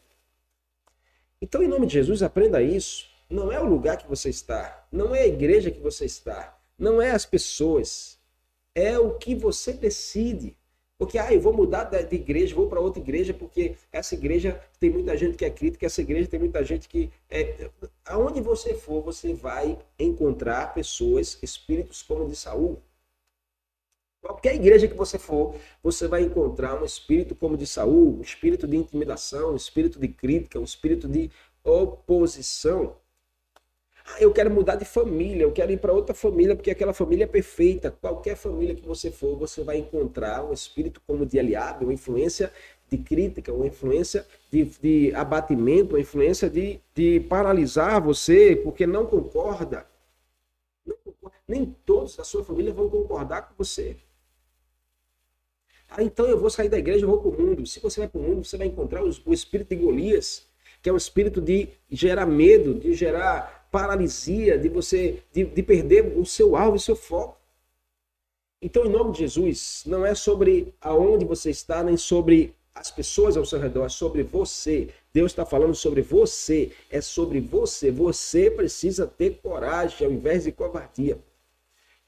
Então, 1.40 1.62
em 1.62 1.68
nome 1.68 1.86
de 1.86 1.92
Jesus, 1.92 2.22
aprenda 2.22 2.62
isso. 2.62 3.11
Não 3.32 3.50
é 3.50 3.58
o 3.58 3.66
lugar 3.66 3.96
que 3.96 4.06
você 4.06 4.28
está, 4.28 4.86
não 4.92 5.14
é 5.14 5.22
a 5.22 5.26
igreja 5.26 5.70
que 5.70 5.80
você 5.80 6.04
está, 6.04 6.58
não 6.78 7.00
é 7.00 7.10
as 7.10 7.24
pessoas, 7.24 8.18
é 8.74 8.98
o 8.98 9.14
que 9.14 9.34
você 9.34 9.72
decide. 9.72 10.56
Porque, 10.98 11.18
ah, 11.18 11.32
eu 11.32 11.40
vou 11.40 11.52
mudar 11.52 11.84
de 11.84 12.14
igreja, 12.14 12.54
vou 12.54 12.68
para 12.68 12.78
outra 12.78 13.02
igreja, 13.02 13.34
porque 13.34 13.74
essa 13.90 14.14
igreja 14.14 14.62
tem 14.78 14.88
muita 14.88 15.16
gente 15.16 15.36
que 15.36 15.44
é 15.44 15.50
crítica, 15.50 15.86
essa 15.86 16.00
igreja 16.00 16.28
tem 16.28 16.38
muita 16.38 16.62
gente 16.62 16.88
que. 16.88 17.10
É... 17.28 17.68
Aonde 18.04 18.40
você 18.40 18.74
for, 18.74 19.02
você 19.02 19.34
vai 19.34 19.76
encontrar 19.98 20.72
pessoas, 20.74 21.38
espíritos 21.42 22.02
como 22.02 22.28
de 22.28 22.36
Saul. 22.36 22.80
Qualquer 24.20 24.54
igreja 24.54 24.86
que 24.86 24.94
você 24.94 25.18
for, 25.18 25.56
você 25.82 26.06
vai 26.06 26.22
encontrar 26.22 26.80
um 26.80 26.84
espírito 26.84 27.34
como 27.34 27.56
de 27.56 27.66
Saul, 27.66 28.18
um 28.18 28.22
espírito 28.22 28.68
de 28.68 28.76
intimidação, 28.76 29.54
um 29.54 29.56
espírito 29.56 29.98
de 29.98 30.06
crítica, 30.06 30.60
um 30.60 30.64
espírito 30.64 31.08
de 31.08 31.28
oposição. 31.64 32.96
Ah, 34.12 34.20
eu 34.20 34.32
quero 34.32 34.50
mudar 34.50 34.76
de 34.76 34.84
família, 34.84 35.44
eu 35.44 35.52
quero 35.52 35.72
ir 35.72 35.78
para 35.78 35.92
outra 35.92 36.14
família, 36.14 36.54
porque 36.54 36.70
aquela 36.70 36.92
família 36.92 37.24
é 37.24 37.26
perfeita. 37.26 37.90
Qualquer 37.90 38.36
família 38.36 38.74
que 38.74 38.86
você 38.86 39.10
for, 39.10 39.36
você 39.38 39.62
vai 39.62 39.78
encontrar 39.78 40.44
um 40.44 40.52
espírito 40.52 41.00
como 41.06 41.24
de 41.24 41.38
aliado, 41.38 41.84
uma 41.84 41.94
influência 41.94 42.52
de 42.90 42.98
crítica, 42.98 43.52
uma 43.52 43.66
influência 43.66 44.26
de, 44.50 44.64
de 44.64 45.14
abatimento, 45.14 45.94
uma 45.94 46.00
influência 46.00 46.50
de, 46.50 46.78
de 46.94 47.20
paralisar 47.20 48.02
você, 48.02 48.54
porque 48.56 48.86
não 48.86 49.06
concorda. 49.06 49.86
não 50.84 50.96
concorda. 51.02 51.36
Nem 51.48 51.64
todos 51.86 52.16
da 52.16 52.24
sua 52.24 52.44
família 52.44 52.72
vão 52.72 52.90
concordar 52.90 53.48
com 53.48 53.54
você. 53.56 53.96
Ah, 55.88 56.02
então 56.02 56.26
eu 56.26 56.38
vou 56.38 56.50
sair 56.50 56.68
da 56.68 56.78
igreja, 56.78 57.04
eu 57.04 57.08
vou 57.08 57.20
para 57.20 57.30
o 57.30 57.46
mundo. 57.46 57.66
Se 57.66 57.80
você 57.80 58.00
vai 58.00 58.08
para 58.08 58.20
o 58.20 58.22
mundo, 58.22 58.44
você 58.44 58.56
vai 58.58 58.66
encontrar 58.66 59.02
o, 59.02 59.32
espírito 59.32 59.68
de 59.68 59.76
Golias, 59.76 60.46
que 60.82 60.90
é 60.90 60.92
um 60.92 60.96
espírito 60.96 61.40
de 61.40 61.68
gerar 61.90 62.26
medo, 62.26 62.74
de 62.74 62.92
gerar 62.94 63.61
paralisia, 63.72 64.58
de 64.58 64.68
você 64.68 65.22
de, 65.32 65.44
de 65.44 65.62
perder 65.62 66.16
o 66.16 66.26
seu 66.26 66.54
alvo 66.54 66.76
e 66.76 66.80
seu 66.80 66.94
foco. 66.94 67.38
Então, 68.60 68.84
em 68.84 68.90
nome 68.90 69.12
de 69.12 69.20
Jesus, 69.20 69.82
não 69.86 70.06
é 70.06 70.14
sobre 70.14 70.72
aonde 70.80 71.24
você 71.24 71.50
está, 71.50 71.82
nem 71.82 71.96
sobre 71.96 72.54
as 72.74 72.90
pessoas 72.90 73.36
ao 73.36 73.44
seu 73.44 73.58
redor, 73.58 73.86
é 73.86 73.88
sobre 73.88 74.22
você. 74.22 74.90
Deus 75.12 75.32
está 75.32 75.44
falando 75.44 75.74
sobre 75.74 76.00
você, 76.00 76.70
é 76.90 77.00
sobre 77.00 77.40
você. 77.40 77.90
Você 77.90 78.50
precisa 78.50 79.06
ter 79.06 79.40
coragem 79.42 80.06
ao 80.06 80.12
invés 80.12 80.44
de 80.44 80.52
covardia. 80.52 81.18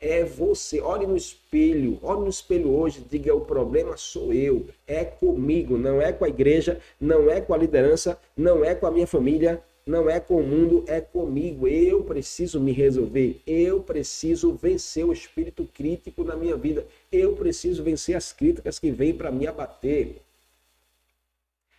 É 0.00 0.22
você. 0.22 0.80
Olhe 0.80 1.06
no 1.06 1.16
espelho, 1.16 1.98
olhe 2.02 2.20
no 2.20 2.28
espelho 2.28 2.70
hoje, 2.72 3.04
diga: 3.10 3.34
o 3.34 3.40
problema 3.40 3.96
sou 3.96 4.32
eu, 4.32 4.66
é 4.86 5.04
comigo, 5.04 5.78
não 5.78 6.00
é 6.00 6.12
com 6.12 6.24
a 6.24 6.28
igreja, 6.28 6.80
não 7.00 7.30
é 7.30 7.40
com 7.40 7.54
a 7.54 7.58
liderança, 7.58 8.18
não 8.36 8.64
é 8.64 8.74
com 8.74 8.86
a 8.86 8.90
minha 8.90 9.06
família, 9.06 9.62
não 9.86 10.08
é 10.08 10.18
com 10.18 10.40
o 10.40 10.42
mundo, 10.42 10.84
é 10.88 11.00
comigo. 11.00 11.68
Eu 11.68 12.02
preciso 12.04 12.58
me 12.58 12.72
resolver. 12.72 13.40
Eu 13.46 13.82
preciso 13.82 14.54
vencer 14.54 15.04
o 15.04 15.12
espírito 15.12 15.68
crítico 15.74 16.24
na 16.24 16.36
minha 16.36 16.56
vida. 16.56 16.86
Eu 17.12 17.34
preciso 17.36 17.82
vencer 17.82 18.16
as 18.16 18.32
críticas 18.32 18.78
que 18.78 18.90
vêm 18.90 19.14
para 19.14 19.30
me 19.30 19.46
abater. 19.46 20.22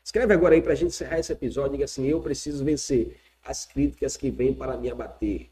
Escreve 0.04 0.34
agora 0.34 0.54
aí 0.54 0.62
para 0.62 0.74
a 0.74 0.76
gente 0.76 0.90
encerrar 0.90 1.18
esse 1.18 1.32
episódio. 1.34 1.72
Diga 1.72 1.86
assim: 1.86 2.06
Eu 2.06 2.22
preciso 2.22 2.64
vencer 2.64 3.18
as 3.44 3.66
críticas 3.66 4.16
que 4.16 4.30
vêm 4.30 4.54
para 4.54 4.78
me 4.78 4.90
abater. 4.92 5.50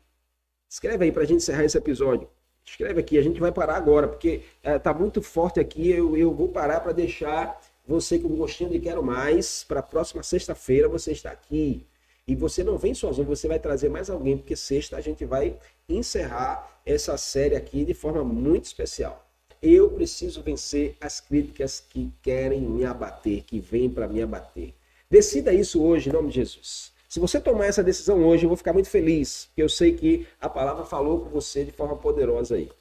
Escreve 0.70 1.06
aí 1.06 1.12
para 1.12 1.24
a 1.24 1.26
gente 1.26 1.38
encerrar 1.38 1.66
esse 1.66 1.78
episódio. 1.78 2.28
Escreve 2.64 3.00
aqui, 3.00 3.18
a 3.18 3.22
gente 3.22 3.40
vai 3.40 3.52
parar 3.52 3.76
agora, 3.76 4.08
porque 4.08 4.42
está 4.64 4.92
é, 4.92 4.94
muito 4.94 5.22
forte 5.22 5.60
aqui. 5.60 5.90
Eu, 5.90 6.16
eu 6.16 6.34
vou 6.34 6.50
parar 6.50 6.80
para 6.80 6.92
deixar 6.92 7.60
você 7.86 8.18
com 8.18 8.30
gostinho 8.30 8.70
de 8.70 8.80
quero 8.80 9.04
mais. 9.04 9.64
Para 9.64 9.80
a 9.80 9.84
próxima 9.84 10.22
sexta-feira 10.22 10.88
você 10.88 11.12
está 11.12 11.32
aqui. 11.32 11.86
E 12.28 12.36
você 12.36 12.64
não 12.64 12.78
vem 12.78 12.94
sozinho, 12.94 13.28
você 13.28 13.48
vai 13.48 13.60
trazer 13.60 13.90
mais 13.90 14.10
alguém, 14.10 14.38
porque 14.38 14.56
sexta 14.56 14.96
a 14.96 15.02
gente 15.02 15.26
vai 15.26 15.58
encerrar 15.90 16.82
essa 16.86 17.18
série 17.18 17.56
aqui 17.56 17.84
de 17.84 17.94
forma 17.94 18.24
muito 18.24 18.66
especial. 18.66 19.28
Eu 19.62 19.90
preciso 19.90 20.42
vencer 20.42 20.96
as 21.02 21.20
críticas 21.20 21.80
que 21.80 22.12
querem 22.22 22.62
me 22.62 22.86
abater, 22.86 23.44
que 23.44 23.60
vêm 23.60 23.90
para 23.90 24.08
me 24.08 24.22
abater. 24.22 24.74
Decida 25.10 25.54
isso 25.54 25.82
hoje, 25.82 26.10
em 26.10 26.14
nome 26.14 26.30
de 26.30 26.36
Jesus. 26.36 26.94
Se 27.08 27.20
você 27.20 27.40
tomar 27.40 27.68
essa 27.68 27.84
decisão 27.84 28.26
hoje, 28.26 28.46
eu 28.46 28.50
vou 28.50 28.58
ficar 28.58 28.74
muito 28.74 28.90
feliz, 28.90 29.46
porque 29.46 29.62
eu 29.62 29.70
sei 29.70 29.94
que 29.94 30.28
a 30.40 30.50
palavra 30.50 30.84
falou 30.84 31.20
com 31.20 31.30
você 31.30 31.64
de 31.64 31.72
forma 31.72 31.96
poderosa 31.96 32.56
aí. 32.56 32.72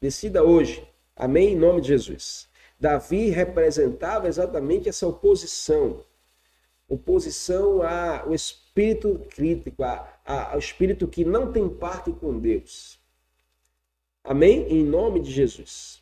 Decida 0.00 0.42
hoje. 0.42 0.82
Amém? 1.14 1.52
Em 1.52 1.56
nome 1.56 1.82
de 1.82 1.88
Jesus. 1.88 2.48
Davi 2.80 3.28
representava 3.28 4.26
exatamente 4.28 4.88
essa 4.88 5.06
oposição 5.06 6.00
oposição 6.90 7.82
ao 7.82 8.34
espírito 8.34 9.20
crítico, 9.30 9.82
ao 10.26 10.58
espírito 10.58 11.06
que 11.06 11.24
não 11.24 11.52
tem 11.52 11.68
parte 11.68 12.10
com 12.10 12.36
Deus. 12.36 12.98
Amém? 14.24 14.66
Em 14.68 14.84
nome 14.84 15.20
de 15.20 15.30
Jesus. 15.30 15.99